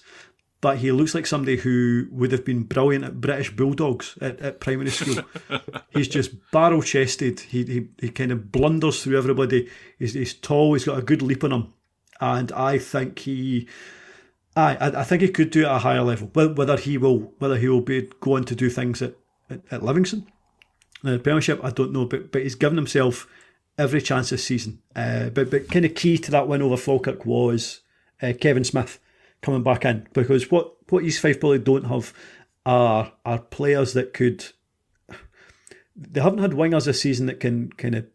but 0.61 0.79
he 0.79 0.91
looks 0.91 1.13
like 1.13 1.27
somebody 1.27 1.57
who 1.57 2.07
would 2.11 2.31
have 2.31 2.45
been 2.45 2.63
brilliant 2.63 3.05
at 3.05 3.21
British 3.21 3.55
Bulldogs 3.55 4.17
at, 4.21 4.39
at 4.39 4.59
primary 4.59 4.89
school. 4.89 5.23
he's 5.91 6.07
just 6.07 6.31
barrel 6.51 6.81
chested. 6.81 7.39
He, 7.41 7.63
he 7.63 7.87
he 7.99 8.09
kind 8.09 8.31
of 8.31 8.51
blunders 8.51 9.03
through 9.03 9.17
everybody. 9.17 9.69
He's, 9.99 10.13
he's 10.13 10.33
tall. 10.33 10.73
He's 10.73 10.85
got 10.85 10.97
a 10.97 11.03
good 11.03 11.21
leap 11.21 11.43
on 11.43 11.51
him, 11.51 11.73
and 12.19 12.51
I 12.51 12.77
think 12.77 13.19
he. 13.19 13.67
I, 14.57 14.77
I 15.01 15.03
think 15.03 15.21
he 15.21 15.27
could 15.27 15.49
do 15.49 15.63
it 15.63 15.65
at 15.65 15.75
a 15.75 15.79
higher 15.79 16.01
level. 16.01 16.29
Whether 16.33 16.77
he 16.77 16.97
will, 16.97 17.33
whether 17.39 17.57
he 17.57 17.67
will 17.67 17.81
be 17.81 18.09
going 18.21 18.45
to 18.45 18.55
do 18.55 18.69
things 18.69 19.01
at, 19.01 19.15
at, 19.49 19.61
at 19.69 19.83
Livingston, 19.83 20.25
the 21.03 21.19
Premiership, 21.19 21.59
I 21.61 21.71
don't 21.71 21.91
know. 21.91 22.05
But 22.05 22.31
but 22.31 22.43
he's 22.43 22.55
given 22.55 22.77
himself 22.77 23.27
every 23.77 24.01
chance 24.01 24.29
this 24.29 24.45
season. 24.45 24.81
Uh, 24.95 25.29
but 25.29 25.51
but 25.51 25.69
kind 25.69 25.85
of 25.85 25.93
key 25.95 26.17
to 26.17 26.31
that 26.31 26.47
win 26.47 26.61
over 26.61 26.77
Falkirk 26.77 27.25
was 27.25 27.81
uh, 28.21 28.33
Kevin 28.39 28.63
Smith 28.63 28.97
coming 29.41 29.63
back 29.63 29.85
in 29.85 30.07
because 30.13 30.49
what 30.51 30.73
what 30.89 31.03
East 31.03 31.21
Fife 31.21 31.39
probably 31.39 31.59
don't 31.59 31.85
have 31.85 32.13
are 32.65 33.13
are 33.25 33.39
players 33.39 33.93
that 33.93 34.13
could. 34.13 34.45
They 35.95 36.19
haven't 36.19 36.39
had 36.39 36.51
wingers 36.51 36.85
this 36.85 37.01
season 37.01 37.27
that 37.27 37.39
can 37.39 37.71
kind 37.71 37.95
of 37.95 38.05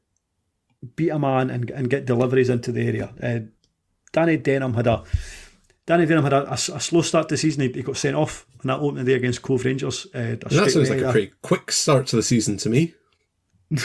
beat 0.97 1.11
a 1.11 1.19
man 1.19 1.51
and, 1.51 1.71
and 1.71 1.89
get 1.89 2.05
deliveries 2.05 2.51
into 2.51 2.73
the 2.73 2.87
area. 2.87 3.15
Uh, 3.23 3.51
Danny 4.13 4.37
Denholm 4.37 4.75
had 4.75 4.87
a 4.87 5.05
Danny 5.87 6.07
Denholm 6.07 6.25
had 6.25 6.33
a, 6.33 6.51
a, 6.51 6.53
a, 6.53 6.81
slow 6.81 7.03
start 7.03 7.29
to 7.29 7.35
the 7.35 7.39
season. 7.39 7.63
He, 7.63 7.73
he, 7.73 7.83
got 7.83 7.97
sent 7.97 8.17
off 8.17 8.47
on 8.61 8.69
that 8.69 8.81
opening 8.81 9.07
day 9.07 9.15
against 9.15 9.43
Cove 9.43 9.65
Rangers. 9.65 10.07
Uh, 10.15 10.37
that 10.41 10.71
sounds 10.71 10.91
like 10.91 11.01
a 11.01 11.11
pretty 11.11 11.33
quick 11.43 11.73
start 11.73 12.07
to 12.09 12.17
the 12.17 12.23
season 12.23 12.57
to 12.59 12.69
me. 12.69 12.95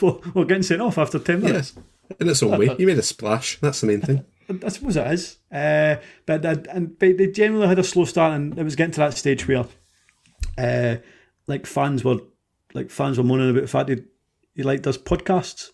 well, 0.00 0.22
well, 0.34 0.44
getting 0.44 0.62
sent 0.62 0.82
off 0.82 0.98
after 0.98 1.18
ten 1.18 1.40
minutes. 1.40 1.74
Yes. 1.76 1.84
In 2.20 2.28
its 2.28 2.42
own 2.42 2.58
way, 2.58 2.74
he 2.76 2.84
made 2.84 2.98
a 2.98 3.02
splash. 3.02 3.58
That's 3.60 3.80
the 3.80 3.86
main 3.86 4.00
thing. 4.00 4.24
I 4.48 4.68
suppose 4.68 4.96
it 4.96 5.06
is. 5.08 5.38
Uh, 5.50 5.96
but 6.26 6.44
and 6.44 6.98
but 6.98 7.18
they 7.18 7.28
generally 7.28 7.68
had 7.68 7.78
a 7.78 7.84
slow 7.84 8.04
start, 8.04 8.34
and 8.34 8.58
it 8.58 8.62
was 8.62 8.76
getting 8.76 8.92
to 8.92 9.00
that 9.00 9.14
stage 9.16 9.46
where, 9.46 9.66
uh, 10.58 10.96
like 11.46 11.66
fans 11.66 12.04
were, 12.04 12.18
like 12.74 12.90
fans 12.90 13.18
were 13.18 13.24
moaning 13.24 13.50
about 13.50 13.62
the 13.62 13.68
fact 13.68 13.88
he, 13.88 14.02
he 14.54 14.62
like 14.62 14.82
does 14.82 14.98
podcasts, 14.98 15.70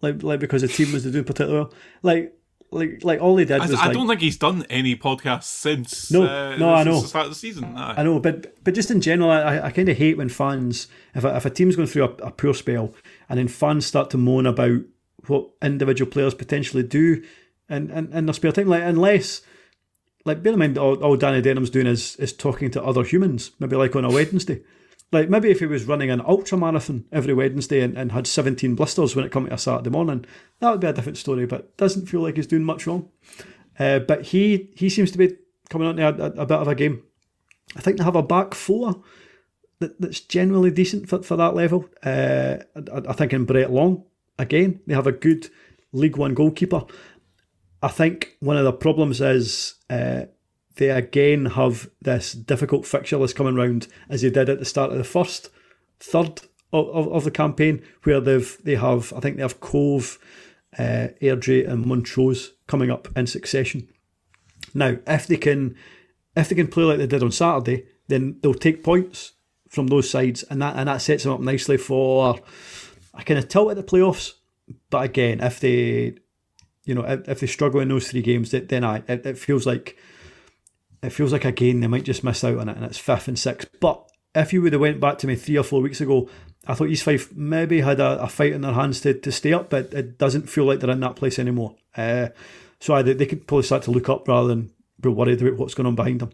like 0.00 0.22
like 0.22 0.40
because 0.40 0.62
the 0.62 0.68
team 0.68 0.92
was 0.92 1.04
doing 1.04 1.24
particularly 1.24 1.64
well. 1.64 1.74
Like 2.02 2.34
like 2.72 3.04
like 3.04 3.20
all 3.20 3.36
he 3.36 3.44
did 3.44 3.60
I, 3.60 3.66
was. 3.66 3.74
I 3.74 3.86
like, 3.86 3.94
don't 3.94 4.08
think 4.08 4.20
he's 4.20 4.38
done 4.38 4.64
any 4.70 4.96
podcasts 4.96 5.44
since. 5.44 6.10
No, 6.10 6.22
uh, 6.22 6.56
no, 6.56 6.74
I 6.74 6.84
know. 6.84 7.00
the 7.00 7.08
start 7.08 7.26
of 7.26 7.32
the 7.32 7.36
season. 7.36 7.74
No. 7.74 7.80
I 7.80 8.02
know, 8.02 8.18
but 8.18 8.62
but 8.64 8.74
just 8.74 8.90
in 8.90 9.00
general, 9.00 9.30
I, 9.30 9.60
I 9.60 9.70
kind 9.70 9.88
of 9.88 9.96
hate 9.96 10.16
when 10.16 10.28
fans, 10.28 10.88
if 11.14 11.24
a, 11.24 11.36
if 11.36 11.44
a 11.44 11.50
team's 11.50 11.76
going 11.76 11.88
through 11.88 12.04
a, 12.04 12.26
a 12.26 12.30
poor 12.30 12.54
spell, 12.54 12.94
and 13.28 13.38
then 13.38 13.48
fans 13.48 13.86
start 13.86 14.10
to 14.10 14.18
moan 14.18 14.46
about 14.46 14.80
what 15.26 15.50
individual 15.62 16.10
players 16.10 16.34
potentially 16.34 16.82
do 16.82 17.22
in, 17.68 17.90
in, 17.90 18.12
in 18.12 18.26
their 18.26 18.34
spare 18.34 18.52
time. 18.52 18.68
Like 18.68 18.82
unless 18.82 19.42
like 20.24 20.42
bear 20.42 20.52
in 20.52 20.58
mind 20.58 20.78
all, 20.78 21.02
all 21.02 21.16
Danny 21.16 21.42
Denholm's 21.42 21.70
doing 21.70 21.86
is 21.86 22.16
is 22.16 22.32
talking 22.32 22.70
to 22.72 22.82
other 22.82 23.04
humans, 23.04 23.52
maybe 23.58 23.76
like 23.76 23.96
on 23.96 24.04
a 24.04 24.10
Wednesday. 24.10 24.62
Like 25.10 25.28
maybe 25.28 25.50
if 25.50 25.60
he 25.60 25.66
was 25.66 25.84
running 25.84 26.10
an 26.10 26.22
ultra 26.26 26.56
marathon 26.56 27.04
every 27.12 27.34
Wednesday 27.34 27.80
and, 27.82 27.98
and 27.98 28.12
had 28.12 28.26
17 28.26 28.74
blisters 28.74 29.14
when 29.14 29.26
it 29.26 29.32
come 29.32 29.46
to 29.46 29.52
a 29.52 29.58
Saturday 29.58 29.90
morning, 29.90 30.24
that 30.60 30.70
would 30.70 30.80
be 30.80 30.86
a 30.86 30.92
different 30.92 31.18
story. 31.18 31.44
But 31.44 31.76
doesn't 31.76 32.06
feel 32.06 32.20
like 32.20 32.36
he's 32.36 32.46
doing 32.46 32.64
much 32.64 32.86
wrong. 32.86 33.10
Uh, 33.78 33.98
but 33.98 34.22
he 34.26 34.70
he 34.76 34.88
seems 34.88 35.10
to 35.10 35.18
be 35.18 35.36
coming 35.68 35.88
on 35.88 35.96
to 35.96 36.02
a, 36.02 36.08
a, 36.08 36.30
a, 36.42 36.46
bit 36.46 36.58
of 36.58 36.68
a 36.68 36.74
game. 36.74 37.02
I 37.76 37.80
think 37.80 37.98
they 37.98 38.04
have 38.04 38.16
a 38.16 38.22
back 38.22 38.54
four 38.54 39.02
that, 39.80 40.00
that's 40.00 40.20
generally 40.20 40.70
decent 40.70 41.08
for, 41.08 41.22
for 41.22 41.36
that 41.36 41.54
level. 41.54 41.88
Uh, 42.02 42.58
I, 42.76 43.02
I 43.08 43.12
think 43.12 43.32
in 43.32 43.44
Brett 43.44 43.70
Long 43.70 44.04
again 44.38 44.80
they 44.86 44.94
have 44.94 45.06
a 45.06 45.12
good 45.12 45.50
League 45.92 46.16
One 46.16 46.34
goalkeeper. 46.34 46.84
I 47.82 47.88
think 47.88 48.36
one 48.40 48.56
of 48.56 48.64
the 48.64 48.72
problems 48.72 49.20
is 49.20 49.74
uh, 49.90 50.22
they 50.76 50.90
again 50.90 51.46
have 51.46 51.90
this 52.00 52.32
difficult 52.32 52.86
fixture 52.86 53.18
list 53.18 53.36
coming 53.36 53.56
round 53.56 53.88
as 54.08 54.22
they 54.22 54.30
did 54.30 54.48
at 54.48 54.58
the 54.58 54.64
start 54.64 54.92
of 54.92 54.98
the 54.98 55.04
first 55.04 55.50
third 55.98 56.42
of, 56.72 56.88
of, 56.88 57.12
of 57.12 57.24
the 57.24 57.30
campaign, 57.30 57.82
where 58.04 58.20
they've 58.20 58.56
they 58.62 58.76
have 58.76 59.12
I 59.12 59.20
think 59.20 59.36
they 59.36 59.42
have 59.42 59.60
Cove, 59.60 60.18
uh, 60.78 61.08
Airdrie, 61.20 61.68
and 61.68 61.84
Montrose 61.84 62.52
coming 62.66 62.90
up 62.90 63.08
in 63.16 63.26
succession. 63.26 63.88
Now, 64.74 64.96
if 65.06 65.26
they 65.26 65.36
can 65.36 65.76
if 66.36 66.48
they 66.48 66.54
can 66.54 66.68
play 66.68 66.84
like 66.84 66.98
they 66.98 67.06
did 67.06 67.22
on 67.22 67.32
Saturday, 67.32 67.86
then 68.08 68.38
they'll 68.42 68.54
take 68.54 68.84
points 68.84 69.32
from 69.68 69.88
those 69.88 70.08
sides, 70.08 70.44
and 70.44 70.62
that 70.62 70.76
and 70.76 70.88
that 70.88 71.02
sets 71.02 71.24
them 71.24 71.32
up 71.32 71.40
nicely 71.40 71.76
for 71.76 72.38
a 73.14 73.24
kind 73.24 73.38
of 73.38 73.48
tilt 73.48 73.70
at 73.70 73.76
the 73.76 73.82
playoffs. 73.82 74.34
But 74.88 75.04
again, 75.04 75.40
if 75.40 75.60
they 75.60 76.14
you 76.84 76.94
know, 76.94 77.04
if, 77.04 77.40
they 77.40 77.46
struggle 77.46 77.80
in 77.80 77.88
those 77.88 78.08
three 78.08 78.22
games, 78.22 78.50
that 78.50 78.68
then 78.68 78.84
I 78.84 79.02
it, 79.08 79.24
it 79.24 79.38
feels 79.38 79.66
like 79.66 79.96
it 81.02 81.10
feels 81.10 81.32
like 81.32 81.44
again 81.44 81.80
they 81.80 81.86
might 81.86 82.04
just 82.04 82.24
miss 82.24 82.44
out 82.44 82.58
on 82.58 82.68
it, 82.68 82.76
and 82.76 82.84
it's 82.84 82.98
fifth 82.98 83.28
and 83.28 83.38
sixth. 83.38 83.68
But 83.80 84.08
if 84.34 84.52
you 84.52 84.62
would 84.62 84.72
have 84.72 84.80
went 84.80 85.00
back 85.00 85.18
to 85.18 85.26
me 85.26 85.36
three 85.36 85.58
or 85.58 85.62
four 85.62 85.80
weeks 85.80 86.00
ago, 86.00 86.28
I 86.66 86.74
thought 86.74 86.88
East 86.88 87.04
Fife 87.04 87.34
maybe 87.34 87.80
had 87.80 88.00
a, 88.00 88.22
a 88.22 88.28
fight 88.28 88.52
in 88.52 88.62
their 88.62 88.72
hands 88.72 89.00
to, 89.02 89.14
to 89.14 89.32
stay 89.32 89.52
up, 89.52 89.70
but 89.70 89.92
it 89.92 90.18
doesn't 90.18 90.48
feel 90.48 90.64
like 90.64 90.80
they're 90.80 90.90
in 90.90 91.00
that 91.00 91.16
place 91.16 91.38
anymore. 91.38 91.76
Uh, 91.96 92.28
so 92.80 92.94
I, 92.94 93.02
they 93.02 93.26
could 93.26 93.46
probably 93.46 93.64
start 93.64 93.82
to 93.84 93.90
look 93.90 94.08
up 94.08 94.26
rather 94.26 94.48
than 94.48 94.72
be 95.00 95.08
worried 95.08 95.42
about 95.42 95.58
what's 95.58 95.74
going 95.74 95.86
on 95.86 95.94
behind 95.94 96.20
them. 96.20 96.30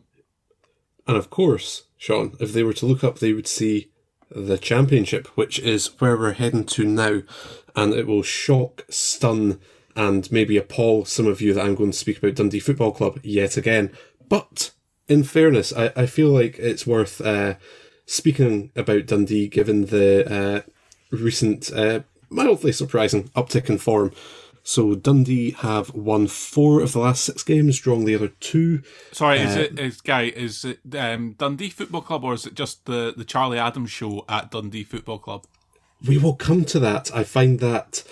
And 1.06 1.16
of 1.16 1.30
course, 1.30 1.84
Sean, 1.96 2.36
if 2.38 2.52
they 2.52 2.62
were 2.62 2.74
to 2.74 2.86
look 2.86 3.02
up, 3.02 3.18
they 3.18 3.32
would 3.32 3.46
see 3.46 3.90
the 4.30 4.58
championship, 4.58 5.26
which 5.28 5.58
is 5.58 5.98
where 6.00 6.16
we're 6.16 6.34
heading 6.34 6.64
to 6.64 6.84
now, 6.84 7.22
and 7.74 7.94
it 7.94 8.06
will 8.06 8.22
shock, 8.22 8.84
stun, 8.90 9.58
and 9.98 10.30
maybe 10.30 10.56
appall 10.56 11.04
some 11.04 11.26
of 11.26 11.40
you 11.42 11.52
that 11.52 11.64
I'm 11.64 11.74
going 11.74 11.90
to 11.90 11.98
speak 11.98 12.18
about 12.18 12.36
Dundee 12.36 12.60
Football 12.60 12.92
Club 12.92 13.18
yet 13.24 13.56
again. 13.56 13.90
But 14.28 14.70
in 15.08 15.24
fairness, 15.24 15.72
I, 15.72 15.92
I 15.96 16.06
feel 16.06 16.28
like 16.28 16.56
it's 16.58 16.86
worth 16.86 17.20
uh, 17.20 17.54
speaking 18.06 18.70
about 18.76 19.06
Dundee 19.06 19.48
given 19.48 19.86
the 19.86 20.32
uh, 20.32 20.70
recent, 21.10 21.72
uh, 21.72 22.00
mildly 22.30 22.70
surprising 22.70 23.24
uptick 23.30 23.68
in 23.68 23.78
form. 23.78 24.12
So 24.62 24.94
Dundee 24.94 25.50
have 25.52 25.92
won 25.92 26.28
four 26.28 26.80
of 26.80 26.92
the 26.92 27.00
last 27.00 27.24
six 27.24 27.42
games, 27.42 27.80
drawing 27.80 28.04
the 28.04 28.14
other 28.14 28.28
two. 28.28 28.82
Sorry, 29.10 29.40
is 29.40 29.56
uh, 29.56 29.60
it 29.60 29.78
is 29.80 30.00
Guy? 30.00 30.24
Is 30.24 30.64
it 30.64 30.78
um, 30.94 31.34
Dundee 31.38 31.70
Football 31.70 32.02
Club 32.02 32.22
or 32.22 32.34
is 32.34 32.46
it 32.46 32.54
just 32.54 32.84
the 32.84 33.14
the 33.16 33.24
Charlie 33.24 33.58
Adams 33.58 33.90
show 33.90 34.24
at 34.28 34.52
Dundee 34.52 34.84
Football 34.84 35.18
Club? 35.18 35.46
We 36.06 36.18
will 36.18 36.34
come 36.36 36.64
to 36.66 36.78
that. 36.78 37.12
I 37.12 37.24
find 37.24 37.58
that 37.58 38.04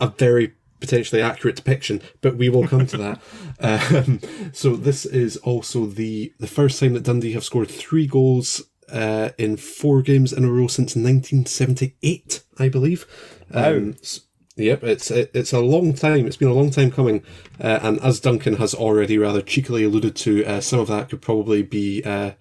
a 0.00 0.08
very 0.08 0.54
potentially 0.80 1.22
accurate 1.22 1.56
depiction, 1.56 2.00
but 2.20 2.36
we 2.36 2.48
will 2.48 2.66
come 2.66 2.86
to 2.86 2.96
that. 2.98 3.20
Um, 3.60 4.20
so 4.52 4.76
this 4.76 5.04
is 5.04 5.36
also 5.38 5.86
the 5.86 6.32
the 6.38 6.46
first 6.46 6.78
time 6.78 6.92
that 6.92 7.02
Dundee 7.02 7.32
have 7.32 7.42
scored 7.42 7.68
three 7.68 8.06
goals 8.06 8.62
uh, 8.92 9.30
in 9.36 9.56
four 9.56 10.02
games 10.02 10.32
in 10.32 10.44
a 10.44 10.48
row 10.48 10.68
since 10.68 10.94
1978, 10.94 12.42
I 12.58 12.68
believe. 12.68 13.04
Um, 13.52 13.96
so, 14.00 14.20
yep, 14.56 14.82
it's 14.84 15.10
it's 15.10 15.52
a 15.52 15.60
long 15.60 15.92
time. 15.92 16.26
It's 16.26 16.36
been 16.36 16.48
a 16.48 16.54
long 16.54 16.70
time 16.70 16.90
coming, 16.90 17.24
uh, 17.60 17.80
and 17.82 18.00
as 18.00 18.20
Duncan 18.20 18.56
has 18.56 18.74
already 18.74 19.18
rather 19.18 19.42
cheekily 19.42 19.84
alluded 19.84 20.14
to, 20.16 20.44
uh, 20.44 20.60
some 20.60 20.80
of 20.80 20.88
that 20.88 21.08
could 21.08 21.22
probably 21.22 21.62
be 21.62 22.02
uh, 22.04 22.32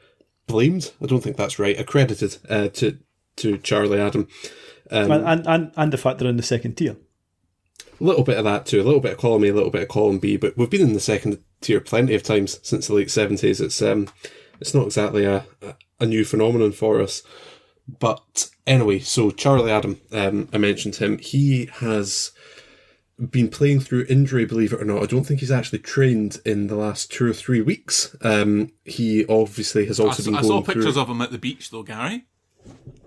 blamed. 0.46 0.92
I 1.02 1.06
don't 1.06 1.22
think 1.22 1.38
that's 1.38 1.60
right. 1.60 1.80
Accredited 1.80 2.38
uh, 2.50 2.68
to 2.70 3.00
to 3.38 3.58
Charlie 3.58 4.00
Adam. 4.00 4.28
Um, 4.90 5.12
and, 5.12 5.48
and 5.48 5.72
and 5.76 5.94
the 5.94 5.98
fact 5.98 6.20
they're 6.20 6.30
in 6.30 6.38
the 6.38 6.44
second 6.44 6.76
tier. 6.76 6.98
A 8.00 8.04
little 8.04 8.24
bit 8.24 8.38
of 8.38 8.43
that 8.45 8.66
too, 8.66 8.82
a 8.82 8.84
little 8.84 9.00
bit 9.00 9.14
of 9.14 9.18
column 9.18 9.43
A, 9.43 9.50
a 9.50 9.54
little 9.54 9.72
bit 9.72 9.84
of 9.84 9.88
column 9.88 10.20
B, 10.20 10.38
but 10.38 10.56
we've 10.58 10.70
been 10.70 10.82
in 10.82 10.93
the 10.93 11.00
second 11.00 11.39
tier 11.62 11.80
plenty 11.80 12.14
of 12.14 12.24
times 12.24 12.60
since 12.62 12.88
the 12.88 12.93
late 12.93 13.10
seventies. 13.10 13.60
It's 13.60 13.82
um, 13.82 14.08
it's 14.60 14.74
not 14.74 14.86
exactly 14.86 15.26
a 15.26 15.45
a 16.00 16.06
new 16.06 16.24
phenomenon 16.24 16.72
for 16.72 17.02
us. 17.02 17.24
But 18.00 18.50
anyway, 18.66 19.00
so 19.00 19.32
Charlie 19.32 19.72
Adam, 19.72 20.00
um, 20.12 20.50
I 20.52 20.58
mentioned 20.58 20.98
him. 20.98 21.18
He 21.18 21.70
has 21.80 22.32
been 23.32 23.50
playing 23.50 23.80
through 23.80 24.06
injury, 24.10 24.45
believe 24.45 24.74
it 24.74 24.82
or 24.82 24.86
not. 24.86 25.02
I 25.02 25.06
don't 25.06 25.24
think 25.24 25.39
he's 25.39 25.52
actually 25.52 25.80
trained 25.80 26.39
in 26.45 26.68
the 26.68 26.76
last 26.76 27.12
two 27.12 27.26
or 27.26 27.34
three 27.34 27.62
weeks. 27.62 28.16
Um, 28.22 28.74
he 28.84 29.26
obviously 29.28 29.86
has 29.88 30.00
also 30.00 30.24
I, 30.24 30.26
been. 30.26 30.36
I 30.36 30.41
saw 30.41 30.62
pictures 30.62 30.93
through... 30.93 31.02
of 31.02 31.10
him 31.10 31.22
at 31.22 31.32
the 31.32 31.38
beach, 31.38 31.72
though, 31.72 31.84
Gary. 31.84 32.26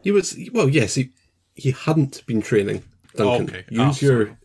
He 0.03 0.11
was 0.11 0.37
well, 0.53 0.69
yes. 0.69 0.95
He 0.95 1.11
he 1.55 1.73
hadn't 1.73 2.25
been 2.27 2.41
training. 2.41 2.83
Duncan, 3.15 3.55
okay. 3.55 3.65
use 3.71 4.03
oh, 4.03 4.07
your. 4.07 4.39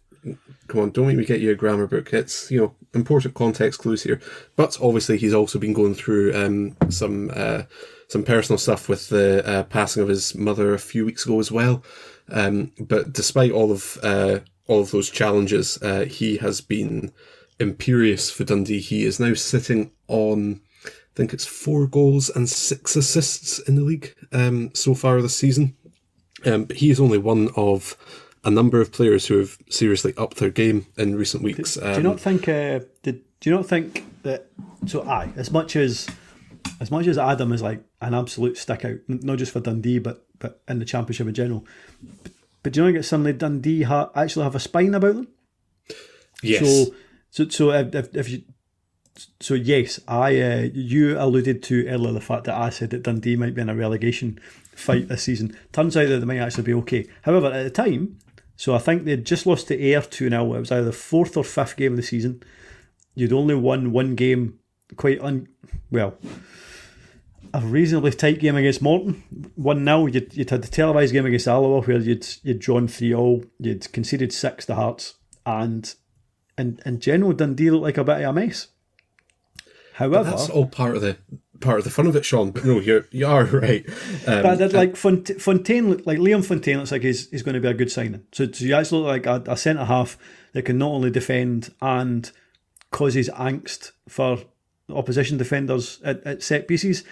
Come 0.68 0.82
on, 0.82 0.92
don't 0.92 1.08
make 1.08 1.18
me 1.18 1.26
get 1.26 1.42
you 1.42 1.52
a 1.52 1.56
grammar 1.56 1.88
book. 1.88 2.14
It's 2.14 2.50
you 2.50 2.60
know 2.60 2.76
important 2.94 3.36
context 3.36 3.82
clues 3.82 4.04
here. 4.04 4.20
But 4.56 4.78
obviously, 4.82 5.18
he's 5.18 5.34
also 5.34 5.60
been 5.60 5.74
going 5.74 5.96
through 5.96 6.36
um, 6.36 6.76
some 6.90 7.32
uh, 7.34 7.64
some 8.08 8.24
personal 8.24 8.58
stuff 8.58 8.90
with 8.90 9.10
the 9.10 9.46
uh, 9.48 9.64
passing 9.64 10.02
of 10.02 10.10
his 10.10 10.36
mother 10.36 10.74
a 10.74 10.80
few 10.80 11.06
weeks 11.06 11.26
ago 11.26 11.40
as 11.40 11.52
well. 11.52 11.84
Um, 12.30 12.72
but 12.80 13.14
despite 13.14 13.52
all 13.52 13.72
of 13.72 13.98
uh, 14.02 14.40
all 14.68 14.82
of 14.82 14.92
those 14.92 15.10
challenges, 15.10 15.82
uh, 15.82 16.06
he 16.06 16.38
has 16.38 16.62
been 16.62 17.12
imperious 17.60 18.32
for 18.32 18.44
Dundee. 18.44 18.80
He 18.80 19.06
is 19.06 19.20
now 19.20 19.34
sitting 19.34 19.92
on, 20.08 20.62
I 20.86 20.90
think 21.16 21.34
it's 21.34 21.46
four 21.46 21.88
goals 21.88 22.30
and 22.30 22.50
six 22.50 22.96
assists 22.96 23.60
in 23.60 23.76
the 23.76 23.84
league 23.84 24.16
um, 24.32 24.72
so 24.74 24.94
far 24.94 25.22
this 25.22 25.36
season. 25.36 25.76
Um, 26.46 26.66
but 26.66 26.78
he 26.78 26.90
is 26.90 27.00
only 27.00 27.18
one 27.18 27.50
of 27.56 27.96
a 28.46 28.52
number 28.52 28.80
of 28.80 28.92
players 28.92 29.26
who 29.26 29.40
have 29.40 29.58
seriously 29.70 30.14
upped 30.18 30.38
their 30.38 30.52
game 30.52 30.86
in 30.98 31.16
recent 31.16 31.44
weeks. 31.44 31.74
Do, 31.74 31.82
do 31.82 31.98
you 31.98 32.04
not 32.04 32.20
think? 32.20 32.48
Uh, 32.48 32.80
did, 33.02 33.24
do 33.40 33.50
you 33.50 33.56
not 33.56 33.66
think 33.66 34.06
that? 34.24 34.48
So, 34.86 35.02
aye, 35.04 35.32
as 35.36 35.52
much 35.52 35.76
as 35.76 36.08
as 36.80 36.92
much 36.92 37.08
as 37.08 37.18
Adam 37.18 37.52
is 37.52 37.62
like 37.62 37.84
an 38.02 38.14
absolute 38.14 38.58
stick 38.58 38.86
out, 38.86 38.98
not 39.08 39.40
just 39.40 39.52
for 39.52 39.60
Dundee, 39.60 40.00
but 40.00 40.26
but 40.40 40.62
in 40.68 40.80
the 40.80 40.86
championship 40.86 41.28
in 41.28 41.34
general. 41.34 41.66
But, 42.24 42.32
but 42.64 42.74
do 42.74 42.82
you 42.82 42.92
know 42.92 42.98
that 42.98 43.04
suddenly 43.04 43.34
Dundee 43.34 43.84
ha- 43.84 44.12
actually 44.16 44.44
have 44.44 44.56
a 44.56 44.60
spine 44.60 44.94
about 44.94 45.16
them? 45.16 45.28
Yes. 46.44 46.60
So 46.60 46.96
so 47.32 47.50
so 47.50 47.72
if, 47.72 48.16
if 48.16 48.30
you 48.30 48.44
so 49.40 49.54
yes, 49.54 50.00
I 50.08 50.40
uh, 50.40 50.68
you 50.74 51.18
alluded 51.20 51.64
to 51.64 51.88
earlier 51.88 52.12
the 52.12 52.22
fact 52.22 52.44
that 52.46 52.56
I 52.56 52.70
said 52.70 52.92
that 52.92 53.04
Dundee 53.04 53.38
might 53.38 53.56
be 53.56 53.62
in 53.62 53.70
a 53.70 53.76
relegation 53.76 54.40
fight 54.76 55.08
this 55.08 55.24
season. 55.24 55.58
Turns 55.72 55.96
out 55.96 56.10
that 56.10 56.20
they 56.20 56.26
might 56.26 56.40
actually 56.40 56.64
be 56.64 56.74
okay. 56.74 57.08
However, 57.22 57.48
at 57.48 57.64
the 57.64 57.70
time, 57.70 58.20
so 58.56 58.76
I 58.76 58.80
think 58.80 59.06
they'd 59.06 59.26
just 59.26 59.46
lost 59.46 59.68
to 59.68 59.80
Ayr 59.82 60.02
2 60.02 60.30
0. 60.30 60.54
It 60.54 60.60
was 60.60 60.72
either 60.72 60.86
the 60.86 60.92
fourth 60.92 61.38
or 61.38 61.44
fifth 61.44 61.78
game 61.78 61.94
of 61.94 61.98
the 61.98 62.04
season. 62.04 62.44
You'd 63.14 63.34
only 63.34 63.56
won 63.56 63.92
one 63.92 64.16
game 64.16 64.60
quite 64.98 65.20
un 65.22 65.48
well 65.90 66.16
a 67.56 67.62
reasonably 67.62 68.12
tight 68.12 68.40
game 68.40 68.58
against 68.58 68.82
Morton. 68.82 69.24
1 69.56 69.86
0. 69.86 70.08
You'd, 70.08 70.36
you'd 70.36 70.50
had 70.50 70.62
the 70.62 70.68
televised 70.68 71.14
game 71.14 71.26
against 71.26 71.48
Alloa 71.48 71.82
where 71.82 72.00
you'd 72.00 72.28
you'd 72.44 72.60
drawn 72.60 72.88
3 72.88 73.14
all. 73.14 73.46
You'd 73.60 73.92
conceded 73.94 74.34
6 74.34 74.66
to 74.66 74.76
Hearts. 74.76 75.16
And 75.46 75.94
in, 76.58 76.80
in 76.86 77.00
general, 77.00 77.32
Dundee 77.32 77.72
looked 77.72 77.84
like 77.84 77.98
a 77.98 78.04
bit 78.04 78.22
of 78.22 78.30
a 78.30 78.34
mess. 78.34 78.68
However, 79.94 80.26
but 80.26 80.32
that's 80.32 80.50
all 80.50 80.68
part 80.68 80.98
of 80.98 81.02
the 81.02 81.18
part 81.60 81.80
of 81.80 81.84
the 81.84 81.90
fun 81.90 82.08
of 82.08 82.16
it, 82.16 82.26
Sean. 82.26 82.52
But 82.52 82.66
no, 82.66 82.80
you're 82.80 83.06
you 83.12 83.28
are 83.28 83.44
right. 83.46 83.88
Um, 84.28 84.44
but 84.44 84.56
that, 84.58 84.74
like 84.74 84.96
Fontaine, 84.96 85.40
Fontaine, 85.40 85.90
like 86.06 86.20
Liam 86.20 86.46
Fontaine, 86.46 86.78
looks 86.78 86.92
like 86.92 87.04
he's, 87.04 87.30
he's 87.30 87.44
going 87.44 87.56
to 87.56 87.62
be 87.62 87.68
a 87.68 87.74
good 87.74 87.92
signing. 87.92 88.24
So, 88.32 88.52
so 88.52 88.66
you 88.66 88.76
actually 88.76 89.02
look 89.02 89.26
like 89.26 89.48
a, 89.48 89.52
a 89.52 89.58
centre 89.58 89.86
half 89.86 90.18
that 90.54 90.64
can 90.64 90.78
not 90.78 90.92
only 90.92 91.12
defend 91.12 91.74
and 91.82 92.32
causes 92.92 93.30
angst 93.30 93.92
for 94.08 94.40
opposition 94.90 95.38
defenders 95.38 96.00
at, 96.04 96.26
at 96.26 96.44
set 96.44 96.68
pieces. 96.68 97.04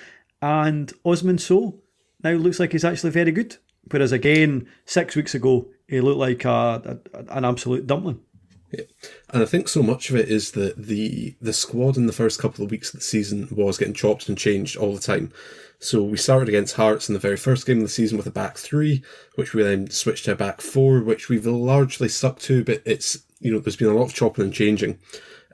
And 0.42 0.92
Osman 1.04 1.38
Sow 1.38 1.80
now 2.24 2.32
looks 2.32 2.60
like 2.60 2.72
he's 2.72 2.86
actually 2.86 3.12
very 3.12 3.32
good. 3.32 3.58
Whereas 3.90 4.12
again, 4.12 4.68
six 4.86 5.16
weeks 5.16 5.36
ago, 5.36 5.68
he 5.88 6.00
looked 6.02 6.20
like 6.20 6.46
a, 6.46 7.00
a 7.14 7.38
an 7.38 7.46
absolute 7.46 7.86
dumpling. 7.86 8.22
Yeah. 8.74 8.86
And 9.30 9.44
I 9.44 9.46
think 9.46 9.68
so 9.68 9.84
much 9.84 10.10
of 10.10 10.16
it 10.16 10.30
is 10.30 10.52
that 10.52 10.76
the 10.78 11.36
the 11.40 11.54
squad 11.54 11.96
in 11.96 12.08
the 12.08 12.14
first 12.14 12.40
couple 12.40 12.66
of 12.66 12.72
weeks 12.72 12.92
of 12.92 13.00
the 13.00 13.06
season 13.06 13.48
was 13.52 13.78
getting 13.78 13.94
chopped 13.94 14.28
and 14.28 14.38
changed 14.38 14.76
all 14.76 14.96
the 14.96 15.02
time. 15.02 15.32
So 15.80 16.02
we 16.02 16.18
started 16.18 16.50
against 16.50 16.76
Hearts 16.76 17.08
in 17.08 17.14
the 17.14 17.20
very 17.20 17.38
first 17.38 17.68
game 17.68 17.78
of 17.78 17.84
the 17.84 17.90
season 17.90 18.18
with 18.18 18.26
a 18.26 18.32
back 18.32 18.58
three, 18.58 19.04
which 19.36 19.54
we 19.54 19.62
then 19.62 19.90
switched 19.92 20.26
to 20.26 20.32
a 20.32 20.36
back 20.36 20.60
four, 20.62 21.02
which 21.02 21.30
we've 21.30 21.46
largely 21.46 22.08
stuck 22.08 22.40
to, 22.40 22.64
but 22.64 22.82
it's 22.86 23.26
you 23.42 23.52
know, 23.52 23.60
there's 23.60 23.76
been 23.76 23.90
a 23.90 23.94
lot 23.94 24.06
of 24.06 24.14
chopping 24.14 24.46
and 24.46 24.54
changing. 24.54 25.00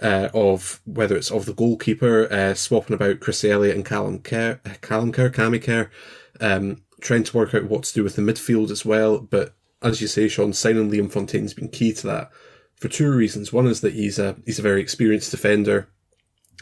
Uh, 0.01 0.30
of 0.34 0.80
whether 0.86 1.17
it's 1.17 1.30
of 1.30 1.45
the 1.45 1.53
goalkeeper, 1.53 2.32
uh, 2.32 2.53
swapping 2.53 2.93
about 2.93 3.20
Chris 3.20 3.43
Elliott 3.43 3.76
and 3.76 3.86
Callum 3.86 4.20
Kerr, 4.20 4.61
Callum 4.80 5.11
Kerr, 5.11 5.30
Cammy 5.30 5.61
Kerr, 5.61 5.91
um, 6.39 6.84
trying 7.01 7.26
to 7.26 7.36
work 7.36 7.53
out 7.53 7.65
what 7.65 7.84
to 7.84 7.93
do 7.93 8.01
with 8.01 8.15
the 8.15 8.22
midfield 8.22 8.72
as 8.72 8.86
well. 8.86 9.20
But 9.20 9.55
as 9.82 9.99
you 9.99 10.07
say, 10.07 10.30
Sean, 10.30 10.53
signing 10.53 10.89
Liam 10.89 11.11
Fontaine's 11.11 11.53
been 11.53 11.67
key 11.67 11.91
to 11.91 12.07
that 12.07 12.32
for 12.80 12.88
two 12.88 13.11
reasons. 13.11 13.53
One 13.53 13.67
is 13.67 13.82
that 13.82 13.93
he's 13.93 14.17
a 14.17 14.38
he's 14.45 14.59
a 14.59 14.63
very 14.63 14.82
experienced 14.82 15.32
defender, 15.32 15.89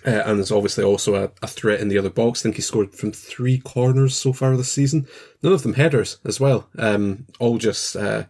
uh, 0.06 0.24
and 0.26 0.40
is 0.40 0.52
obviously 0.52 0.84
also 0.84 1.16
a, 1.16 1.32
a, 1.42 1.48
threat 1.48 1.80
in 1.80 1.88
the 1.88 1.98
other 1.98 2.10
box. 2.10 2.42
I 2.42 2.44
think 2.44 2.56
he 2.56 2.62
scored 2.62 2.94
from 2.94 3.12
three 3.12 3.60
corners 3.60 4.16
so 4.16 4.34
far 4.34 4.56
this 4.58 4.72
season. 4.72 5.08
None 5.42 5.54
of 5.54 5.64
them 5.64 5.74
headers 5.74 6.18
as 6.26 6.40
well. 6.40 6.70
Um, 6.78 7.28
all 7.40 7.58
just 7.58 7.96
uh, 7.96 8.24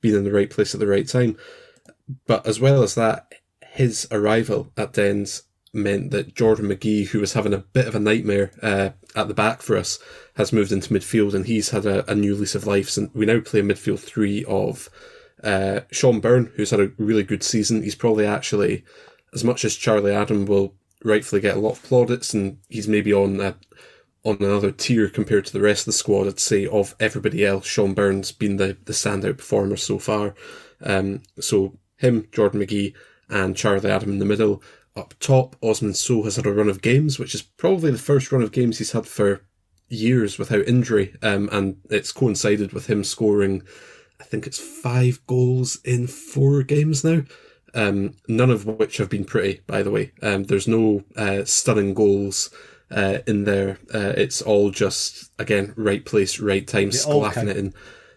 being 0.00 0.14
in 0.14 0.24
the 0.24 0.32
right 0.32 0.50
place 0.50 0.74
at 0.74 0.80
the 0.80 0.86
right 0.86 1.06
time. 1.06 1.36
But 2.26 2.46
as 2.46 2.60
well 2.60 2.82
as 2.82 2.94
that, 2.94 3.32
his 3.60 4.08
arrival 4.10 4.72
at 4.76 4.92
Dens 4.92 5.44
meant 5.72 6.10
that 6.10 6.34
Jordan 6.34 6.68
McGhee, 6.68 7.06
who 7.08 7.20
was 7.20 7.34
having 7.34 7.54
a 7.54 7.58
bit 7.58 7.86
of 7.86 7.94
a 7.94 8.00
nightmare 8.00 8.50
uh, 8.62 8.90
at 9.14 9.28
the 9.28 9.34
back 9.34 9.62
for 9.62 9.76
us, 9.76 9.98
has 10.36 10.52
moved 10.52 10.72
into 10.72 10.92
midfield 10.92 11.34
and 11.34 11.46
he's 11.46 11.70
had 11.70 11.86
a, 11.86 12.10
a 12.10 12.14
new 12.14 12.34
lease 12.34 12.56
of 12.56 12.66
life. 12.66 12.96
And 12.96 13.10
we 13.14 13.26
now 13.26 13.40
play 13.40 13.60
a 13.60 13.62
midfield 13.62 14.00
three 14.00 14.44
of 14.46 14.88
uh, 15.42 15.80
Sean 15.90 16.20
Byrne, 16.20 16.52
who's 16.54 16.70
had 16.70 16.80
a 16.80 16.92
really 16.98 17.22
good 17.22 17.42
season. 17.42 17.82
He's 17.82 17.94
probably 17.94 18.26
actually, 18.26 18.84
as 19.32 19.44
much 19.44 19.64
as 19.64 19.76
Charlie 19.76 20.14
Adam 20.14 20.46
will 20.46 20.74
rightfully 21.04 21.40
get 21.40 21.56
a 21.56 21.60
lot 21.60 21.72
of 21.72 21.82
plaudits, 21.82 22.34
and 22.34 22.58
he's 22.68 22.88
maybe 22.88 23.12
on 23.12 23.40
a, 23.40 23.56
on 24.24 24.36
another 24.40 24.70
tier 24.70 25.08
compared 25.08 25.46
to 25.46 25.52
the 25.52 25.60
rest 25.60 25.82
of 25.82 25.86
the 25.86 25.92
squad. 25.92 26.26
I'd 26.26 26.40
say 26.40 26.66
of 26.66 26.94
everybody 27.00 27.44
else, 27.44 27.66
Sean 27.66 27.94
Byrne's 27.94 28.32
been 28.32 28.56
the 28.56 28.76
the 28.84 28.92
standout 28.92 29.38
performer 29.38 29.76
so 29.76 29.98
far. 29.98 30.34
Um, 30.82 31.22
so 31.38 31.78
him, 31.96 32.28
Jordan 32.32 32.60
McGhee, 32.60 32.94
and 33.28 33.56
Charlie 33.56 33.90
Adam 33.90 34.10
in 34.10 34.18
the 34.18 34.24
middle. 34.24 34.62
Up 34.96 35.14
top, 35.20 35.54
Osman 35.62 35.94
Sow 35.94 36.24
has 36.24 36.34
had 36.34 36.46
a 36.46 36.52
run 36.52 36.68
of 36.68 36.82
games, 36.82 37.18
which 37.18 37.34
is 37.34 37.42
probably 37.42 37.92
the 37.92 37.98
first 37.98 38.32
run 38.32 38.42
of 38.42 38.50
games 38.50 38.78
he's 38.78 38.90
had 38.90 39.06
for 39.06 39.46
years 39.88 40.36
without 40.36 40.66
injury, 40.66 41.14
um, 41.22 41.48
and 41.52 41.76
it's 41.90 42.12
coincided 42.12 42.72
with 42.72 42.86
him 42.88 43.04
scoring 43.04 43.62
I 44.20 44.24
think 44.24 44.46
it's 44.46 44.58
five 44.58 45.20
goals 45.26 45.80
in 45.84 46.06
four 46.06 46.62
games 46.62 47.02
now. 47.02 47.22
Um, 47.74 48.16
none 48.28 48.50
of 48.50 48.66
which 48.66 48.98
have 48.98 49.08
been 49.08 49.24
pretty, 49.24 49.62
by 49.66 49.82
the 49.82 49.90
way. 49.90 50.12
Um, 50.22 50.44
there's 50.44 50.68
no 50.68 51.04
uh, 51.16 51.44
stunning 51.44 51.94
goals 51.94 52.50
uh, 52.90 53.18
in 53.26 53.44
there. 53.44 53.78
Uh, 53.92 54.12
it's 54.16 54.42
all 54.42 54.70
just 54.70 55.30
again 55.38 55.72
right 55.76 56.04
place, 56.04 56.40
right 56.40 56.66
time, 56.66 56.90
sclaffing 56.90 57.48
it 57.48 57.56
in. 57.56 57.74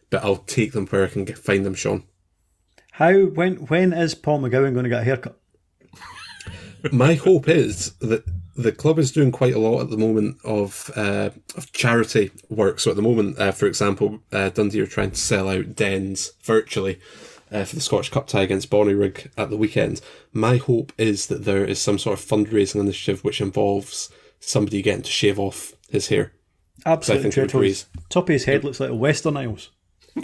But 0.10 0.24
I'll 0.24 0.38
take 0.38 0.74
them 0.74 0.88
where 0.88 1.06
I 1.06 1.08
can 1.08 1.26
get, 1.26 1.38
find 1.38 1.66
them, 1.66 1.76
Sean. 1.76 2.04
How 2.94 3.14
when 3.14 3.56
when 3.68 3.94
is 3.94 4.16
Paul 4.16 4.42
McGowan 4.42 4.74
going 4.74 4.84
to 4.84 4.90
get 4.90 5.02
a 5.02 5.06
haircut? 5.06 5.40
My 6.92 7.14
hope 7.14 7.48
is 7.48 7.94
that 8.00 8.26
the 8.56 8.72
club 8.72 9.00
is 9.00 9.12
doing 9.12 9.32
quite 9.32 9.54
a 9.54 9.60
lot 9.60 9.82
at 9.82 9.90
the 9.90 9.98
moment 9.98 10.38
of 10.44 10.92
uh, 10.96 11.32
of 11.56 11.72
charity 11.74 12.32
work. 12.50 12.80
So 12.80 12.92
at 12.92 12.96
the 12.96 13.02
moment, 13.02 13.40
uh, 13.40 13.52
for 13.52 13.66
example, 13.66 14.20
uh, 14.32 14.50
Dundee 14.50 14.82
are 14.82 14.88
trying 14.88 15.12
to 15.12 15.18
sell 15.18 15.50
out 15.50 15.76
dens 15.76 16.32
virtually 16.44 17.00
uh, 17.52 17.64
for 17.64 17.76
the 17.76 17.82
Scottish 17.82 18.10
Cup 18.10 18.28
tie 18.28 18.42
against 18.42 18.70
Bonnyrigg 18.70 19.32
at 19.38 19.50
the 19.50 19.58
weekend. 19.58 20.02
My 20.32 20.58
hope 20.58 20.94
is 20.98 21.28
that 21.28 21.46
there 21.46 21.66
is 21.66 21.80
some 21.80 21.98
sort 21.98 22.20
of 22.20 22.26
fundraising 22.26 22.80
initiative 22.80 23.24
which 23.24 23.42
involves 23.42 24.10
somebody 24.40 24.82
getting 24.82 25.04
to 25.04 25.12
shave 25.12 25.40
off 25.40 25.74
his 25.90 26.08
hair. 26.08 26.34
Absolutely, 26.86 27.28
I 27.28 27.32
think 27.48 27.86
top 28.10 28.24
of 28.24 28.34
his 28.34 28.46
head 28.46 28.64
looks 28.64 28.80
like 28.80 28.90
a 28.90 28.96
Western 28.96 29.38
Isles. 29.38 29.70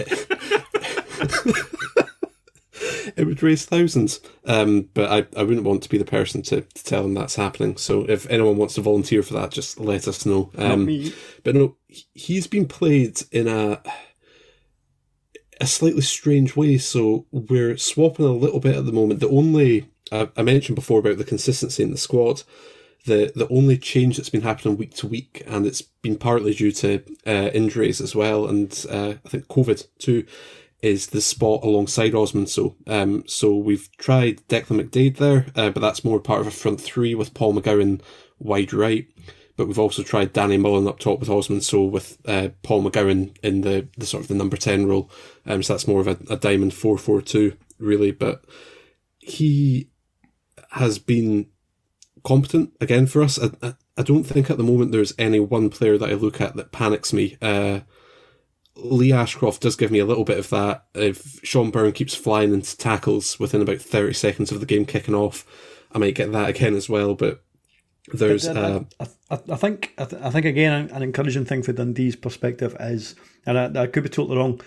it 3.15 3.25
would 3.25 3.43
raise 3.43 3.65
thousands. 3.65 4.19
Um, 4.45 4.89
but 4.93 5.11
I, 5.11 5.39
I 5.39 5.43
wouldn't 5.43 5.65
want 5.65 5.83
to 5.83 5.89
be 5.89 5.97
the 5.97 6.05
person 6.05 6.41
to, 6.43 6.61
to 6.61 6.83
tell 6.83 7.03
them 7.03 7.13
that's 7.13 7.35
happening. 7.35 7.77
So 7.77 8.05
if 8.09 8.29
anyone 8.29 8.57
wants 8.57 8.75
to 8.75 8.81
volunteer 8.81 9.23
for 9.23 9.33
that, 9.33 9.51
just 9.51 9.79
let 9.79 10.07
us 10.07 10.25
know. 10.25 10.51
Um, 10.57 10.85
but 11.43 11.55
no, 11.55 11.77
he's 12.13 12.47
been 12.47 12.67
played 12.67 13.21
in 13.31 13.47
a 13.47 13.81
a 15.61 15.67
slightly 15.67 16.01
strange 16.01 16.55
way. 16.55 16.77
So 16.77 17.25
we're 17.31 17.77
swapping 17.77 18.25
a 18.25 18.29
little 18.29 18.59
bit 18.59 18.75
at 18.75 18.85
the 18.85 18.91
moment. 18.91 19.19
The 19.19 19.29
only 19.29 19.89
I, 20.11 20.29
I 20.37 20.41
mentioned 20.41 20.75
before 20.75 20.99
about 20.99 21.17
the 21.17 21.23
consistency 21.23 21.83
in 21.83 21.91
the 21.91 21.97
squad. 21.97 22.43
The 23.05 23.31
the 23.35 23.47
only 23.49 23.77
change 23.77 24.17
that's 24.17 24.29
been 24.29 24.41
happening 24.41 24.77
week 24.77 24.93
to 24.95 25.07
week, 25.07 25.43
and 25.47 25.65
it's 25.65 25.81
been 25.81 26.17
partly 26.17 26.53
due 26.53 26.71
to 26.73 27.03
uh, 27.25 27.49
injuries 27.53 28.01
as 28.01 28.13
well, 28.13 28.47
and 28.47 28.85
uh, 28.89 29.13
I 29.25 29.29
think 29.29 29.47
COVID 29.47 29.87
too 29.99 30.25
is 30.81 31.07
the 31.07 31.21
spot 31.21 31.63
alongside 31.63 32.15
Osman 32.15 32.47
Sow. 32.47 32.75
Um, 32.87 33.23
so 33.27 33.55
we've 33.55 33.89
tried 33.97 34.47
Declan 34.47 34.81
McDaid 34.81 35.17
there, 35.17 35.47
uh, 35.55 35.69
but 35.69 35.81
that's 35.81 36.03
more 36.05 36.19
part 36.19 36.41
of 36.41 36.47
a 36.47 36.51
front 36.51 36.79
three 36.79 37.13
with 37.15 37.33
Paul 37.33 37.53
McGowan 37.53 38.01
wide 38.39 38.73
right. 38.73 39.07
But 39.57 39.67
we've 39.67 39.79
also 39.79 40.03
tried 40.03 40.31
Danny 40.31 40.55
Mullen 40.55 40.87
up 40.87 40.99
top 40.99 41.19
with 41.19 41.29
Osman 41.29 41.59
Sow 41.59 41.83
with 41.83 42.17
uh, 42.25 42.49
Paul 42.63 42.83
McGowan 42.83 43.37
in 43.43 43.61
the, 43.61 43.89
the 43.97 44.05
sort 44.05 44.23
of 44.23 44.29
the 44.29 44.35
number 44.35 44.55
10 44.55 44.87
role. 44.87 45.11
Um, 45.45 45.61
so 45.61 45.73
that's 45.73 45.87
more 45.87 45.99
of 45.99 46.07
a, 46.07 46.17
a 46.29 46.37
diamond 46.37 46.71
4-4-2, 46.71 47.57
really. 47.77 48.11
But 48.11 48.45
he 49.17 49.89
has 50.71 50.97
been 50.97 51.47
competent 52.23 52.71
again 52.79 53.05
for 53.05 53.21
us. 53.21 53.37
I, 53.37 53.49
I, 53.61 53.73
I, 53.97 54.03
don't 54.03 54.23
think 54.23 54.49
at 54.49 54.57
the 54.57 54.63
moment 54.63 54.91
there's 54.91 55.13
any 55.17 55.39
one 55.39 55.69
player 55.69 55.97
that 55.97 56.09
I 56.09 56.13
look 56.13 56.39
at 56.39 56.55
that 56.55 56.71
panics 56.71 57.11
me. 57.11 57.37
Uh, 57.41 57.81
Lee 58.83 59.13
Ashcroft 59.13 59.61
does 59.61 59.75
give 59.75 59.91
me 59.91 59.99
a 59.99 60.05
little 60.05 60.23
bit 60.23 60.39
of 60.39 60.49
that. 60.49 60.85
If 60.93 61.39
Sean 61.43 61.71
Byrne 61.71 61.91
keeps 61.91 62.15
flying 62.15 62.53
into 62.53 62.77
tackles 62.77 63.39
within 63.39 63.61
about 63.61 63.79
30 63.79 64.13
seconds 64.13 64.51
of 64.51 64.59
the 64.59 64.65
game 64.65 64.85
kicking 64.85 65.15
off, 65.15 65.45
I 65.91 65.97
might 65.97 66.15
get 66.15 66.31
that 66.31 66.49
again 66.49 66.75
as 66.75 66.89
well. 66.89 67.15
But 67.15 67.43
there's. 68.13 68.47
Uh, 68.47 68.83
I, 68.99 69.07
I, 69.29 69.39
I, 69.51 69.55
think 69.55 69.93
I, 69.97 70.05
th- 70.05 70.21
I 70.21 70.29
think 70.29 70.45
again 70.45 70.89
an 70.89 71.03
encouraging 71.03 71.45
thing 71.45 71.63
for 71.63 71.73
Dundee's 71.73 72.15
perspective 72.15 72.75
is, 72.79 73.15
and 73.45 73.57
I, 73.57 73.83
I 73.83 73.87
could 73.87 74.03
be 74.03 74.09
totally 74.09 74.37
wrong, 74.37 74.61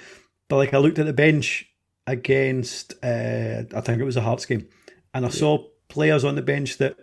but 0.49 0.57
like 0.57 0.75
I 0.75 0.79
looked 0.79 0.99
at 0.99 1.07
the 1.07 1.13
bench 1.13 1.69
against, 2.07 2.95
uh, 3.03 3.63
I 3.75 3.81
think 3.81 4.01
it 4.01 4.05
was 4.05 4.17
a 4.17 4.23
Hearts 4.23 4.47
game, 4.47 4.69
and 5.15 5.25
I 5.25 5.29
yeah. 5.29 5.35
saw 5.35 5.67
players 5.89 6.25
on 6.25 6.35
the 6.35 6.43
bench 6.43 6.79
that 6.79 6.97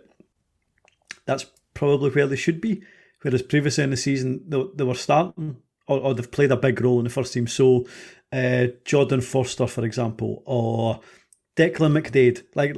that's 1.26 1.46
probably 1.74 2.10
where 2.10 2.26
they 2.26 2.36
should 2.36 2.60
be. 2.60 2.82
Whereas 3.22 3.42
previously 3.42 3.84
in 3.84 3.90
the 3.90 3.96
season 3.98 4.42
they, 4.48 4.64
they 4.74 4.84
were 4.84 4.94
starting 4.94 5.58
or, 5.90 6.00
or, 6.00 6.14
they've 6.14 6.30
played 6.30 6.52
a 6.52 6.56
big 6.56 6.80
role 6.80 6.98
in 6.98 7.04
the 7.04 7.10
first 7.10 7.32
team. 7.32 7.46
So 7.46 7.86
uh, 8.32 8.68
Jordan 8.84 9.20
Forster, 9.20 9.66
for 9.66 9.84
example, 9.84 10.42
or 10.46 11.00
Declan 11.56 12.00
McDaid. 12.00 12.44
Like 12.54 12.76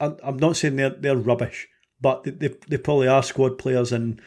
I, 0.00 0.28
am 0.28 0.36
not 0.38 0.56
saying 0.56 0.76
they're 0.76 0.90
they're 0.90 1.16
rubbish, 1.16 1.68
but 2.00 2.24
they, 2.24 2.30
they, 2.30 2.54
they 2.68 2.78
probably 2.78 3.08
are 3.08 3.22
squad 3.22 3.58
players, 3.58 3.92
and, 3.92 4.20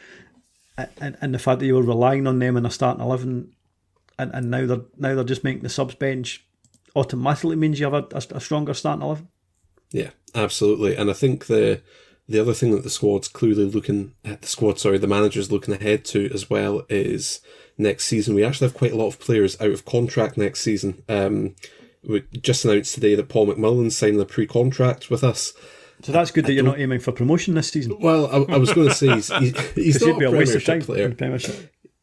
and 1.00 1.16
and 1.20 1.34
the 1.34 1.38
fact 1.38 1.60
that 1.60 1.66
you 1.66 1.74
were 1.74 1.82
relying 1.82 2.26
on 2.26 2.38
them 2.38 2.56
in 2.56 2.66
a 2.66 2.70
starting 2.70 3.02
eleven, 3.02 3.52
and, 4.18 4.30
and 4.34 4.50
now 4.50 4.66
they're 4.66 4.84
now 4.96 5.14
they're 5.14 5.24
just 5.24 5.44
making 5.44 5.62
the 5.62 5.68
subs 5.68 5.94
bench 5.94 6.44
automatically 6.96 7.56
means 7.56 7.78
you 7.78 7.90
have 7.90 7.94
a, 7.94 8.16
a, 8.16 8.36
a 8.36 8.40
stronger 8.40 8.74
starting 8.74 9.02
eleven. 9.02 9.28
Yeah, 9.90 10.10
absolutely, 10.34 10.94
and 10.94 11.10
I 11.10 11.14
think 11.14 11.46
the 11.46 11.82
the 12.28 12.38
other 12.38 12.54
thing 12.54 12.70
that 12.70 12.84
the 12.84 12.90
squad's 12.90 13.26
clearly 13.26 13.64
looking 13.64 14.14
at 14.24 14.42
the 14.42 14.46
squad, 14.46 14.78
sorry, 14.78 14.98
the 14.98 15.08
manager's 15.08 15.50
looking 15.50 15.74
ahead 15.74 16.04
to 16.06 16.30
as 16.32 16.48
well 16.48 16.84
is 16.88 17.40
next 17.80 18.04
season. 18.06 18.34
We 18.34 18.44
actually 18.44 18.68
have 18.68 18.76
quite 18.76 18.92
a 18.92 18.96
lot 18.96 19.08
of 19.08 19.18
players 19.18 19.60
out 19.60 19.70
of 19.70 19.84
contract 19.84 20.36
next 20.36 20.60
season. 20.60 21.02
Um, 21.08 21.56
we 22.02 22.24
just 22.40 22.64
announced 22.64 22.94
today 22.94 23.14
that 23.14 23.28
Paul 23.28 23.48
McMullen 23.48 23.92
signed 23.92 24.20
a 24.20 24.24
pre-contract 24.24 25.10
with 25.10 25.22
us. 25.22 25.52
So 26.02 26.12
that's 26.12 26.30
good 26.30 26.46
that 26.46 26.54
you're 26.54 26.64
not 26.64 26.80
aiming 26.80 27.00
for 27.00 27.12
promotion 27.12 27.54
this 27.54 27.68
season. 27.68 27.96
Well, 28.00 28.26
I, 28.26 28.54
I 28.54 28.56
was 28.56 28.72
going 28.72 28.88
to 28.88 28.94
say 28.94 29.08
he's, 29.14 29.28
he's, 29.36 29.70
he's 29.74 30.06
not 30.06 30.22
a, 30.22 30.28
a 30.28 30.30
waste 30.30 30.54
of 30.54 30.64
time 30.64 30.80
player, 30.80 31.14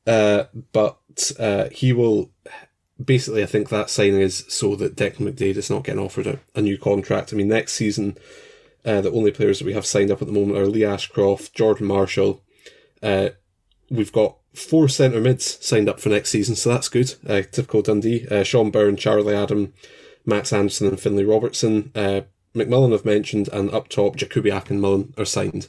uh, 0.05 0.43
but 0.71 1.31
uh, 1.39 1.69
he 1.69 1.93
will. 1.93 2.31
Basically, 3.03 3.43
I 3.43 3.47
think 3.47 3.69
that 3.69 3.91
signing 3.91 4.21
is 4.21 4.43
so 4.47 4.75
that 4.75 4.95
Declan 4.95 5.31
McDaid 5.31 5.55
is 5.55 5.69
not 5.69 5.83
getting 5.83 6.01
offered 6.01 6.25
a, 6.25 6.39
a 6.55 6.61
new 6.63 6.79
contract. 6.79 7.31
I 7.31 7.35
mean, 7.35 7.47
next 7.47 7.73
season 7.73 8.17
uh, 8.87 9.01
the 9.01 9.11
only 9.11 9.31
players 9.31 9.59
that 9.59 9.65
we 9.65 9.73
have 9.73 9.85
signed 9.85 10.09
up 10.09 10.21
at 10.21 10.27
the 10.27 10.33
moment 10.33 10.57
are 10.57 10.65
Lee 10.65 10.85
Ashcroft, 10.85 11.53
Jordan 11.53 11.87
Marshall. 11.87 12.41
Uh, 13.03 13.29
we've 13.89 14.13
got 14.13 14.37
four 14.57 14.89
centre 14.89 15.21
mids 15.21 15.63
signed 15.65 15.87
up 15.87 15.99
for 15.99 16.09
next 16.09 16.29
season, 16.29 16.55
so 16.55 16.69
that's 16.69 16.89
good. 16.89 17.15
Uh, 17.27 17.41
typical 17.51 17.81
Dundee. 17.81 18.27
Uh, 18.27 18.43
Sean 18.43 18.71
Byrne, 18.71 18.97
Charlie 18.97 19.35
Adam, 19.35 19.73
Max 20.25 20.51
Anderson, 20.51 20.87
and 20.87 20.99
Finlay 20.99 21.23
Robertson. 21.23 21.91
Uh, 21.95 22.21
McMullen 22.55 22.93
I've 22.93 23.05
mentioned, 23.05 23.49
and 23.53 23.71
up 23.71 23.87
top, 23.87 24.15
Jakubiak 24.15 24.69
and 24.69 24.81
Mullen 24.81 25.13
are 25.17 25.25
signed 25.25 25.67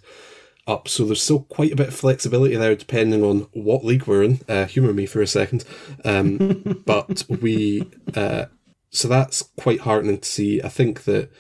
up. 0.67 0.89
So 0.89 1.05
there's 1.05 1.23
still 1.23 1.41
quite 1.41 1.73
a 1.73 1.77
bit 1.77 1.89
of 1.89 1.95
flexibility 1.95 2.57
there, 2.57 2.75
depending 2.75 3.23
on 3.23 3.49
what 3.53 3.85
league 3.85 4.07
we're 4.07 4.23
in. 4.23 4.41
Uh, 4.49 4.65
humour 4.67 4.93
me 4.93 5.07
for 5.07 5.21
a 5.21 5.27
second. 5.27 5.65
Um, 6.05 6.83
but 6.87 7.25
we, 7.29 7.91
uh, 8.15 8.47
so 8.91 9.09
that's 9.09 9.43
quite 9.59 9.81
heartening 9.81 10.19
to 10.19 10.29
see. 10.29 10.63
I 10.63 10.69
think 10.69 11.05
that 11.05 11.31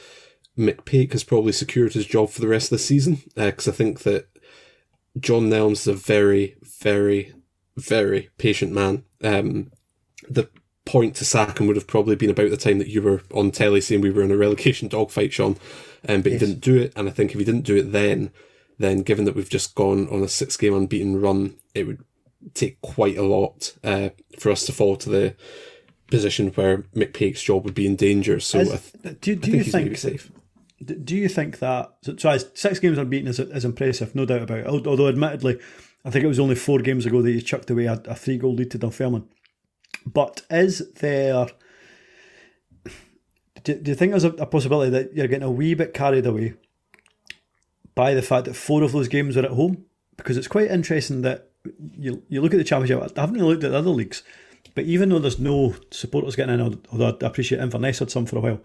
McPake 0.58 1.12
has 1.12 1.24
probably 1.24 1.52
secured 1.52 1.94
his 1.94 2.06
job 2.06 2.30
for 2.30 2.40
the 2.40 2.48
rest 2.48 2.66
of 2.66 2.78
the 2.78 2.84
season 2.84 3.22
because 3.34 3.68
uh, 3.68 3.70
I 3.70 3.74
think 3.74 4.00
that 4.00 4.28
John 5.18 5.48
Nelms 5.48 5.72
is 5.72 5.86
a 5.86 5.94
very, 5.94 6.56
very, 6.80 7.32
very 7.78 8.30
patient 8.38 8.72
man. 8.72 9.04
Um, 9.22 9.70
the 10.28 10.48
point 10.84 11.16
to 11.16 11.24
sack 11.24 11.58
him 11.58 11.66
would 11.66 11.76
have 11.76 11.86
probably 11.86 12.16
been 12.16 12.30
about 12.30 12.50
the 12.50 12.56
time 12.56 12.78
that 12.78 12.88
you 12.88 13.02
were 13.02 13.22
on 13.32 13.50
telly 13.50 13.80
saying 13.80 14.00
we 14.00 14.10
were 14.10 14.22
in 14.22 14.30
a 14.30 14.36
relegation 14.36 14.88
dogfight, 14.88 15.32
Sean. 15.32 15.56
Um, 16.08 16.22
but 16.22 16.32
yes. 16.32 16.40
he 16.40 16.46
didn't 16.46 16.60
do 16.60 16.76
it, 16.76 16.92
and 16.96 17.08
I 17.08 17.12
think 17.12 17.32
if 17.32 17.38
he 17.38 17.44
didn't 17.44 17.66
do 17.66 17.76
it 17.76 17.92
then, 17.92 18.30
then 18.78 19.02
given 19.02 19.24
that 19.24 19.34
we've 19.34 19.50
just 19.50 19.74
gone 19.74 20.08
on 20.08 20.22
a 20.22 20.28
six 20.28 20.56
game 20.56 20.74
unbeaten 20.74 21.20
run, 21.20 21.56
it 21.74 21.86
would 21.86 22.04
take 22.54 22.80
quite 22.80 23.18
a 23.18 23.22
lot 23.22 23.74
uh, 23.82 24.10
for 24.38 24.50
us 24.50 24.64
to 24.66 24.72
fall 24.72 24.96
to 24.96 25.10
the 25.10 25.34
position 26.06 26.48
where 26.50 26.78
McPake's 26.94 27.42
job 27.42 27.64
would 27.64 27.74
be 27.74 27.86
in 27.86 27.96
danger. 27.96 28.38
So 28.40 28.60
As, 28.60 28.72
I, 28.72 28.76
th- 29.02 29.20
do, 29.20 29.34
do 29.34 29.50
think 29.50 29.66
you 29.66 29.72
think 29.72 29.96
safe 29.98 30.30
do 30.84 31.16
you 31.16 31.28
think 31.28 31.58
that 31.58 31.92
so, 32.02 32.16
so 32.16 32.38
six 32.54 32.78
games 32.78 32.98
unbeaten 32.98 33.28
is, 33.28 33.40
is 33.40 33.64
impressive, 33.64 34.14
no 34.14 34.24
doubt 34.24 34.42
about 34.42 34.58
it. 34.58 34.66
Although, 34.66 35.08
admittedly, 35.08 35.58
I 36.08 36.10
think 36.10 36.24
it 36.24 36.28
was 36.28 36.40
only 36.40 36.54
four 36.54 36.78
games 36.78 37.04
ago 37.04 37.20
that 37.20 37.30
you 37.30 37.42
chucked 37.42 37.68
away 37.68 37.84
a, 37.84 38.00
a 38.06 38.14
three 38.14 38.38
goal 38.38 38.54
lead 38.54 38.70
to 38.70 38.78
Dunfermline. 38.78 39.28
But 40.06 40.40
is 40.48 40.90
there? 40.94 41.48
Do, 43.62 43.74
do 43.74 43.90
you 43.90 43.94
think 43.94 44.12
there's 44.12 44.24
a, 44.24 44.30
a, 44.30 44.46
possibility 44.46 44.90
that 44.90 45.14
you're 45.14 45.26
getting 45.26 45.46
a 45.46 45.50
wee 45.50 45.74
bit 45.74 45.92
carried 45.92 46.24
away 46.24 46.54
by 47.94 48.14
the 48.14 48.22
fact 48.22 48.46
that 48.46 48.54
four 48.54 48.82
of 48.82 48.92
those 48.92 49.08
games 49.08 49.36
are 49.36 49.44
at 49.44 49.50
home? 49.50 49.84
Because 50.16 50.38
it's 50.38 50.48
quite 50.48 50.70
interesting 50.70 51.20
that 51.22 51.50
you 51.92 52.22
you 52.30 52.40
look 52.40 52.54
at 52.54 52.58
the 52.58 52.64
championship. 52.64 53.12
I 53.18 53.20
haven't 53.20 53.34
really 53.34 53.50
looked 53.52 53.64
at 53.64 53.72
the 53.72 53.78
other 53.78 53.90
leagues, 53.90 54.22
but 54.74 54.84
even 54.84 55.10
though 55.10 55.18
there's 55.18 55.38
no 55.38 55.74
supporters 55.90 56.36
getting 56.36 56.58
in, 56.58 56.80
although 56.90 57.18
I 57.20 57.26
appreciate 57.26 57.60
Inverness 57.60 57.98
had 57.98 58.10
some 58.10 58.24
for 58.24 58.38
a 58.38 58.40
while, 58.40 58.60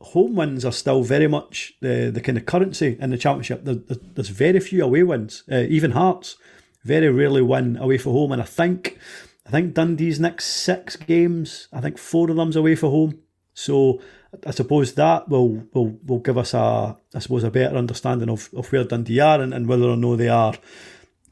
home 0.00 0.34
wins 0.34 0.64
are 0.64 0.72
still 0.72 1.02
very 1.02 1.28
much 1.28 1.74
the, 1.80 2.10
the 2.12 2.20
kind 2.20 2.38
of 2.38 2.46
currency 2.46 2.96
in 3.00 3.10
the 3.10 3.18
championship. 3.18 3.64
There, 3.64 3.76
there's 4.14 4.28
very 4.28 4.60
few 4.60 4.82
away 4.82 5.02
wins. 5.02 5.44
Uh, 5.50 5.66
even 5.68 5.92
Hearts 5.92 6.36
very 6.84 7.10
rarely 7.10 7.42
win 7.42 7.76
away 7.76 7.98
for 7.98 8.12
home, 8.12 8.32
and 8.32 8.40
I 8.40 8.46
think 8.46 8.98
I 9.46 9.50
think 9.50 9.74
Dundee's 9.74 10.20
next 10.20 10.44
six 10.44 10.96
games, 10.96 11.68
I 11.72 11.80
think 11.80 11.98
four 11.98 12.30
of 12.30 12.36
them's 12.36 12.56
away 12.56 12.76
for 12.76 12.90
home. 12.90 13.20
So 13.52 14.00
I 14.46 14.52
suppose 14.52 14.94
that 14.94 15.28
will 15.28 15.64
will, 15.74 15.98
will 16.06 16.20
give 16.20 16.38
us 16.38 16.54
a 16.54 16.96
I 17.14 17.18
suppose 17.18 17.44
a 17.44 17.50
better 17.50 17.76
understanding 17.76 18.30
of, 18.30 18.48
of 18.54 18.72
where 18.72 18.84
Dundee 18.84 19.20
are 19.20 19.40
and, 19.40 19.52
and 19.52 19.66
whether 19.66 19.84
or 19.84 19.96
no 19.96 20.16
they 20.16 20.28
are 20.28 20.54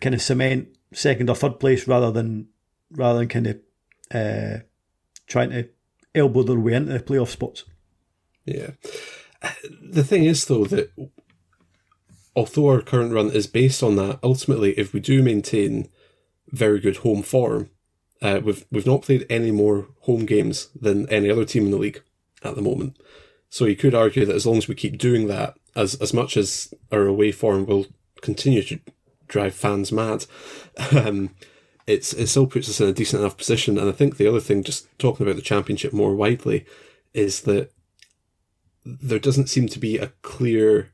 kind 0.00 0.14
of 0.14 0.22
cement 0.22 0.68
second 0.92 1.30
or 1.30 1.36
third 1.36 1.60
place 1.60 1.86
rather 1.88 2.10
than 2.10 2.48
rather 2.90 3.20
than 3.20 3.28
kind 3.28 3.46
of 3.46 3.58
uh, 4.12 4.58
trying 5.26 5.50
to 5.50 5.68
elbow 6.14 6.42
their 6.42 6.58
way 6.58 6.74
into 6.74 6.92
the 6.92 7.00
playoff 7.00 7.28
spots. 7.28 7.64
Yeah. 8.56 8.70
The 9.80 10.04
thing 10.04 10.24
is, 10.24 10.44
though, 10.44 10.64
that 10.64 10.90
although 12.34 12.68
our 12.68 12.80
current 12.80 13.12
run 13.12 13.30
is 13.30 13.46
based 13.46 13.82
on 13.82 13.96
that, 13.96 14.18
ultimately, 14.22 14.72
if 14.78 14.92
we 14.92 15.00
do 15.00 15.22
maintain 15.22 15.88
very 16.48 16.80
good 16.80 16.98
home 16.98 17.22
form, 17.22 17.70
uh, 18.22 18.40
we've 18.42 18.64
we've 18.70 18.86
not 18.86 19.02
played 19.02 19.26
any 19.30 19.50
more 19.50 19.88
home 20.02 20.26
games 20.26 20.68
than 20.80 21.08
any 21.08 21.30
other 21.30 21.44
team 21.44 21.66
in 21.66 21.70
the 21.70 21.76
league 21.76 22.02
at 22.42 22.54
the 22.54 22.62
moment. 22.62 22.96
So 23.50 23.64
you 23.64 23.76
could 23.76 23.94
argue 23.94 24.24
that 24.24 24.34
as 24.34 24.46
long 24.46 24.56
as 24.56 24.68
we 24.68 24.74
keep 24.74 24.98
doing 24.98 25.28
that, 25.28 25.56
as 25.76 25.94
as 25.96 26.12
much 26.12 26.36
as 26.36 26.72
our 26.90 27.06
away 27.06 27.32
form 27.32 27.66
will 27.66 27.86
continue 28.20 28.62
to 28.62 28.80
drive 29.28 29.54
fans 29.54 29.92
mad, 29.92 30.26
um, 30.92 31.30
it's 31.86 32.12
it 32.12 32.26
still 32.26 32.46
puts 32.46 32.68
us 32.68 32.80
in 32.80 32.88
a 32.88 32.92
decent 32.92 33.20
enough 33.20 33.36
position. 33.36 33.78
And 33.78 33.88
I 33.88 33.92
think 33.92 34.16
the 34.16 34.28
other 34.28 34.40
thing, 34.40 34.62
just 34.64 34.86
talking 34.98 35.24
about 35.26 35.36
the 35.36 35.42
championship 35.42 35.92
more 35.92 36.14
widely, 36.14 36.66
is 37.14 37.42
that 37.42 37.70
there 39.02 39.18
doesn't 39.18 39.48
seem 39.48 39.68
to 39.68 39.78
be 39.78 39.98
a 39.98 40.12
clear 40.22 40.90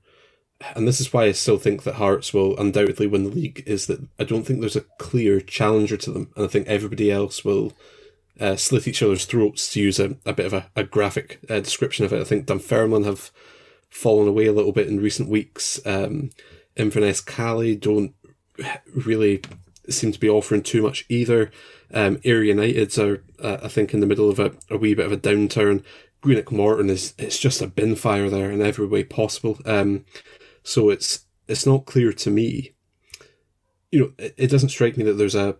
and 0.74 0.88
this 0.88 1.00
is 1.00 1.12
why 1.12 1.24
I 1.24 1.32
still 1.32 1.58
think 1.58 1.82
that 1.82 1.96
Hearts 1.96 2.32
will 2.32 2.56
undoubtedly 2.56 3.06
win 3.06 3.24
the 3.24 3.30
league, 3.30 3.62
is 3.66 3.86
that 3.86 4.06
I 4.18 4.24
don't 4.24 4.44
think 4.44 4.60
there's 4.60 4.76
a 4.76 4.86
clear 4.98 5.40
challenger 5.40 5.96
to 5.98 6.10
them. 6.10 6.30
And 6.36 6.44
I 6.44 6.48
think 6.48 6.66
everybody 6.66 7.10
else 7.10 7.44
will 7.44 7.72
uh, 8.40 8.56
slit 8.56 8.88
each 8.88 9.02
other's 9.02 9.24
throats, 9.24 9.72
to 9.72 9.80
use 9.80 9.98
a, 9.98 10.16
a 10.24 10.32
bit 10.32 10.46
of 10.46 10.52
a, 10.52 10.70
a 10.74 10.84
graphic 10.84 11.40
uh, 11.50 11.60
description 11.60 12.04
of 12.04 12.12
it. 12.12 12.20
I 12.20 12.24
think 12.24 12.46
Dunfermline 12.46 13.04
have 13.04 13.30
fallen 13.90 14.28
away 14.28 14.46
a 14.46 14.52
little 14.52 14.72
bit 14.72 14.88
in 14.88 15.00
recent 15.00 15.28
weeks. 15.28 15.80
Um, 15.84 16.30
Inverness 16.76 17.20
Caley 17.20 17.76
don't 17.76 18.14
really 18.94 19.42
seem 19.88 20.12
to 20.12 20.20
be 20.20 20.28
offering 20.28 20.62
too 20.62 20.82
much 20.82 21.04
either. 21.08 21.50
Um, 21.92 22.18
Ayr 22.24 22.40
Uniteds 22.40 22.98
are, 22.98 23.22
uh, 23.38 23.58
I 23.62 23.68
think, 23.68 23.92
in 23.92 24.00
the 24.00 24.06
middle 24.06 24.30
of 24.30 24.40
a, 24.40 24.52
a 24.70 24.78
wee 24.78 24.94
bit 24.94 25.06
of 25.06 25.12
a 25.12 25.16
downturn. 25.16 25.84
Greenock 26.24 26.50
Morton 26.50 26.88
is 26.88 27.12
it's 27.18 27.38
just 27.38 27.60
a 27.60 27.66
bin 27.66 27.94
fire 27.94 28.30
there 28.30 28.50
in 28.50 28.62
every 28.62 28.86
way 28.86 29.04
possible. 29.04 29.58
Um, 29.66 30.06
so 30.62 30.88
it's 30.88 31.26
it's 31.48 31.66
not 31.66 31.84
clear 31.84 32.14
to 32.14 32.30
me. 32.30 32.74
You 33.92 34.00
know, 34.00 34.12
it, 34.16 34.34
it 34.38 34.46
doesn't 34.50 34.70
strike 34.70 34.96
me 34.96 35.04
that 35.04 35.12
there's 35.14 35.34
a 35.34 35.56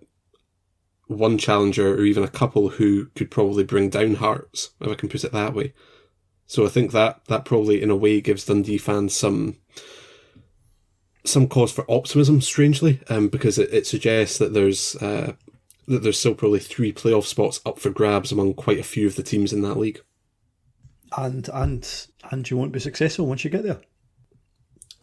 one 1.06 1.36
challenger 1.36 1.92
or 1.94 2.04
even 2.04 2.24
a 2.24 2.28
couple 2.28 2.70
who 2.70 3.08
could 3.14 3.30
probably 3.30 3.62
bring 3.62 3.90
down 3.90 4.14
Hearts, 4.14 4.70
if 4.80 4.88
I 4.88 4.94
can 4.94 5.10
put 5.10 5.22
it 5.22 5.32
that 5.32 5.52
way. 5.52 5.74
So 6.46 6.64
I 6.64 6.70
think 6.70 6.92
that 6.92 7.20
that 7.26 7.44
probably 7.44 7.82
in 7.82 7.90
a 7.90 7.96
way 7.96 8.22
gives 8.22 8.46
Dundee 8.46 8.78
fans 8.78 9.14
some 9.14 9.58
some 11.26 11.46
cause 11.46 11.72
for 11.72 11.84
optimism, 11.90 12.40
strangely, 12.40 13.00
um, 13.10 13.28
because 13.28 13.58
it, 13.58 13.68
it 13.70 13.86
suggests 13.86 14.38
that 14.38 14.54
there's 14.54 14.96
uh, 14.96 15.34
that 15.88 16.02
there's 16.02 16.18
still 16.18 16.34
probably 16.34 16.60
three 16.60 16.90
playoff 16.94 17.24
spots 17.24 17.60
up 17.66 17.78
for 17.78 17.90
grabs 17.90 18.32
among 18.32 18.54
quite 18.54 18.78
a 18.78 18.82
few 18.82 19.06
of 19.06 19.16
the 19.16 19.22
teams 19.22 19.52
in 19.52 19.60
that 19.60 19.78
league. 19.78 20.00
And 21.16 21.48
and 21.52 22.06
and 22.30 22.50
you 22.50 22.56
won't 22.56 22.72
be 22.72 22.80
successful 22.80 23.26
once 23.26 23.44
you 23.44 23.50
get 23.50 23.62
there. 23.62 23.80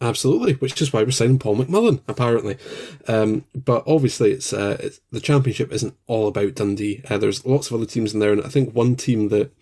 Absolutely, 0.00 0.54
which 0.54 0.82
is 0.82 0.92
why 0.92 1.04
we're 1.04 1.12
signing 1.12 1.38
Paul 1.38 1.56
McMullen, 1.56 2.00
apparently. 2.08 2.56
Um, 3.06 3.44
but 3.54 3.84
obviously, 3.86 4.32
it's, 4.32 4.52
uh, 4.52 4.76
it's, 4.80 5.00
the 5.12 5.20
championship 5.20 5.72
isn't 5.72 5.94
all 6.08 6.26
about 6.26 6.56
Dundee. 6.56 7.02
Uh, 7.08 7.18
there's 7.18 7.46
lots 7.46 7.68
of 7.68 7.76
other 7.76 7.86
teams 7.86 8.12
in 8.12 8.18
there, 8.18 8.32
and 8.32 8.42
I 8.42 8.48
think 8.48 8.74
one 8.74 8.96
team 8.96 9.28
that 9.28 9.52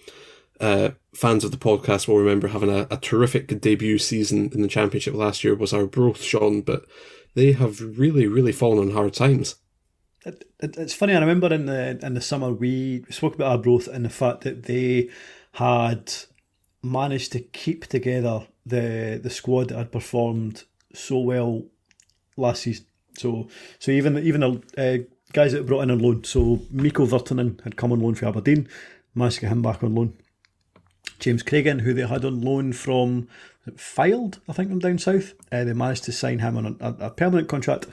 uh, 0.58 0.90
fans 1.14 1.44
of 1.44 1.50
the 1.50 1.58
podcast 1.58 2.08
will 2.08 2.16
remember 2.16 2.48
having 2.48 2.70
a, 2.70 2.86
a, 2.90 2.96
terrific 2.96 3.60
debut 3.60 3.98
season 3.98 4.50
in 4.52 4.62
the 4.62 4.68
championship 4.68 5.12
last 5.12 5.44
year 5.44 5.54
was 5.54 5.74
Arbroath, 5.74 6.22
Sean. 6.22 6.62
But 6.62 6.86
they 7.34 7.52
have 7.52 7.98
really, 7.98 8.26
really 8.26 8.52
fallen 8.52 8.88
on 8.88 8.94
hard 8.94 9.12
times. 9.12 9.56
It, 10.24 10.50
it, 10.58 10.76
it's 10.78 10.94
funny. 10.94 11.14
I 11.14 11.20
remember 11.20 11.52
in 11.52 11.66
the 11.66 11.98
in 12.02 12.14
the 12.14 12.20
summer 12.20 12.50
we 12.50 13.04
spoke 13.10 13.34
about 13.34 13.46
our 13.46 13.56
Arbroath 13.56 13.88
and 13.88 14.06
the 14.06 14.10
fact 14.10 14.42
that 14.42 14.64
they 14.64 15.10
had 15.52 16.12
managed 16.82 17.32
to 17.32 17.40
keep 17.40 17.86
together 17.86 18.46
the 18.64 19.20
the 19.22 19.30
squad 19.30 19.68
that 19.68 19.78
had 19.78 19.92
performed 19.92 20.64
so 20.94 21.18
well 21.18 21.64
last 22.36 22.62
season. 22.62 22.86
So 23.16 23.48
so 23.78 23.90
even 23.90 24.18
even 24.18 24.40
the 24.40 24.62
uh, 24.78 25.04
guys 25.32 25.52
that 25.52 25.66
brought 25.66 25.82
in 25.82 25.90
on 25.90 25.98
loan. 25.98 26.24
So 26.24 26.60
Mikko 26.70 27.06
Virtanen 27.06 27.62
had 27.62 27.76
come 27.76 27.92
on 27.92 28.00
loan 28.00 28.14
for 28.14 28.26
Aberdeen, 28.26 28.68
managed 29.14 29.36
to 29.36 29.40
get 29.42 29.52
him 29.52 29.62
back 29.62 29.82
on 29.82 29.94
loan. 29.94 30.16
James 31.18 31.42
Craigen, 31.42 31.82
who 31.82 31.92
they 31.92 32.06
had 32.06 32.24
on 32.24 32.40
loan 32.40 32.72
from 32.72 33.28
Fylde, 33.76 34.40
I 34.48 34.54
think, 34.54 34.70
from 34.70 34.78
down 34.78 34.98
south, 34.98 35.34
uh, 35.52 35.64
they 35.64 35.74
managed 35.74 36.04
to 36.04 36.12
sign 36.12 36.38
him 36.38 36.56
on 36.56 36.76
a, 36.80 36.94
a 36.98 37.10
permanent 37.10 37.48
contract. 37.48 37.86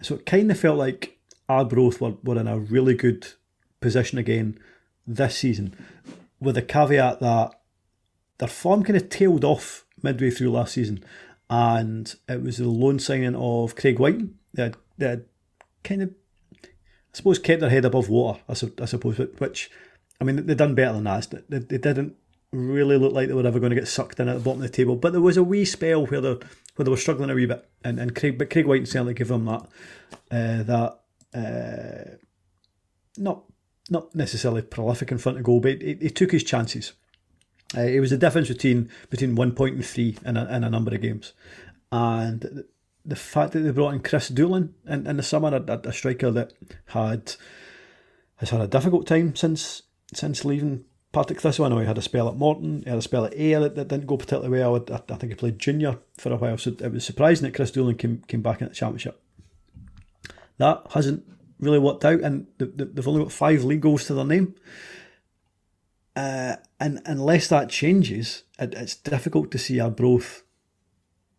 So 0.00 0.14
it 0.14 0.24
kind 0.24 0.50
of 0.50 0.58
felt 0.58 0.78
like 0.78 1.18
Arbroath 1.48 2.00
were, 2.00 2.14
were 2.24 2.40
in 2.40 2.48
a 2.48 2.58
really 2.58 2.94
good 2.94 3.26
position 3.80 4.16
again 4.18 4.58
this 5.06 5.36
season, 5.36 5.74
with 6.40 6.54
the 6.54 6.62
caveat 6.62 7.20
that 7.20 7.59
their 8.40 8.48
form 8.48 8.82
kind 8.82 8.96
of 8.96 9.08
tailed 9.08 9.44
off 9.44 9.86
midway 10.02 10.30
through 10.30 10.50
last 10.50 10.74
season, 10.74 11.02
and 11.48 12.14
it 12.28 12.42
was 12.42 12.58
the 12.58 12.68
loan 12.68 12.98
signing 12.98 13.36
of 13.36 13.76
Craig 13.76 13.98
Wighton 13.98 14.36
they 14.52 14.72
had 14.98 15.24
kind 15.84 16.02
of, 16.02 16.10
I 16.64 16.68
suppose, 17.12 17.38
kept 17.38 17.60
their 17.60 17.70
head 17.70 17.84
above 17.84 18.08
water. 18.08 18.40
I, 18.48 18.54
su- 18.54 18.74
I 18.80 18.84
suppose, 18.84 19.18
which 19.18 19.70
I 20.20 20.24
mean, 20.24 20.46
they've 20.46 20.56
done 20.56 20.74
better 20.74 20.94
than 20.94 21.04
that. 21.04 21.30
They, 21.48 21.58
they 21.58 21.78
didn't 21.78 22.16
really 22.52 22.98
look 22.98 23.12
like 23.12 23.28
they 23.28 23.34
were 23.34 23.46
ever 23.46 23.60
going 23.60 23.70
to 23.70 23.76
get 23.76 23.88
sucked 23.88 24.20
in 24.20 24.28
at 24.28 24.34
the 24.34 24.40
bottom 24.40 24.62
of 24.62 24.68
the 24.68 24.76
table, 24.76 24.96
but 24.96 25.12
there 25.12 25.20
was 25.20 25.36
a 25.36 25.44
wee 25.44 25.64
spell 25.64 26.06
where 26.06 26.20
they 26.20 26.34
where 26.76 26.84
they 26.84 26.90
were 26.90 26.96
struggling 26.96 27.30
a 27.30 27.34
wee 27.34 27.46
bit, 27.46 27.68
and, 27.84 27.98
and 27.98 28.14
Craig, 28.14 28.38
but 28.38 28.50
Craig 28.50 28.66
Wighton 28.66 28.86
certainly 28.86 29.14
gave 29.14 29.28
them 29.28 29.44
that 29.46 29.62
uh, 30.30 30.62
that 30.64 31.00
uh, 31.34 32.16
not 33.16 33.44
not 33.88 34.14
necessarily 34.14 34.62
prolific 34.62 35.10
in 35.10 35.18
front 35.18 35.38
of 35.38 35.44
goal, 35.44 35.60
but 35.60 35.80
he, 35.80 35.94
he 35.94 36.10
took 36.10 36.32
his 36.32 36.44
chances. 36.44 36.92
Uh, 37.76 37.82
it 37.82 38.00
was 38.00 38.10
the 38.10 38.16
difference 38.16 38.48
between 38.48 38.90
between 39.10 39.34
one 39.34 39.52
point 39.52 39.76
and 39.76 39.86
three 39.86 40.16
in 40.24 40.36
a, 40.36 40.44
in 40.46 40.64
a 40.64 40.70
number 40.70 40.94
of 40.94 41.00
games, 41.00 41.32
and 41.92 42.64
the 43.04 43.16
fact 43.16 43.52
that 43.52 43.60
they 43.60 43.70
brought 43.70 43.94
in 43.94 44.00
Chris 44.00 44.28
Doolan 44.28 44.74
in, 44.86 45.06
in 45.06 45.16
the 45.16 45.22
summer, 45.22 45.54
a, 45.54 45.80
a 45.88 45.92
striker 45.92 46.30
that 46.30 46.52
had 46.86 47.34
has 48.36 48.50
had 48.50 48.60
a 48.60 48.66
difficult 48.66 49.06
time 49.06 49.36
since 49.36 49.82
since 50.12 50.44
leaving 50.44 50.84
Partick 51.12 51.40
Thistle. 51.40 51.64
I 51.64 51.68
know 51.68 51.78
he 51.78 51.86
had 51.86 51.98
a 51.98 52.02
spell 52.02 52.28
at 52.28 52.36
Morton, 52.36 52.82
he 52.82 52.90
had 52.90 52.98
a 52.98 53.02
spell 53.02 53.24
at 53.24 53.34
Ayr 53.34 53.60
that, 53.60 53.76
that 53.76 53.88
didn't 53.88 54.06
go 54.06 54.16
particularly 54.16 54.58
well. 54.58 54.76
I, 54.76 54.94
I, 54.94 55.16
think 55.16 55.32
he 55.32 55.34
played 55.34 55.58
junior 55.58 55.98
for 56.18 56.32
a 56.32 56.36
while, 56.36 56.58
so 56.58 56.70
it 56.70 56.92
was 56.92 57.04
surprising 57.04 57.44
that 57.44 57.54
Chris 57.54 57.70
Doolan 57.70 57.96
came 57.96 58.22
came 58.26 58.42
back 58.42 58.60
in 58.60 58.68
the 58.68 58.74
championship. 58.74 59.22
That 60.58 60.86
hasn't 60.90 61.24
really 61.58 61.78
worked 61.78 62.04
out, 62.04 62.20
and 62.20 62.46
they've 62.58 63.08
only 63.08 63.22
got 63.22 63.32
five 63.32 63.64
league 63.64 63.80
goals 63.80 64.06
to 64.06 64.14
their 64.14 64.24
name. 64.24 64.54
Uh, 66.16 66.56
and 66.78 67.00
unless 67.04 67.48
that 67.48 67.68
changes, 67.68 68.44
it, 68.58 68.74
it's 68.74 68.96
difficult 68.96 69.50
to 69.50 69.58
see 69.58 69.78
our 69.80 69.88
Arbroath 69.88 70.42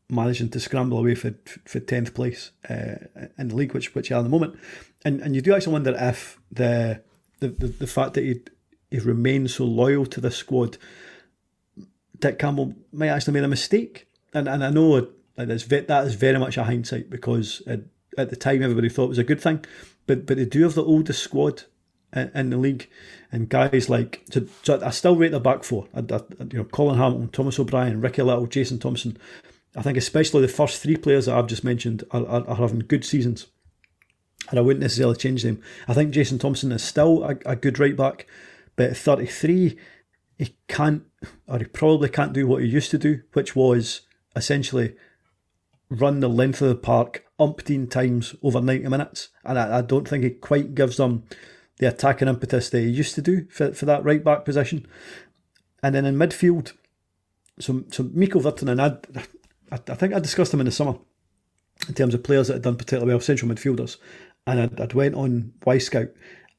managing 0.09 0.49
to 0.49 0.59
scramble 0.59 0.99
away 0.99 1.15
for 1.15 1.33
for 1.65 1.79
tenth 1.79 2.13
place 2.13 2.51
uh, 2.69 2.95
in 3.37 3.47
the 3.49 3.55
league, 3.55 3.73
which 3.73 3.95
which 3.95 4.11
are 4.11 4.19
at 4.19 4.23
the 4.23 4.29
moment. 4.29 4.57
And 5.03 5.21
and 5.21 5.35
you 5.35 5.41
do 5.41 5.53
actually 5.53 5.73
wonder 5.73 5.95
if 5.97 6.39
the 6.51 7.01
the, 7.39 7.49
the, 7.49 7.67
the 7.67 7.87
fact 7.87 8.13
that 8.13 8.23
he 8.23 8.41
he 8.89 8.99
remained 8.99 9.49
so 9.51 9.65
loyal 9.65 10.05
to 10.05 10.21
the 10.21 10.31
squad, 10.31 10.77
Dick 12.19 12.37
Campbell 12.39 12.75
might 12.91 13.07
actually 13.07 13.33
made 13.33 13.43
a 13.43 13.49
mistake. 13.49 14.07
And 14.33 14.47
and 14.47 14.63
I 14.63 14.69
know 14.69 15.07
that 15.35 15.49
is 15.49 15.67
that 15.67 16.05
is 16.05 16.15
very 16.15 16.39
much 16.39 16.57
a 16.57 16.63
hindsight 16.63 17.09
because 17.09 17.61
at, 17.67 17.81
at 18.17 18.29
the 18.29 18.35
time 18.35 18.61
everybody 18.61 18.89
thought 18.89 19.05
it 19.05 19.09
was 19.09 19.17
a 19.17 19.23
good 19.23 19.41
thing, 19.41 19.65
but 20.07 20.25
but 20.25 20.37
they 20.37 20.45
do 20.45 20.63
have 20.63 20.75
the 20.75 20.83
oldest 20.83 21.23
squad 21.23 21.63
in, 22.13 22.49
the 22.49 22.57
league 22.57 22.89
and 23.31 23.49
guys 23.49 23.89
like 23.89 24.23
so, 24.29 24.45
so 24.63 24.81
I 24.83 24.89
still 24.89 25.15
rate 25.15 25.31
the 25.31 25.39
back 25.39 25.63
four. 25.63 25.87
I, 25.93 25.99
I, 25.99 26.21
you 26.51 26.59
know, 26.59 26.63
Colin 26.65 26.97
Hamilton, 26.97 27.29
Thomas 27.29 27.59
O'Brien, 27.59 28.01
Ricky 28.01 28.21
Little, 28.21 28.47
Jason 28.47 28.79
Thomson. 28.79 29.17
I 29.75 29.81
think 29.81 29.97
especially 29.97 30.41
the 30.41 30.49
first 30.49 30.81
three 30.81 30.97
players 30.97 31.25
that 31.25 31.37
I've 31.37 31.47
just 31.47 31.63
mentioned 31.63 32.03
are, 32.11 32.25
are, 32.27 32.47
are 32.47 32.55
having 32.55 32.79
good 32.79 33.05
seasons, 33.05 33.47
and 34.49 34.59
I 34.59 34.61
wouldn't 34.61 34.81
necessarily 34.81 35.15
change 35.15 35.43
them. 35.43 35.61
I 35.87 35.93
think 35.93 36.11
Jason 36.11 36.39
Thomson 36.39 36.71
is 36.71 36.83
still 36.83 37.23
a, 37.23 37.37
a 37.45 37.55
good 37.55 37.79
right 37.79 37.95
back, 37.95 38.27
but 38.75 38.91
at 38.91 38.97
33, 38.97 39.77
he 40.37 40.55
can't, 40.67 41.03
or 41.47 41.59
he 41.59 41.65
probably 41.65 42.09
can't 42.09 42.33
do 42.33 42.47
what 42.47 42.61
he 42.61 42.67
used 42.67 42.91
to 42.91 42.97
do, 42.97 43.21
which 43.33 43.55
was 43.55 44.01
essentially 44.35 44.95
run 45.89 46.21
the 46.21 46.29
length 46.29 46.61
of 46.61 46.69
the 46.69 46.75
park 46.75 47.25
umpteen 47.39 47.89
times 47.89 48.35
over 48.41 48.61
90 48.61 48.87
minutes. 48.87 49.29
And 49.43 49.59
I, 49.59 49.79
I 49.79 49.81
don't 49.81 50.07
think 50.07 50.23
he 50.23 50.31
quite 50.31 50.73
gives 50.73 50.97
them 50.97 51.23
the 51.81 51.87
attacking 51.87 52.27
impetus 52.27 52.69
he 52.69 52.81
used 52.81 53.15
to 53.15 53.23
do 53.23 53.47
for, 53.49 53.73
for 53.73 53.85
that 53.87 54.05
right 54.05 54.23
back 54.23 54.45
position. 54.45 54.85
And 55.81 55.95
then 55.95 56.05
in 56.05 56.15
midfield, 56.15 56.73
so 57.59 57.83
so 57.89 58.07
Mikko 58.13 58.39
Virtanen, 58.39 58.79
I, 58.79 59.75
I 59.75 59.95
think 59.95 60.13
I 60.13 60.19
discussed 60.19 60.53
him 60.53 60.59
in 60.59 60.67
the 60.67 60.71
summer 60.71 60.99
in 61.87 61.95
terms 61.95 62.13
of 62.13 62.23
players 62.23 62.47
that 62.47 62.53
had 62.53 62.61
done 62.61 62.75
particularly 62.75 63.11
well, 63.11 63.19
central 63.19 63.51
midfielders, 63.51 63.97
and 64.45 64.61
I'd, 64.61 64.79
I'd 64.79 64.93
went 64.93 65.15
on 65.15 65.53
Y 65.65 65.77
Wyscout, 65.77 66.11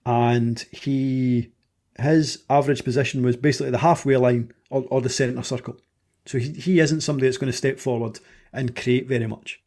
and 0.04 0.58
he 0.72 1.52
his 2.00 2.42
average 2.50 2.82
position 2.82 3.22
was 3.22 3.36
basically 3.36 3.70
the 3.70 3.78
halfway 3.78 4.16
line 4.16 4.52
or, 4.70 4.84
or 4.90 5.00
the 5.00 5.08
centre 5.08 5.44
circle. 5.44 5.76
So 6.26 6.38
he, 6.38 6.50
he 6.50 6.80
isn't 6.80 7.02
somebody 7.02 7.28
that's 7.28 7.38
going 7.38 7.52
to 7.52 7.56
step 7.56 7.78
forward 7.78 8.18
and 8.52 8.74
create 8.74 9.06
very 9.06 9.28
much. 9.28 9.60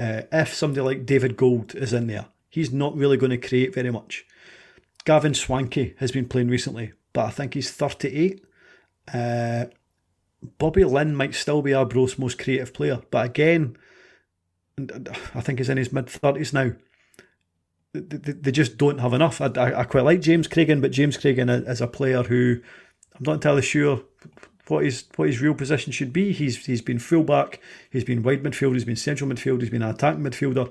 Uh, 0.00 0.22
if 0.32 0.52
somebody 0.52 0.80
like 0.80 1.06
David 1.06 1.36
Gold 1.36 1.76
is 1.76 1.92
in 1.92 2.08
there, 2.08 2.26
he's 2.48 2.72
not 2.72 2.96
really 2.96 3.16
going 3.16 3.30
to 3.30 3.48
create 3.48 3.74
very 3.74 3.92
much. 3.92 4.24
Gavin 5.08 5.32
Swankie 5.32 5.96
has 6.00 6.12
been 6.12 6.28
playing 6.28 6.48
recently, 6.48 6.92
but 7.14 7.24
I 7.24 7.30
think 7.30 7.54
he's 7.54 7.70
38. 7.70 8.44
Uh, 9.10 9.64
Bobby 10.58 10.84
Linn 10.84 11.16
might 11.16 11.34
still 11.34 11.62
be 11.62 11.72
Arbroath's 11.72 12.18
most 12.18 12.38
creative 12.38 12.74
player, 12.74 13.00
but 13.10 13.24
again, 13.24 13.78
I 15.34 15.40
think 15.40 15.60
he's 15.60 15.70
in 15.70 15.78
his 15.78 15.94
mid 15.94 16.08
30s 16.08 16.52
now. 16.52 16.72
They 17.94 18.52
just 18.52 18.76
don't 18.76 18.98
have 18.98 19.14
enough. 19.14 19.40
I, 19.40 19.46
I, 19.56 19.84
quite 19.84 20.04
like 20.04 20.20
James 20.20 20.46
Craigen, 20.46 20.82
but 20.82 20.92
James 20.92 21.16
Craigen 21.16 21.66
is 21.66 21.80
a 21.80 21.86
player 21.86 22.24
who 22.24 22.58
I'm 23.14 23.22
not 23.22 23.32
entirely 23.32 23.62
sure 23.62 24.02
what 24.66 24.84
his 24.84 25.06
what 25.16 25.28
his 25.28 25.40
real 25.40 25.54
position 25.54 25.90
should 25.90 26.12
be. 26.12 26.32
He's 26.32 26.66
he's 26.66 26.82
been 26.82 26.98
fullback, 26.98 27.60
he's 27.88 28.04
been 28.04 28.22
wide 28.22 28.42
midfield, 28.42 28.74
he's 28.74 28.84
been 28.84 28.94
central 28.94 29.30
midfield, 29.30 29.62
he's 29.62 29.70
been 29.70 29.80
an 29.80 29.94
attacking 29.94 30.22
midfielder. 30.22 30.70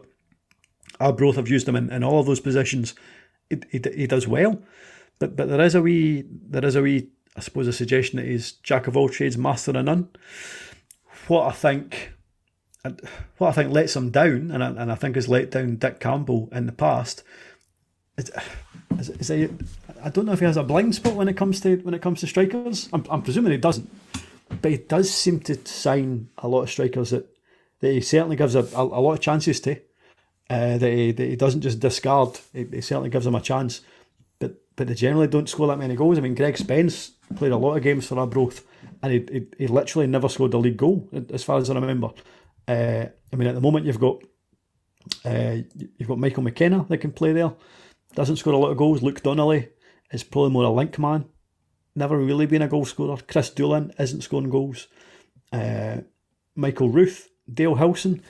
Arbroath 0.99 1.38
have 1.38 1.49
used 1.49 1.67
him 1.67 1.75
in, 1.75 1.91
in 1.91 2.03
all 2.03 2.19
of 2.19 2.27
those 2.27 2.39
positions, 2.39 2.93
he, 3.50 3.62
he, 3.72 3.82
he 3.95 4.08
does 4.08 4.28
well. 4.28 4.62
But 5.20 5.36
but 5.36 5.50
there 5.50 5.62
is 5.62 5.76
a 5.76 5.82
wee 5.82 6.26
there 6.30 6.66
is 6.66 6.76
a 6.76 6.82
wee 6.82 7.10
I 7.36 7.41
suppose 7.41 7.68
a 7.68 7.74
suggestion 7.74 8.18
that 8.18 8.26
he's 8.26 8.54
jack 8.54 8.88
of 8.88 8.98
all 8.98 9.10
trades, 9.10 9.38
master 9.38 9.72
of 9.72 9.86
none. 9.86 10.10
What 11.28 11.48
I 11.48 11.52
think 11.52 12.14
what 13.38 13.50
I 13.50 13.52
think 13.52 13.72
lets 13.72 13.95
him 13.95 14.12
down, 14.12 14.52
and 14.52 14.64
I, 14.64 14.68
and 14.70 14.91
I 14.91 14.95
think 14.95 15.16
has 15.16 15.28
let 15.28 15.52
down 15.52 15.76
Dick 15.76 16.00
Campbell 16.00 16.50
in 16.52 16.66
the 16.66 16.72
past, 16.72 17.24
is, 18.18 18.32
is, 18.98 19.10
is 19.10 19.28
he, 19.28 19.50
I 20.04 20.10
don't 20.10 20.26
know 20.26 20.32
if 20.32 20.39
he 20.39 20.45
has 20.45 20.58
a 20.58 20.64
blind 20.64 20.95
spot 20.95 21.16
when 21.16 21.28
it 21.28 21.38
comes 21.38 21.60
to 21.62 21.78
when 21.78 21.93
it 21.93 22.02
comes 22.02 22.22
to 22.22 22.28
strikers. 22.28 22.89
I'm, 22.93 23.06
I'm 23.10 23.22
presuming 23.22 23.52
he 23.52 23.58
doesn't, 23.58 23.89
but 24.62 24.72
he 24.72 24.78
does 24.78 25.12
seem 25.12 25.39
to 25.41 25.56
sign 25.68 26.30
a 26.38 26.48
lot 26.48 26.64
of 26.64 26.70
strikers 26.70 27.12
that, 27.12 27.28
that 27.82 27.91
he 27.91 28.02
certainly 28.02 28.36
gives 28.36 28.56
a, 28.56 28.62
a, 28.76 28.82
a 28.82 29.02
lot 29.02 29.14
of 29.14 29.20
chances 29.20 29.60
to 29.62 29.80
uh, 30.50 30.78
that, 30.78 30.91
he, 30.91 31.12
that 31.12 31.30
he 31.30 31.36
doesn't 31.36 31.62
just 31.62 31.80
discard. 31.80 32.39
He, 32.54 32.66
he, 32.66 32.82
certainly 32.82 33.10
gives 33.10 33.26
them 33.26 33.36
a 33.36 33.41
chance, 33.41 33.82
but 34.39 34.56
but 34.76 34.88
they 34.88 34.93
generally 34.93 35.28
don't 35.28 35.50
score 35.50 35.68
that 35.68 35.78
many 35.78 35.95
goals. 35.95 36.18
I 36.18 36.22
mean, 36.22 36.36
Greg 36.36 36.58
Spence 36.58 37.12
played 37.36 37.52
a 37.52 37.58
lot 37.58 37.76
of 37.76 37.84
games 37.84 38.08
for 38.08 38.20
Arbroath, 38.20 38.66
and 39.04 39.12
he, 39.12 39.26
he, 39.32 39.48
he 39.58 39.68
literally 39.68 40.08
never 40.08 40.30
scored 40.30 40.54
a 40.54 40.58
league 40.58 40.78
goal, 40.78 41.10
as 41.32 41.43
far 41.43 41.58
as 41.58 41.70
I 41.70 41.76
remember. 41.76 42.12
Uh, 42.68 43.06
I 43.32 43.36
mean, 43.36 43.48
at 43.48 43.56
the 43.56 43.62
moment 43.62 43.86
you've 43.86 44.00
got 44.00 44.24
uh, 45.26 45.58
you've 45.98 46.08
got 46.08 46.20
Michael 46.20 46.43
McKenna 46.43 46.86
that 46.89 46.98
can 47.00 47.12
play 47.12 47.34
there. 47.34 47.54
Doesn't 48.16 48.38
score 48.38 48.54
a 48.54 48.58
lot 48.58 48.72
of 48.72 48.78
goals. 48.78 49.02
Luke 49.02 49.22
Donnelly 49.22 49.70
is 50.12 50.24
probably 50.24 50.52
more 50.52 50.64
a 50.64 50.70
link 50.70 50.98
man. 50.98 51.26
Never 51.95 52.18
really 52.18 52.45
been 52.45 52.62
a 52.62 52.68
goal 52.68 52.86
scorer. 52.86 53.18
Chris 53.28 53.50
Doolan 53.50 53.93
isn't 54.00 54.22
scoring 54.22 54.50
goals. 54.50 54.88
Uh, 55.52 55.98
Michael 56.56 56.89
Ruth, 56.89 57.30
Dale 57.52 57.76
Hilson 57.76 58.22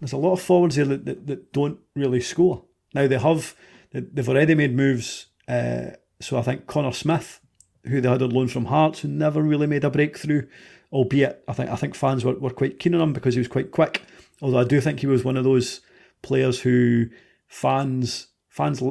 there's 0.00 0.12
a 0.12 0.18
lot 0.18 0.32
of 0.32 0.40
forwards 0.40 0.76
here 0.76 0.84
that, 0.86 1.04
that, 1.04 1.26
that 1.26 1.52
don't 1.52 1.78
really 1.94 2.20
score. 2.20 2.64
Now 2.94 3.06
they 3.06 3.18
have 3.18 3.54
they've 3.92 4.28
already 4.28 4.54
made 4.54 4.74
moves. 4.74 5.26
Uh, 5.46 5.90
so 6.20 6.38
I 6.38 6.42
think 6.42 6.66
Connor 6.66 6.92
Smith, 6.92 7.40
who 7.84 8.00
they 8.00 8.08
had 8.08 8.22
on 8.22 8.30
loan 8.30 8.48
from 8.48 8.66
Hearts, 8.66 9.00
who 9.00 9.08
never 9.08 9.42
really 9.42 9.66
made 9.66 9.84
a 9.84 9.90
breakthrough. 9.90 10.46
Albeit, 10.90 11.44
I 11.46 11.52
think 11.52 11.70
I 11.70 11.76
think 11.76 11.94
fans 11.94 12.24
were, 12.24 12.38
were 12.38 12.50
quite 12.50 12.78
keen 12.78 12.94
on 12.94 13.00
him 13.00 13.12
because 13.12 13.34
he 13.34 13.40
was 13.40 13.48
quite 13.48 13.72
quick. 13.72 14.02
Although 14.40 14.60
I 14.60 14.64
do 14.64 14.80
think 14.80 15.00
he 15.00 15.06
was 15.06 15.24
one 15.24 15.36
of 15.36 15.44
those 15.44 15.80
players 16.22 16.60
who 16.60 17.06
fans 17.46 18.28
fans 18.48 18.82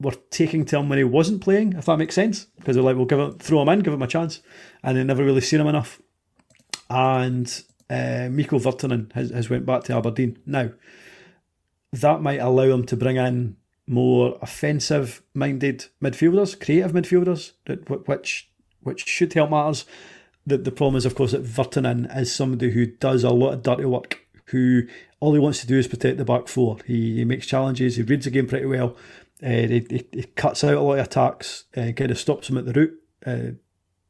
were 0.00 0.14
taking 0.30 0.64
to 0.66 0.78
him 0.78 0.88
when 0.88 0.98
he 0.98 1.04
wasn't 1.04 1.42
playing, 1.42 1.74
if 1.74 1.84
that 1.84 1.98
makes 1.98 2.14
sense. 2.14 2.46
Because 2.56 2.76
they're 2.76 2.84
like, 2.84 2.96
we'll 2.96 3.04
give 3.04 3.20
him, 3.20 3.38
throw 3.38 3.62
him 3.62 3.68
in, 3.68 3.80
give 3.80 3.92
him 3.92 4.02
a 4.02 4.06
chance, 4.06 4.40
and 4.82 4.96
they 4.96 5.04
never 5.04 5.24
really 5.24 5.40
seen 5.40 5.60
him 5.60 5.68
enough. 5.68 6.00
And 6.88 7.62
uh, 7.92 8.28
Mikko 8.30 8.58
Virtanen 8.58 9.12
has, 9.12 9.30
has 9.30 9.50
went 9.50 9.66
back 9.66 9.84
to 9.84 9.96
Aberdeen 9.96 10.38
now. 10.46 10.70
That 11.92 12.22
might 12.22 12.40
allow 12.40 12.64
him 12.64 12.86
to 12.86 12.96
bring 12.96 13.16
in 13.16 13.56
more 13.86 14.38
offensive-minded 14.40 15.86
midfielders, 16.02 16.58
creative 16.58 16.92
midfielders, 16.92 17.52
which 18.06 18.48
which 18.82 19.06
should 19.06 19.32
help 19.34 19.50
matters. 19.50 19.84
The, 20.44 20.58
the 20.58 20.72
problem 20.72 20.96
is, 20.96 21.04
of 21.04 21.14
course, 21.14 21.32
that 21.32 21.44
Virtanen 21.44 22.16
is 22.16 22.34
somebody 22.34 22.70
who 22.70 22.86
does 22.86 23.22
a 23.22 23.30
lot 23.30 23.52
of 23.52 23.62
dirty 23.62 23.84
work, 23.84 24.26
who 24.46 24.82
all 25.20 25.34
he 25.34 25.38
wants 25.38 25.60
to 25.60 25.68
do 25.68 25.78
is 25.78 25.86
protect 25.86 26.18
the 26.18 26.24
back 26.24 26.48
four. 26.48 26.78
He, 26.86 27.16
he 27.16 27.24
makes 27.24 27.46
challenges, 27.46 27.96
he 27.96 28.02
reads 28.02 28.24
the 28.24 28.32
game 28.32 28.48
pretty 28.48 28.66
well, 28.66 28.96
uh, 29.42 29.48
he, 29.48 29.86
he, 29.88 30.08
he, 30.12 30.22
cuts 30.34 30.64
out 30.64 30.74
a 30.74 30.80
lot 30.80 30.98
of 30.98 31.06
attacks, 31.06 31.64
uh, 31.76 31.92
kind 31.92 32.10
of 32.10 32.18
stops 32.18 32.48
them 32.48 32.58
at 32.58 32.66
the 32.66 32.72
root, 32.72 32.98
uh, 33.24 33.54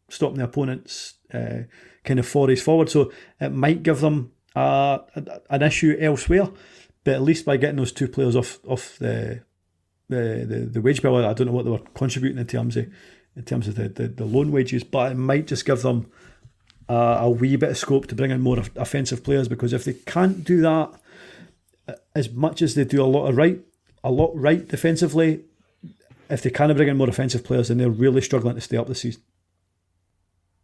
stopping 0.09 0.39
the 0.39 0.45
opponents, 0.45 1.15
uh, 1.35 1.65
kind 2.05 2.19
of 2.19 2.27
forays 2.27 2.63
forward. 2.63 2.91
So 2.91 3.13
it 3.41 3.51
might 3.51 3.83
give 3.83 4.01
them 4.01 4.33
uh, 4.55 4.99
an 5.51 5.63
issue 5.63 5.97
elsewhere, 6.01 6.49
but 7.05 7.15
at 7.15 7.23
least 7.23 7.45
by 7.45 7.57
getting 7.57 7.77
those 7.77 7.93
two 7.93 8.09
players 8.09 8.37
off 8.37 8.59
off 8.67 8.97
the 8.99 9.43
the, 10.09 10.45
the, 10.47 10.57
the 10.73 10.81
wage 10.81 11.01
bill, 11.01 11.17
I 11.17 11.33
don't 11.33 11.47
know 11.47 11.53
what 11.53 11.65
they 11.65 11.71
were 11.71 11.79
contributing 11.95 12.39
in 12.39 12.47
terms 12.47 12.77
of 12.77 12.87
in 13.35 13.45
terms 13.45 13.67
of 13.67 13.77
the, 13.77 13.89
the, 13.89 14.09
the 14.09 14.25
loan 14.27 14.53
wages, 14.53 14.85
but 14.85 15.13
it 15.13 15.15
might 15.15 15.47
just 15.47 15.65
give 15.65 15.81
them 15.81 16.11
uh, 16.89 17.19
a 17.21 17.31
wee 17.31 17.57
bit 17.57 17.71
of 17.71 17.79
scope 17.79 18.07
to 18.09 18.15
bring 18.15 18.31
in 18.31 18.43
more 18.43 18.59
offensive 18.77 19.25
players 19.25 19.49
because 19.49 19.73
if 19.73 19.85
they 19.85 19.95
can't 19.95 20.45
do 20.45 20.61
that 20.61 20.93
as 22.15 22.31
much 22.31 22.63
as 22.63 22.75
they 22.75 22.85
do 22.85 23.03
a 23.03 23.07
lot 23.07 23.27
of 23.27 23.37
right, 23.37 23.61
a 24.05 24.11
lot 24.11 24.33
right 24.35 24.69
defensively, 24.69 25.45
if 26.29 26.43
they 26.43 26.51
can't 26.51 26.75
bring 26.77 26.89
in 26.89 26.97
more 26.97 27.09
offensive 27.09 27.45
players, 27.45 27.69
then 27.69 27.79
they're 27.79 27.91
really 27.91 28.21
struggling 28.21 28.55
to 28.55 28.61
stay 28.61 28.77
up 28.77 28.89
this 28.89 29.01
season. 29.01 29.23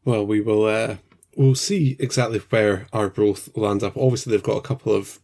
Well, 0.05 0.27
we 0.27 0.41
will 0.41 0.65
uh, 0.65 0.97
we'll 1.39 1.55
see 1.55 1.97
exactly 1.99 2.41
where 2.51 2.87
Arbroath 2.93 3.57
lands 3.57 3.85
up. 3.85 3.97
Obviously, 3.97 4.33
they've 4.33 4.43
got 4.43 4.59
a 4.59 4.63
couple 4.63 4.93
of 4.93 5.21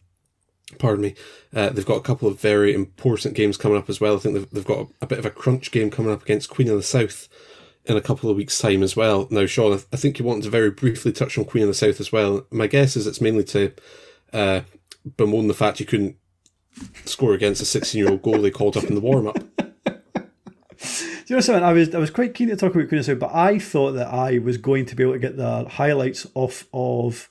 pardon 0.79 1.03
me, 1.03 1.15
uh, 1.53 1.69
they've 1.69 1.85
got 1.85 1.97
a 1.97 2.01
couple 2.01 2.27
of 2.27 2.39
very 2.39 2.73
important 2.73 3.35
games 3.35 3.57
coming 3.57 3.77
up 3.77 3.89
as 3.89 4.01
well. 4.01 4.15
I 4.15 4.19
think 4.19 4.33
they've, 4.33 4.49
they've 4.49 4.65
got 4.65 4.79
a, 4.79 4.87
a, 5.01 5.07
bit 5.07 5.19
of 5.19 5.25
a 5.25 5.29
crunch 5.29 5.71
game 5.71 5.91
coming 5.91 6.11
up 6.11 6.23
against 6.23 6.49
Queen 6.49 6.69
of 6.69 6.77
the 6.77 6.83
South 6.83 7.29
in 7.85 7.95
a 7.95 8.01
couple 8.01 8.29
of 8.31 8.35
weeks' 8.37 8.57
time 8.57 8.81
as 8.81 8.95
well. 8.95 9.27
Now, 9.29 9.45
Sean, 9.45 9.79
I 9.93 9.97
think 9.97 10.17
you 10.17 10.25
wanted 10.25 10.45
to 10.45 10.49
very 10.49 10.71
briefly 10.71 11.11
touch 11.11 11.37
on 11.37 11.45
Queen 11.45 11.63
of 11.63 11.67
the 11.67 11.75
South 11.75 11.99
as 11.99 12.11
well. 12.11 12.47
My 12.49 12.65
guess 12.65 12.95
is 12.95 13.05
it's 13.05 13.21
mainly 13.21 13.43
to 13.45 13.73
uh, 14.33 14.61
bemoan 15.17 15.47
the 15.47 15.53
fact 15.53 15.79
you 15.79 15.85
couldn't 15.85 16.17
score 17.05 17.33
against 17.33 17.61
a 17.61 17.65
16 17.65 17.99
year 17.99 18.09
old 18.09 18.23
goalie 18.23 18.51
called 18.51 18.75
up 18.75 18.85
in 18.85 18.95
the 18.95 19.01
warm 19.01 19.27
up. 19.27 19.37
You 21.27 21.35
know 21.35 21.41
something? 21.41 21.63
I 21.63 21.73
was 21.73 21.93
I 21.95 21.99
was 21.99 22.11
quite 22.11 22.33
keen 22.33 22.49
to 22.49 22.55
talk 22.55 22.75
about 22.75 22.87
Queen 22.87 22.99
of 22.99 23.05
the 23.05 23.11
South, 23.13 23.19
but 23.19 23.33
I 23.33 23.57
thought 23.57 23.93
that 23.93 24.07
I 24.07 24.37
was 24.37 24.57
going 24.57 24.85
to 24.85 24.95
be 24.95 25.03
able 25.03 25.13
to 25.13 25.19
get 25.19 25.37
the 25.37 25.67
highlights 25.67 26.27
off 26.35 26.67
of 26.73 27.29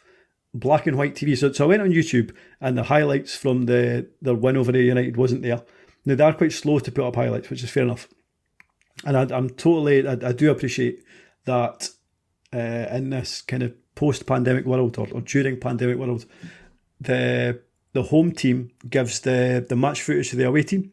black 0.53 0.87
and 0.87 0.97
white 0.97 1.15
TV. 1.15 1.37
So, 1.37 1.53
so 1.53 1.65
I 1.65 1.69
went 1.69 1.83
on 1.83 1.91
YouTube 1.91 2.35
and 2.61 2.79
the 2.79 2.85
highlights 2.85 3.37
from 3.37 3.67
the, 3.67 4.09
the 4.23 4.35
win 4.35 4.57
over 4.57 4.73
the 4.73 4.83
United 4.83 5.17
wasn't 5.17 5.43
there. 5.43 5.63
Now, 6.05 6.15
they 6.15 6.25
are 6.25 6.33
quite 6.33 6.53
slow 6.53 6.79
to 6.79 6.93
put 6.93 7.05
up 7.05 7.17
highlights, 7.17 7.51
which 7.51 7.63
is 7.63 7.71
fair 7.71 7.83
enough. 7.83 8.09
And 9.05 9.17
I, 9.17 9.37
am 9.37 9.51
totally, 9.51 10.07
I, 10.07 10.13
I, 10.13 10.33
do 10.33 10.51
appreciate 10.51 11.03
that 11.45 11.89
uh, 12.53 12.87
in 12.93 13.11
this 13.11 13.43
kind 13.43 13.65
of 13.65 13.75
post 13.95 14.27
pandemic 14.27 14.65
world 14.65 14.99
or, 14.99 15.09
or 15.13 15.21
during 15.21 15.59
pandemic 15.59 15.99
world, 15.99 16.27
the 17.01 17.61
the 17.93 18.03
home 18.03 18.33
team 18.33 18.73
gives 18.91 19.21
the, 19.21 19.65
the 19.69 19.77
match 19.77 20.03
footage 20.03 20.31
to 20.31 20.37
the 20.37 20.47
away 20.47 20.65
team. 20.65 20.93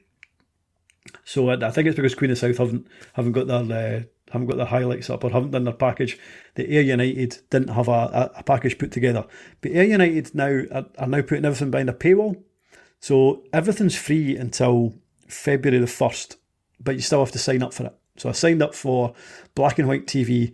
So 1.31 1.49
I, 1.49 1.53
I 1.65 1.71
think 1.71 1.87
it's 1.87 1.95
because 1.95 2.13
Queen 2.13 2.31
of 2.31 2.37
South 2.37 2.57
haven't 2.57 2.85
haven't 3.13 3.31
got 3.31 3.47
their 3.47 3.61
uh, 3.61 4.01
haven't 4.33 4.47
got 4.47 4.57
their 4.57 4.65
highlights 4.65 5.09
up 5.09 5.23
or 5.23 5.29
haven't 5.29 5.51
done 5.51 5.63
their 5.63 5.73
package. 5.73 6.19
The 6.55 6.69
Ayr 6.69 6.81
United 6.81 7.37
didn't 7.49 7.69
have 7.69 7.87
a, 7.87 8.31
a, 8.35 8.43
package 8.43 8.77
put 8.77 8.91
together. 8.91 9.25
But 9.61 9.71
Ayr 9.71 9.85
United 9.85 10.35
now 10.35 10.63
are, 10.73 10.85
are 10.97 11.07
now 11.07 11.21
putting 11.21 11.45
everything 11.45 11.71
behind 11.71 11.89
a 11.89 11.93
paywall. 11.93 12.43
So 12.99 13.43
everything's 13.53 13.95
free 13.95 14.35
until 14.35 14.93
February 15.29 15.79
the 15.79 15.85
1st, 15.85 16.35
but 16.81 16.95
you 16.95 17.01
still 17.01 17.19
have 17.19 17.31
to 17.31 17.39
sign 17.39 17.63
up 17.63 17.73
for 17.73 17.85
it. 17.85 17.95
So 18.17 18.27
I 18.27 18.33
signed 18.33 18.61
up 18.61 18.75
for 18.75 19.13
black 19.55 19.79
and 19.79 19.87
white 19.87 20.07
TV, 20.07 20.53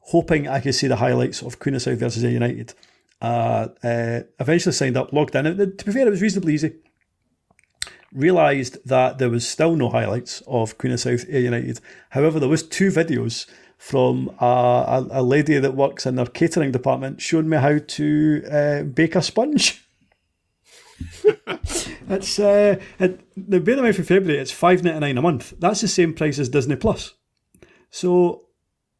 hoping 0.00 0.48
I 0.48 0.60
could 0.60 0.74
see 0.74 0.86
the 0.86 0.96
highlights 0.96 1.40
of 1.40 1.58
Queen 1.58 1.76
of 1.76 1.82
South 1.82 1.98
versus 1.98 2.24
Ayr 2.24 2.32
United. 2.32 2.74
Uh, 3.22 3.68
uh, 3.82 4.20
eventually 4.38 4.74
signed 4.74 4.98
up, 4.98 5.14
logged 5.14 5.34
in. 5.34 5.44
To 5.44 5.84
be 5.84 5.92
fair, 5.92 6.06
it 6.06 6.10
was 6.10 6.20
reasonably 6.20 6.52
easy 6.52 6.74
realised 8.12 8.78
that 8.84 9.18
there 9.18 9.30
was 9.30 9.48
still 9.48 9.76
no 9.76 9.88
highlights 9.88 10.42
of 10.46 10.78
Queen 10.78 10.92
of 10.92 11.00
South 11.00 11.24
Ayr 11.28 11.40
United. 11.40 11.80
However, 12.10 12.40
there 12.40 12.48
was 12.48 12.62
two 12.62 12.88
videos 12.88 13.46
from 13.78 14.30
a, 14.40 14.44
a, 14.44 15.06
a, 15.10 15.22
lady 15.22 15.58
that 15.58 15.74
works 15.74 16.04
in 16.04 16.16
their 16.16 16.26
catering 16.26 16.70
department 16.70 17.22
showing 17.22 17.48
me 17.48 17.56
how 17.56 17.78
to 17.78 18.44
uh, 18.50 18.82
bake 18.82 19.14
a 19.14 19.22
sponge. 19.22 19.82
it's 22.10 22.38
uh, 22.38 22.78
it, 22.98 23.20
the 23.36 23.58
bear 23.58 23.76
in 23.76 23.82
mind 23.82 23.96
for 23.96 24.02
February. 24.02 24.38
It's 24.38 24.50
five 24.50 24.84
ninety 24.84 25.00
nine 25.00 25.16
a 25.16 25.22
month. 25.22 25.54
That's 25.58 25.80
the 25.80 25.88
same 25.88 26.12
price 26.12 26.38
as 26.38 26.50
Disney 26.50 26.76
Plus. 26.76 27.14
So, 27.88 28.44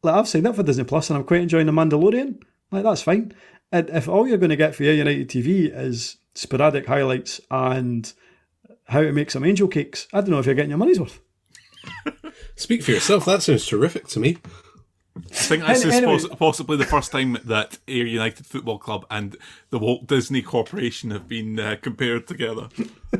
like 0.01 0.15
I've 0.15 0.27
signed 0.27 0.47
up 0.47 0.55
for 0.55 0.63
Disney 0.63 0.83
Plus 0.83 1.09
and 1.09 1.17
I'm 1.17 1.25
quite 1.25 1.41
enjoying 1.41 1.67
the 1.67 1.71
Mandalorian. 1.71 2.41
Like 2.71 2.83
that's 2.83 3.03
fine. 3.03 3.33
And 3.71 3.89
if 3.89 4.09
all 4.09 4.27
you're 4.27 4.37
going 4.37 4.49
to 4.49 4.55
get 4.55 4.73
for 4.73 4.83
Ayr 4.83 4.93
United 4.93 5.29
TV 5.29 5.71
is 5.73 6.17
sporadic 6.33 6.87
highlights 6.87 7.39
and 7.51 8.11
how 8.91 9.01
to 9.01 9.11
make 9.13 9.31
some 9.31 9.45
angel 9.45 9.67
cakes. 9.67 10.07
I 10.13 10.19
don't 10.19 10.31
know 10.31 10.39
if 10.39 10.45
you're 10.45 10.55
getting 10.55 10.69
your 10.69 10.77
money's 10.77 10.99
worth. 10.99 11.21
Speak 12.55 12.83
for 12.83 12.91
yourself. 12.91 13.25
That 13.25 13.41
sounds 13.41 13.65
terrific 13.65 14.07
to 14.09 14.19
me. 14.19 14.37
I 15.15 15.33
think 15.33 15.65
this 15.65 15.85
is 15.85 15.93
anyway. 15.95 16.19
possibly 16.37 16.77
the 16.77 16.85
first 16.85 17.11
time 17.11 17.37
that 17.45 17.79
Ayr 17.87 18.05
United 18.05 18.45
Football 18.45 18.79
Club 18.79 19.05
and 19.09 19.37
the 19.69 19.79
Walt 19.79 20.07
Disney 20.07 20.41
Corporation 20.41 21.11
have 21.11 21.27
been 21.27 21.59
uh, 21.59 21.77
compared 21.81 22.27
together. 22.27 22.69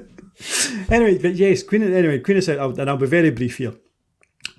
anyway, 0.90 1.18
but 1.18 1.36
yes, 1.36 1.64
Queen. 1.64 1.84
Anyway, 1.84 2.20
Queen 2.20 2.38
of 2.38 2.44
South, 2.44 2.78
and 2.78 2.90
I'll 2.90 2.98
be 2.98 3.08
very 3.08 3.30
brief 3.32 3.58
here. 3.58 3.76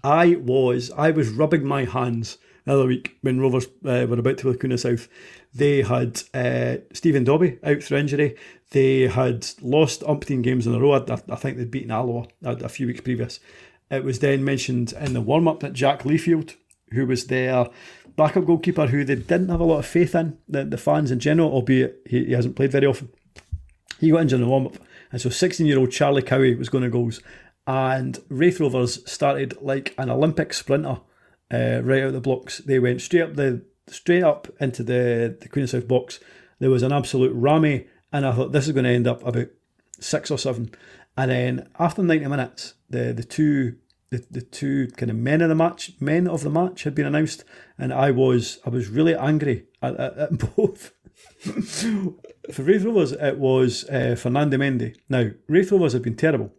I 0.02 0.36
was 0.36 0.90
I 0.96 1.10
was 1.10 1.30
rubbing 1.30 1.64
my 1.64 1.84
hands 1.84 2.38
the 2.64 2.74
other 2.74 2.86
week 2.86 3.16
when 3.22 3.40
Rovers 3.40 3.66
uh, 3.66 4.06
were 4.08 4.18
about 4.18 4.38
to 4.38 4.44
play 4.44 4.56
Queen 4.56 4.72
of 4.72 4.80
South. 4.80 5.08
They 5.54 5.82
had 5.82 6.22
uh, 6.34 6.82
Stephen 6.92 7.24
Dobbie 7.24 7.58
out 7.62 7.82
for 7.82 7.96
injury. 7.96 8.36
They 8.72 9.02
had 9.02 9.46
lost 9.60 10.00
umpteen 10.00 10.42
games 10.42 10.66
in 10.66 10.74
a 10.74 10.80
row. 10.80 10.92
I, 10.92 11.18
I 11.30 11.36
think 11.36 11.56
they'd 11.56 11.70
beaten 11.70 11.90
Alloa 11.90 12.26
a, 12.42 12.52
a, 12.52 12.68
few 12.70 12.86
weeks 12.86 13.02
previous. 13.02 13.38
It 13.90 14.02
was 14.02 14.20
then 14.20 14.44
mentioned 14.44 14.94
in 14.94 15.12
the 15.12 15.20
warm 15.20 15.46
up 15.46 15.60
that 15.60 15.74
Jack 15.74 16.04
Leafield, 16.04 16.54
who 16.92 17.06
was 17.06 17.26
their 17.26 17.68
backup 18.16 18.46
goalkeeper, 18.46 18.86
who 18.86 19.04
they 19.04 19.16
didn't 19.16 19.50
have 19.50 19.60
a 19.60 19.64
lot 19.64 19.78
of 19.78 19.86
faith 19.86 20.14
in, 20.14 20.38
the, 20.48 20.64
the 20.64 20.78
fans 20.78 21.10
in 21.10 21.20
general, 21.20 21.52
albeit 21.52 22.00
he, 22.06 22.24
he 22.24 22.32
hasn't 22.32 22.56
played 22.56 22.72
very 22.72 22.86
often, 22.86 23.10
he 24.00 24.10
got 24.10 24.22
injured 24.22 24.40
in 24.40 24.46
the 24.46 24.50
warm 24.50 24.66
up. 24.66 24.78
And 25.12 25.20
so 25.20 25.28
16 25.28 25.66
year 25.66 25.78
old 25.78 25.90
Charlie 25.90 26.22
Cowie 26.22 26.54
was 26.54 26.70
going 26.70 26.84
to 26.84 26.90
goals. 26.90 27.20
And 27.66 28.18
Raith 28.30 28.58
Rovers 28.58 29.08
started 29.10 29.54
like 29.60 29.94
an 29.98 30.08
Olympic 30.08 30.54
sprinter 30.54 31.00
uh, 31.52 31.82
right 31.82 32.04
out 32.04 32.14
the 32.14 32.20
blocks. 32.22 32.58
They 32.58 32.78
went 32.78 33.02
straight 33.02 33.22
up 33.22 33.36
the 33.36 33.64
straight 33.86 34.22
up 34.22 34.48
into 34.60 34.82
the, 34.82 35.36
the 35.38 35.48
Queen 35.48 35.64
of 35.64 35.70
South 35.70 35.86
box. 35.86 36.20
There 36.58 36.70
was 36.70 36.82
an 36.82 36.92
absolute 36.92 37.34
rammy 37.34 37.86
and 38.12 38.26
I 38.26 38.32
thought 38.32 38.52
this 38.52 38.66
is 38.66 38.72
going 38.72 38.84
to 38.84 38.90
end 38.90 39.06
up 39.06 39.26
about 39.26 39.48
six 40.00 40.30
or 40.30 40.38
seven. 40.38 40.70
And 41.16 41.30
then 41.30 41.68
after 41.78 42.02
90 42.02 42.26
minutes, 42.26 42.74
the, 42.88 43.12
the 43.12 43.24
two 43.24 43.76
the, 44.12 44.24
the 44.30 44.42
two 44.42 44.88
kind 44.98 45.10
of 45.10 45.16
men 45.16 45.40
of 45.40 45.48
the 45.48 45.54
match 45.54 45.92
men 45.98 46.28
of 46.28 46.42
the 46.42 46.50
match 46.50 46.84
had 46.84 46.94
been 46.94 47.06
announced, 47.06 47.44
and 47.78 47.94
I 47.94 48.10
was 48.10 48.58
I 48.64 48.68
was 48.68 48.88
really 48.88 49.16
angry 49.16 49.64
at, 49.80 49.98
at, 49.98 50.18
at 50.18 50.38
both. 50.56 50.92
For 52.52 52.62
Raith 52.62 52.84
Rovers, 52.84 53.12
it 53.12 53.38
was 53.38 53.88
uh, 53.88 54.14
Fernando 54.18 54.58
Mendy. 54.58 54.96
Now, 55.08 55.30
Raith 55.48 55.72
Rovers 55.72 55.94
had 55.94 56.02
been 56.02 56.16
terrible. 56.16 56.52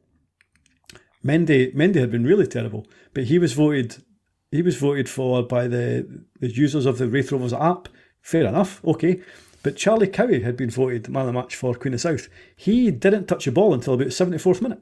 Mendy 1.24 1.76
Mendy 1.76 2.00
had 2.00 2.10
been 2.10 2.26
really 2.26 2.48
terrible, 2.48 2.88
but 3.14 3.26
he 3.26 3.38
was 3.38 3.54
voted 3.54 4.04
he 4.52 4.64
was 4.64 4.78
voted 4.78 5.08
for 5.08 5.44
by 5.44 5.68
the 5.68 6.26
the 6.40 6.50
users 6.50 6.88
of 6.88 6.98
the 6.98 7.08
Raith 7.08 7.32
Rovers 7.32 7.54
app. 7.54 7.88
Fair 8.22 8.46
enough, 8.48 8.84
okay. 8.84 9.22
But 9.64 9.78
Charlie 9.78 10.08
Cowie 10.08 10.42
had 10.42 10.58
been 10.58 10.70
voted 10.70 11.08
man 11.10 11.22
of 11.22 11.28
the 11.28 11.34
match 11.34 11.56
for 11.56 11.74
Queen 11.74 11.94
of 11.94 12.02
South. 12.02 12.28
He 12.56 12.92
didn't 12.92 13.28
touch 13.28 13.48
a 13.48 13.52
ball 13.52 13.74
until 13.74 13.94
about 13.94 14.08
74th 14.08 14.62
minute. 14.62 14.82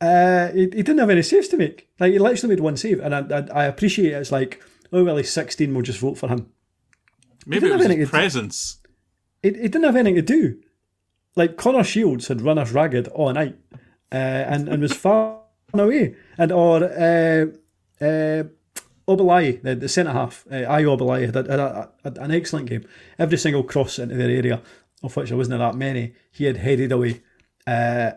Uh, 0.00 0.48
he, 0.52 0.62
he, 0.62 0.66
didn't 0.68 0.98
have 0.98 1.08
any 1.08 1.22
saves 1.22 1.48
to 1.48 1.56
make. 1.56 1.88
Like 1.98 2.12
he 2.12 2.18
literally 2.18 2.54
made 2.54 2.62
one 2.62 2.76
save, 2.76 3.00
and 3.00 3.14
I, 3.14 3.20
I, 3.30 3.62
I 3.62 3.64
appreciate 3.64 4.12
it. 4.12 4.16
It's 4.16 4.32
like, 4.32 4.60
oh 4.92 5.04
well, 5.04 5.16
he's 5.16 5.30
16. 5.30 5.72
We'll 5.72 5.82
just 5.82 6.00
vote 6.00 6.18
for 6.18 6.28
him. 6.28 6.50
Maybe 7.46 7.68
it 7.68 7.76
was 7.76 7.86
his 7.86 8.10
presence. 8.10 8.78
He, 9.42 9.50
he 9.50 9.54
didn't 9.54 9.84
have 9.84 9.96
anything 9.96 10.16
to 10.16 10.22
do. 10.22 10.58
Like 11.36 11.56
Connor 11.56 11.84
Shields 11.84 12.28
had 12.28 12.40
run 12.40 12.58
us 12.58 12.72
ragged 12.72 13.08
all 13.08 13.32
night, 13.32 13.56
uh, 14.12 14.16
and 14.16 14.68
and 14.68 14.82
was 14.82 14.92
far 14.92 15.40
away, 15.72 16.16
and 16.36 16.52
or 16.52 16.84
uh, 16.84 17.46
Obileye, 19.08 19.62
the, 19.62 19.74
the 19.74 19.88
centre 19.88 20.12
half, 20.12 20.44
uh, 20.50 20.64
I 20.68 20.82
Obileye 20.82 21.26
had, 21.26 21.36
had 22.02 22.18
an 22.18 22.30
excellent 22.30 22.68
game. 22.68 22.86
Every 23.18 23.38
single 23.38 23.62
cross 23.62 23.98
into 23.98 24.16
their 24.16 24.30
area, 24.30 24.62
of 25.02 25.16
which 25.16 25.28
there 25.28 25.38
wasn't 25.38 25.58
that 25.58 25.76
many, 25.76 26.14
he 26.32 26.44
had 26.44 26.56
headed 26.56 26.92
away. 26.92 27.22
Uh, 27.66 28.12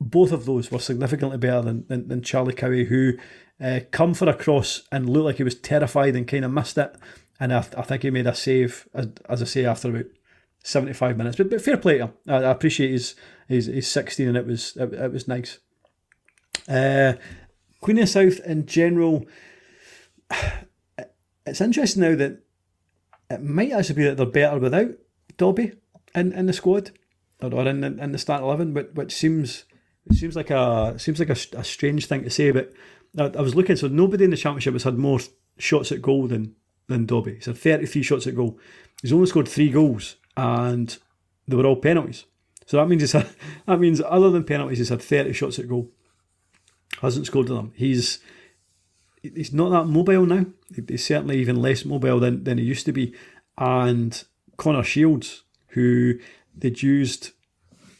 both 0.00 0.32
of 0.32 0.46
those 0.46 0.70
were 0.70 0.78
significantly 0.78 1.38
better 1.38 1.62
than, 1.62 1.86
than, 1.86 2.08
than 2.08 2.22
Charlie 2.22 2.54
Cowie, 2.54 2.86
who 2.86 3.14
uh, 3.60 3.80
come 3.90 4.14
for 4.14 4.28
a 4.28 4.34
cross 4.34 4.82
and 4.90 5.08
looked 5.08 5.26
like 5.26 5.36
he 5.36 5.44
was 5.44 5.54
terrified 5.54 6.16
and 6.16 6.26
kind 6.26 6.44
of 6.44 6.50
missed 6.50 6.78
it. 6.78 6.94
And 7.38 7.52
I, 7.52 7.58
I 7.58 7.82
think 7.82 8.02
he 8.02 8.10
made 8.10 8.26
a 8.26 8.34
save, 8.34 8.88
as, 8.94 9.08
as 9.28 9.42
I 9.42 9.44
say, 9.44 9.64
after 9.64 9.90
about 9.90 10.06
75 10.64 11.16
minutes. 11.16 11.36
But, 11.36 11.50
but 11.50 11.62
fair 11.62 11.76
play 11.76 11.98
to 11.98 12.06
him. 12.06 12.12
I, 12.28 12.34
I 12.36 12.50
appreciate 12.50 12.90
his, 12.90 13.14
his, 13.48 13.66
his 13.66 13.90
16 13.90 14.28
and 14.28 14.36
it 14.36 14.46
was 14.46 14.76
it, 14.76 14.92
it 14.92 15.12
was 15.12 15.28
nice. 15.28 15.58
Uh, 16.68 17.14
Queen 17.80 17.98
of 17.98 18.08
South 18.08 18.40
in 18.40 18.66
general, 18.66 19.26
it's 21.46 21.60
interesting 21.60 22.02
now 22.02 22.14
that 22.16 22.42
it 23.30 23.42
might 23.42 23.72
actually 23.72 23.96
be 23.96 24.04
that 24.04 24.16
they're 24.16 24.26
better 24.26 24.58
without 24.58 24.90
Dobbie 25.36 25.72
in, 26.14 26.32
in 26.32 26.46
the 26.46 26.52
squad 26.52 26.92
or 27.40 27.66
in, 27.66 27.84
in 27.84 28.12
the 28.12 28.18
start 28.18 28.42
eleven, 28.42 28.72
but 28.72 28.94
which 28.94 29.12
seems 29.14 29.64
it 30.06 30.16
seems 30.16 30.36
like 30.36 30.50
a 30.50 30.98
seems 30.98 31.18
like 31.18 31.30
a, 31.30 31.58
a 31.58 31.64
strange 31.64 32.06
thing 32.06 32.24
to 32.24 32.30
say. 32.30 32.50
But 32.50 32.72
I, 33.18 33.24
I, 33.24 33.40
was 33.40 33.54
looking, 33.54 33.76
so 33.76 33.88
nobody 33.88 34.24
in 34.24 34.30
the 34.30 34.36
championship 34.36 34.74
has 34.74 34.84
had 34.84 34.98
more 34.98 35.20
shots 35.58 35.92
at 35.92 36.02
goal 36.02 36.26
than 36.26 36.54
than 36.88 37.06
Dobbie. 37.06 37.36
He's 37.36 37.46
had 37.46 37.58
thirty 37.58 37.86
three 37.86 38.02
shots 38.02 38.26
at 38.26 38.36
goal. 38.36 38.58
He's 39.02 39.12
only 39.12 39.26
scored 39.26 39.48
three 39.48 39.70
goals, 39.70 40.16
and 40.36 40.96
they 41.46 41.56
were 41.56 41.66
all 41.66 41.76
penalties. 41.76 42.24
So 42.66 42.78
that 42.78 42.88
means 42.88 43.02
he's 43.02 43.12
had, 43.12 43.28
that 43.66 43.80
means 43.80 44.00
other 44.00 44.30
than 44.30 44.44
penalties, 44.44 44.78
he's 44.78 44.88
had 44.88 45.02
thirty 45.02 45.32
shots 45.32 45.58
at 45.58 45.68
goal. 45.68 45.90
Hasn't 47.00 47.26
scored 47.26 47.48
them. 47.48 47.72
He's 47.74 48.20
he's 49.34 49.52
not 49.52 49.70
that 49.70 49.86
mobile 49.86 50.26
now. 50.26 50.46
He's 50.88 51.06
certainly 51.06 51.38
even 51.38 51.62
less 51.62 51.84
mobile 51.84 52.20
than, 52.20 52.44
than 52.44 52.58
he 52.58 52.64
used 52.64 52.86
to 52.86 52.92
be. 52.92 53.14
And 53.56 54.22
Connor 54.56 54.82
Shields, 54.82 55.42
who 55.68 56.14
they'd 56.56 56.82
used 56.82 57.30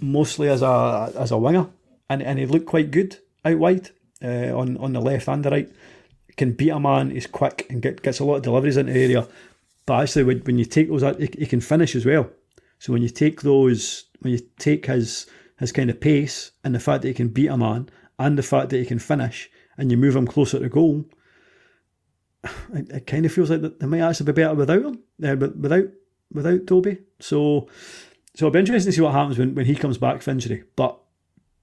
mostly 0.01 0.49
as 0.49 0.63
a 0.63 1.13
as 1.17 1.31
a 1.31 1.39
winger, 1.39 1.69
and, 2.11 2.23
and 2.23 2.39
he 2.39 2.47
looked 2.47 2.67
quite 2.67 2.91
good 2.91 3.19
out 3.45 3.59
wide 3.59 3.91
uh, 4.23 4.57
on 4.57 4.77
on 4.79 4.93
the 4.93 5.01
left 5.01 5.29
and 5.29 5.45
the 5.45 5.51
right. 5.51 5.73
Can 6.37 6.53
beat 6.53 6.71
a 6.71 6.81
man. 6.81 7.11
He's 7.11 7.29
quick 7.29 7.65
and 7.71 7.81
get, 7.81 8.03
gets 8.03 8.19
a 8.19 8.25
lot 8.25 8.37
of 8.37 8.43
deliveries 8.43 8.77
into 8.77 8.93
the 8.93 9.01
area. 9.01 9.29
But 9.87 10.03
actually, 10.03 10.25
when, 10.25 10.39
when 10.41 10.59
you 10.59 10.65
take 10.65 10.89
those, 10.89 11.03
he, 11.17 11.31
he 11.39 11.47
can 11.47 11.61
finish 11.61 11.95
as 11.95 12.05
well. 12.05 12.29
So 12.81 12.93
when 12.93 13.03
you 13.03 13.09
take 13.09 13.43
those, 13.43 14.07
when 14.19 14.33
you 14.33 14.41
take 14.59 14.87
his 14.87 15.27
his 15.61 15.71
kind 15.71 15.91
of 15.91 16.01
pace 16.01 16.51
and 16.65 16.75
the 16.75 16.81
fact 16.81 17.03
that 17.03 17.09
he 17.09 17.15
can 17.15 17.29
beat 17.29 17.47
a 17.47 17.57
man 17.57 17.89
and 18.19 18.37
the 18.37 18.43
fact 18.43 18.71
that 18.71 18.79
he 18.79 18.85
can 18.85 18.99
finish, 18.99 19.49
and 19.77 19.91
you 19.91 19.97
move 19.97 20.17
him 20.17 20.27
closer 20.27 20.59
to 20.59 20.69
goal, 20.69 21.05
it, 22.75 22.91
it 22.91 23.07
kind 23.07 23.25
of 23.27 23.33
feels 23.33 23.51
like 23.51 23.79
they 23.79 23.87
might 23.87 24.01
actually 24.01 24.27
be 24.27 24.33
better 24.33 24.55
without 24.55 24.83
him, 24.83 24.99
uh, 25.23 25.37
without 25.37 25.85
without 26.33 26.67
Toby. 26.67 26.99
So, 27.21 27.69
so 28.35 28.47
it'll 28.47 28.51
be 28.51 28.59
interesting 28.59 28.91
to 28.91 28.97
see 28.97 29.03
what 29.03 29.13
happens 29.13 29.39
when, 29.39 29.55
when 29.55 29.67
he 29.67 29.75
comes 29.75 29.99
back 29.99 30.23
from 30.23 30.33
injury. 30.33 30.65
But 30.77 30.99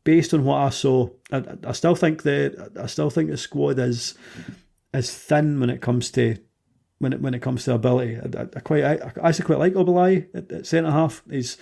based 0.03 0.33
on 0.33 0.43
what 0.43 0.57
I 0.57 0.69
saw, 0.69 1.09
I, 1.31 1.43
I 1.67 1.71
still 1.73 1.95
think 1.95 2.23
the 2.23 2.71
I 2.79 2.87
still 2.87 3.09
think 3.09 3.29
the 3.29 3.37
squad 3.37 3.79
is 3.79 4.15
is 4.93 5.13
thin 5.13 5.59
when 5.59 5.69
it 5.69 5.81
comes 5.81 6.11
to 6.11 6.37
when 6.99 7.13
it 7.13 7.21
when 7.21 7.33
it 7.33 7.41
comes 7.41 7.65
to 7.65 7.73
ability. 7.73 8.17
I, 8.17 8.41
I 8.41 8.59
quite 8.59 8.83
I, 8.83 8.93
I 9.21 9.29
actually 9.29 9.45
quite 9.45 9.59
like 9.59 9.73
Obileye 9.73 10.27
at, 10.33 10.51
at 10.51 10.65
centre 10.65 10.91
half. 10.91 11.21
He's 11.29 11.57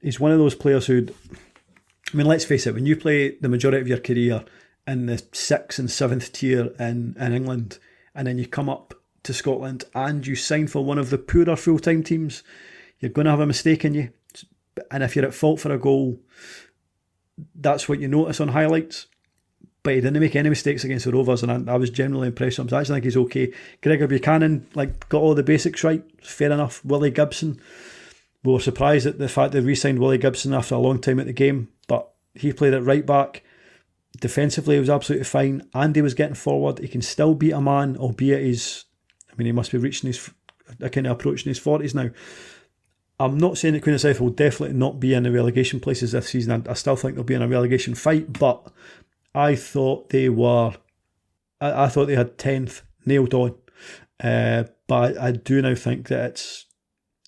he's 0.00 0.20
one 0.20 0.32
of 0.32 0.38
those 0.38 0.54
players 0.54 0.86
who, 0.86 1.06
I 2.12 2.16
mean, 2.16 2.26
let's 2.26 2.44
face 2.44 2.66
it, 2.66 2.74
when 2.74 2.86
you 2.86 2.96
play 2.96 3.36
the 3.40 3.48
majority 3.48 3.80
of 3.80 3.88
your 3.88 3.98
career 3.98 4.44
in 4.86 5.06
the 5.06 5.22
sixth 5.32 5.78
and 5.78 5.90
seventh 5.90 6.32
tier 6.32 6.72
in 6.78 7.16
in 7.18 7.32
England, 7.32 7.78
and 8.14 8.26
then 8.26 8.38
you 8.38 8.46
come 8.46 8.68
up 8.68 8.94
to 9.24 9.34
Scotland 9.34 9.84
and 9.94 10.26
you 10.26 10.36
sign 10.36 10.68
for 10.68 10.84
one 10.84 10.98
of 10.98 11.10
the 11.10 11.18
poorer 11.18 11.56
full 11.56 11.78
time 11.78 12.02
teams, 12.02 12.42
you're 13.00 13.10
going 13.10 13.24
to 13.24 13.32
have 13.32 13.40
a 13.40 13.46
mistake 13.46 13.84
in 13.84 13.94
you. 13.94 14.10
And 14.90 15.02
if 15.02 15.16
you're 15.16 15.24
at 15.24 15.34
fault 15.34 15.60
for 15.60 15.72
a 15.72 15.78
goal, 15.78 16.20
that's 17.54 17.88
what 17.88 18.00
you 18.00 18.08
notice 18.08 18.40
on 18.40 18.48
highlights. 18.48 19.06
But 19.82 19.94
he 19.94 20.00
didn't 20.00 20.20
make 20.20 20.34
any 20.34 20.48
mistakes 20.48 20.84
against 20.84 21.04
the 21.04 21.12
Rovers, 21.12 21.42
and 21.42 21.70
I, 21.70 21.74
I 21.74 21.76
was 21.76 21.90
generally 21.90 22.28
impressed 22.28 22.58
with 22.58 22.66
him. 22.66 22.68
So 22.70 22.76
I 22.76 22.80
actually 22.80 22.96
think 22.96 23.04
he's 23.04 23.16
okay. 23.16 23.52
Gregor 23.82 24.08
Buchanan, 24.08 24.66
like, 24.74 25.08
got 25.08 25.22
all 25.22 25.34
the 25.34 25.44
basics 25.44 25.84
right. 25.84 26.02
Fair 26.22 26.50
enough. 26.50 26.84
Willie 26.84 27.12
Gibson, 27.12 27.60
we 28.42 28.52
were 28.52 28.60
surprised 28.60 29.06
at 29.06 29.18
the 29.18 29.28
fact 29.28 29.52
they 29.52 29.60
re-signed 29.60 30.00
Willie 30.00 30.18
Gibson 30.18 30.54
after 30.54 30.74
a 30.74 30.78
long 30.78 31.00
time 31.00 31.20
at 31.20 31.26
the 31.26 31.32
game, 31.32 31.68
but 31.86 32.12
he 32.34 32.52
played 32.52 32.74
it 32.74 32.80
right 32.80 33.06
back. 33.06 33.44
Defensively, 34.20 34.76
he 34.76 34.80
was 34.80 34.90
absolutely 34.90 35.24
fine. 35.24 35.68
Andy 35.74 36.00
was 36.00 36.14
getting 36.14 36.34
forward. 36.34 36.78
He 36.78 36.88
can 36.88 37.02
still 37.02 37.34
beat 37.34 37.52
a 37.52 37.60
man, 37.60 37.96
albeit 37.96 38.44
he's, 38.44 38.84
I 39.30 39.34
mean, 39.36 39.46
he 39.46 39.52
must 39.52 39.72
be 39.72 39.78
reaching 39.78 40.08
his, 40.08 40.30
kind 40.80 41.06
of 41.06 41.12
approaching 41.12 41.50
his 41.50 41.60
40s 41.60 41.94
now. 41.94 42.10
I'm 43.18 43.38
not 43.38 43.56
saying 43.56 43.74
that 43.74 43.82
Queen 43.82 43.94
of 43.94 44.00
South 44.00 44.20
will 44.20 44.30
definitely 44.30 44.76
not 44.76 45.00
be 45.00 45.14
in 45.14 45.22
the 45.22 45.32
relegation 45.32 45.80
places 45.80 46.12
this 46.12 46.28
season. 46.28 46.66
I, 46.68 46.74
still 46.74 46.96
think 46.96 47.14
they'll 47.14 47.24
be 47.24 47.34
in 47.34 47.42
a 47.42 47.48
relegation 47.48 47.94
fight, 47.94 48.32
but 48.32 48.70
I 49.34 49.54
thought 49.54 50.10
they 50.10 50.28
were, 50.28 50.74
I, 51.60 51.84
I 51.84 51.88
thought 51.88 52.06
they 52.06 52.16
had 52.16 52.36
10th 52.36 52.82
nailed 53.06 53.32
on. 53.32 53.54
Uh, 54.22 54.64
but 54.86 55.16
I, 55.18 55.28
I, 55.28 55.32
do 55.32 55.62
now 55.62 55.74
think 55.74 56.08
that 56.08 56.30
it's, 56.30 56.66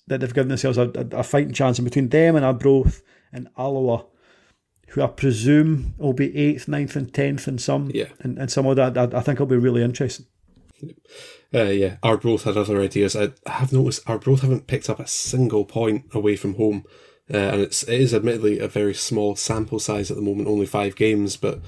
that 0.07 0.19
they've 0.19 0.33
given 0.33 0.49
themselves 0.49 0.77
a, 0.77 0.91
a, 0.95 1.19
a 1.19 1.23
fighting 1.23 1.53
chance. 1.53 1.79
And 1.79 1.85
between 1.85 2.09
them 2.09 2.35
and 2.35 2.45
Arbroath 2.45 3.01
and 3.31 3.49
Alloa, 3.57 4.05
who 4.89 5.01
I 5.01 5.07
presume 5.07 5.93
will 5.97 6.13
be 6.13 6.29
8th, 6.29 6.65
9th, 6.65 6.95
and 6.95 7.11
10th 7.11 7.47
and 7.47 7.61
some, 7.61 7.91
yeah. 7.93 8.07
and, 8.19 8.37
and 8.37 8.51
some 8.51 8.65
of 8.65 8.75
that, 8.75 8.97
I, 8.97 9.17
I 9.17 9.21
think 9.21 9.37
it'll 9.37 9.45
be 9.45 9.57
really 9.57 9.83
interesting. 9.83 10.25
Uh, 11.53 11.63
yeah, 11.63 11.97
Arbroath 12.03 12.43
had 12.43 12.57
other 12.57 12.79
ideas. 12.79 13.15
I 13.15 13.29
have 13.47 13.73
noticed 13.73 14.07
Arbroath 14.07 14.41
haven't 14.41 14.67
picked 14.67 14.89
up 14.89 14.99
a 14.99 15.07
single 15.07 15.65
point 15.65 16.05
away 16.13 16.35
from 16.35 16.55
home, 16.55 16.85
uh, 17.33 17.37
and 17.37 17.61
it's 17.61 17.83
it 17.83 17.99
is 17.99 18.13
admittedly 18.13 18.59
a 18.59 18.67
very 18.67 18.93
small 18.93 19.35
sample 19.35 19.79
size 19.79 20.11
at 20.11 20.17
the 20.17 20.23
moment, 20.23 20.47
only 20.47 20.67
five 20.67 20.95
games, 20.95 21.37
but 21.37 21.59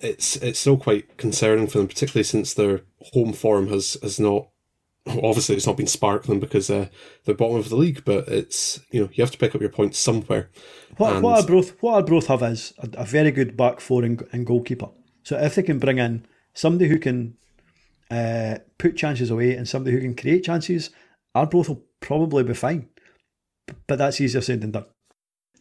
it's 0.00 0.36
it's 0.36 0.60
still 0.60 0.76
quite 0.76 1.16
concerning 1.16 1.66
for 1.66 1.78
them, 1.78 1.88
particularly 1.88 2.22
since 2.22 2.54
their 2.54 2.82
home 3.12 3.32
form 3.32 3.68
has 3.68 3.96
has 4.02 4.20
not. 4.20 4.48
Obviously, 5.08 5.56
it's 5.56 5.66
not 5.66 5.76
been 5.76 5.86
sparkling 5.86 6.40
because 6.40 6.70
uh, 6.70 6.88
they're 7.24 7.34
bottom 7.34 7.56
of 7.56 7.68
the 7.68 7.76
league, 7.76 8.04
but 8.04 8.28
it's 8.28 8.80
you 8.90 9.00
know 9.00 9.08
you 9.12 9.22
have 9.22 9.30
to 9.30 9.38
pick 9.38 9.54
up 9.54 9.60
your 9.60 9.70
points 9.70 9.98
somewhere. 9.98 10.50
What 10.96 11.14
and 11.14 11.22
what 11.22 11.40
Arbroath 11.40 11.76
what 11.80 11.94
Arbroath 11.94 12.26
have 12.26 12.42
is 12.42 12.74
a, 12.78 12.88
a 12.98 13.04
very 13.04 13.30
good 13.30 13.56
back 13.56 13.80
four 13.80 14.04
and, 14.04 14.26
and 14.32 14.46
goalkeeper. 14.46 14.88
So 15.22 15.38
if 15.38 15.54
they 15.54 15.62
can 15.62 15.78
bring 15.78 15.98
in 15.98 16.26
somebody 16.54 16.88
who 16.88 16.98
can 16.98 17.36
uh, 18.10 18.58
put 18.78 18.96
chances 18.96 19.30
away 19.30 19.54
and 19.54 19.68
somebody 19.68 19.94
who 19.94 20.02
can 20.02 20.14
create 20.14 20.44
chances, 20.44 20.90
our 21.34 21.42
Arbroath 21.42 21.68
will 21.68 21.84
probably 22.00 22.44
be 22.44 22.54
fine. 22.54 22.88
But 23.86 23.98
that's 23.98 24.20
easier 24.20 24.40
said 24.40 24.62
than 24.62 24.70
done. 24.70 24.86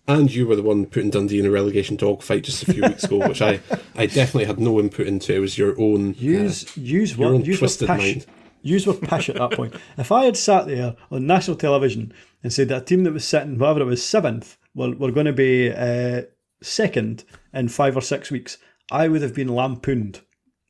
And 0.08 0.34
you 0.34 0.48
were 0.48 0.56
the 0.56 0.64
one 0.64 0.86
putting 0.86 1.10
Dundee 1.10 1.40
in 1.40 1.46
a 1.46 1.52
relegation 1.52 1.98
dogfight 1.98 2.46
just 2.46 2.64
a 2.64 2.72
few 2.72 2.82
weeks 2.82 3.04
ago, 3.04 3.18
which 3.28 3.42
I, 3.42 3.60
I 3.94 4.06
definitely 4.06 4.46
had 4.46 4.58
no 4.58 4.80
input 4.80 5.06
into. 5.06 5.36
It 5.36 5.40
was 5.40 5.58
your 5.58 5.80
own 5.80 6.16
use 6.18 6.66
uh, 6.66 6.82
use 6.82 7.18
what 7.18 7.32
own 7.32 7.44
use 7.44 7.60
twisted 7.60 7.90
mind. 7.90 8.26
Use 8.68 8.86
with 8.86 9.02
pish 9.02 9.30
at 9.30 9.36
that 9.36 9.52
point. 9.52 9.74
If 9.98 10.12
I 10.12 10.26
had 10.26 10.38
sat 10.38 10.68
there 10.68 10.96
on 11.10 11.26
national 11.26 11.58
television 11.58 12.14
and 12.44 12.52
said 12.52 12.68
that 12.70 12.82
a 12.84 12.86
team 12.86 13.04
that 13.04 13.14
was 13.14 13.28
sitting, 13.28 13.58
whatever 13.58 13.82
it 13.82 13.86
was, 13.86 14.04
seventh, 14.04 14.58
were, 14.76 14.92
were 14.92 15.12
going 15.12 15.26
to 15.26 15.34
be 15.34 15.72
uh, 15.72 16.24
second 16.62 17.24
in 17.54 17.70
five 17.70 17.96
or 17.96 18.02
six 18.02 18.30
weeks, 18.30 18.58
I 18.92 19.08
would 19.08 19.22
have 19.22 19.34
been 19.34 19.48
lampooned. 19.48 20.22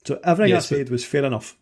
So 0.05 0.19
everything 0.23 0.51
yes, 0.51 0.71
I 0.71 0.77
said 0.77 0.89
was 0.89 1.05
fair 1.05 1.25
enough 1.25 1.57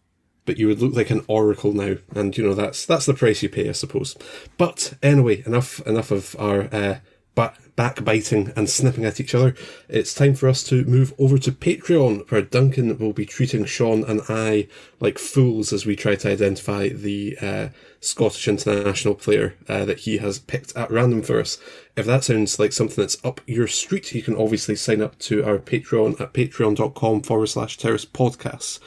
but 0.45 0.59
you 0.59 0.67
would 0.67 0.81
look 0.81 0.93
like 0.93 1.09
an 1.09 1.25
oracle 1.27 1.73
now, 1.73 1.95
and 2.13 2.37
you 2.37 2.43
know 2.43 2.53
that's 2.53 2.85
that's 2.85 3.05
the 3.05 3.13
price 3.13 3.41
you 3.41 3.49
pay, 3.49 3.67
I 3.67 3.73
suppose. 3.73 4.15
But 4.57 4.93
anyway, 5.01 5.43
enough 5.45 5.85
enough 5.87 6.11
of 6.11 6.35
our 6.39 6.69
uh, 6.71 6.99
back, 7.35 7.59
backbiting 7.75 8.51
and 8.55 8.69
snipping 8.69 9.05
at 9.05 9.19
each 9.19 9.35
other. 9.35 9.53
It's 9.89 10.13
time 10.13 10.33
for 10.33 10.47
us 10.47 10.63
to 10.63 10.85
move 10.85 11.13
over 11.19 11.37
to 11.37 11.51
Patreon, 11.51 12.29
where 12.31 12.41
Duncan 12.41 12.97
will 12.97 13.13
be 13.13 13.25
treating 13.25 13.65
Sean 13.65 14.03
and 14.03 14.21
I 14.29 14.67
like 14.99 15.19
fools 15.19 15.73
as 15.73 15.85
we 15.85 15.95
try 15.95 16.15
to 16.15 16.31
identify 16.31 16.89
the 16.89 17.37
uh, 17.41 17.69
Scottish 17.99 18.47
international 18.47 19.15
player 19.15 19.55
uh, 19.67 19.85
that 19.85 19.99
he 19.99 20.17
has 20.17 20.39
picked 20.39 20.75
at 20.75 20.91
random 20.91 21.21
for 21.21 21.39
us. 21.39 21.57
If 21.95 22.05
that 22.05 22.23
sounds 22.23 22.59
like 22.59 22.71
something 22.71 23.01
that's 23.01 23.23
up 23.23 23.41
your 23.45 23.67
street, 23.67 24.13
you 24.13 24.23
can 24.23 24.35
obviously 24.35 24.75
sign 24.75 25.01
up 25.01 25.19
to 25.19 25.43
our 25.43 25.57
Patreon 25.57 26.19
at 26.21 26.33
patreon.com 26.33 27.21
forward 27.21 27.47
slash 27.47 27.77
terrace 27.77 28.05
podcasts. 28.05 28.79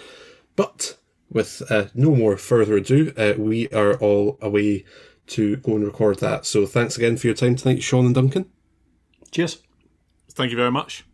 But 0.57 0.97
with 1.31 1.63
uh, 1.71 1.87
no 1.95 2.15
more 2.15 2.37
further 2.37 2.77
ado, 2.77 3.13
uh, 3.17 3.35
we 3.37 3.69
are 3.69 3.95
all 3.99 4.39
away 4.41 4.85
to 5.29 5.57
go 5.57 5.77
and 5.77 5.85
record 5.85 6.19
that. 6.21 6.47
So 6.47 6.67
thanks 6.67 6.97
again 6.97 7.17
for 7.17 7.27
your 7.27 7.37
time 7.37 7.57
tonight, 7.57 7.83
Sean 7.83 8.07
and 8.07 8.15
Duncan. 8.15 8.47
Cheers. 9.31 9.63
Thank 10.31 10.51
you 10.51 10.57
very 10.57 10.71
much. 10.71 11.05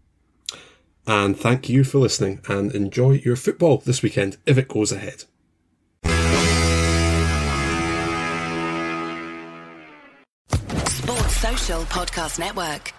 And 1.07 1.37
thank 1.39 1.69
you 1.69 1.85
for 1.85 1.99
listening 1.99 2.41
and 2.49 2.75
enjoy 2.75 3.13
your 3.25 3.37
football 3.37 3.79
this 3.79 4.03
weekend 4.03 4.39
if 4.47 4.57
it 4.57 4.69
goes 4.69 4.91
ahead. 4.93 5.25
Sports 10.89 11.37
Social 11.37 11.83
Podcast 11.83 12.39
Network. 12.39 12.93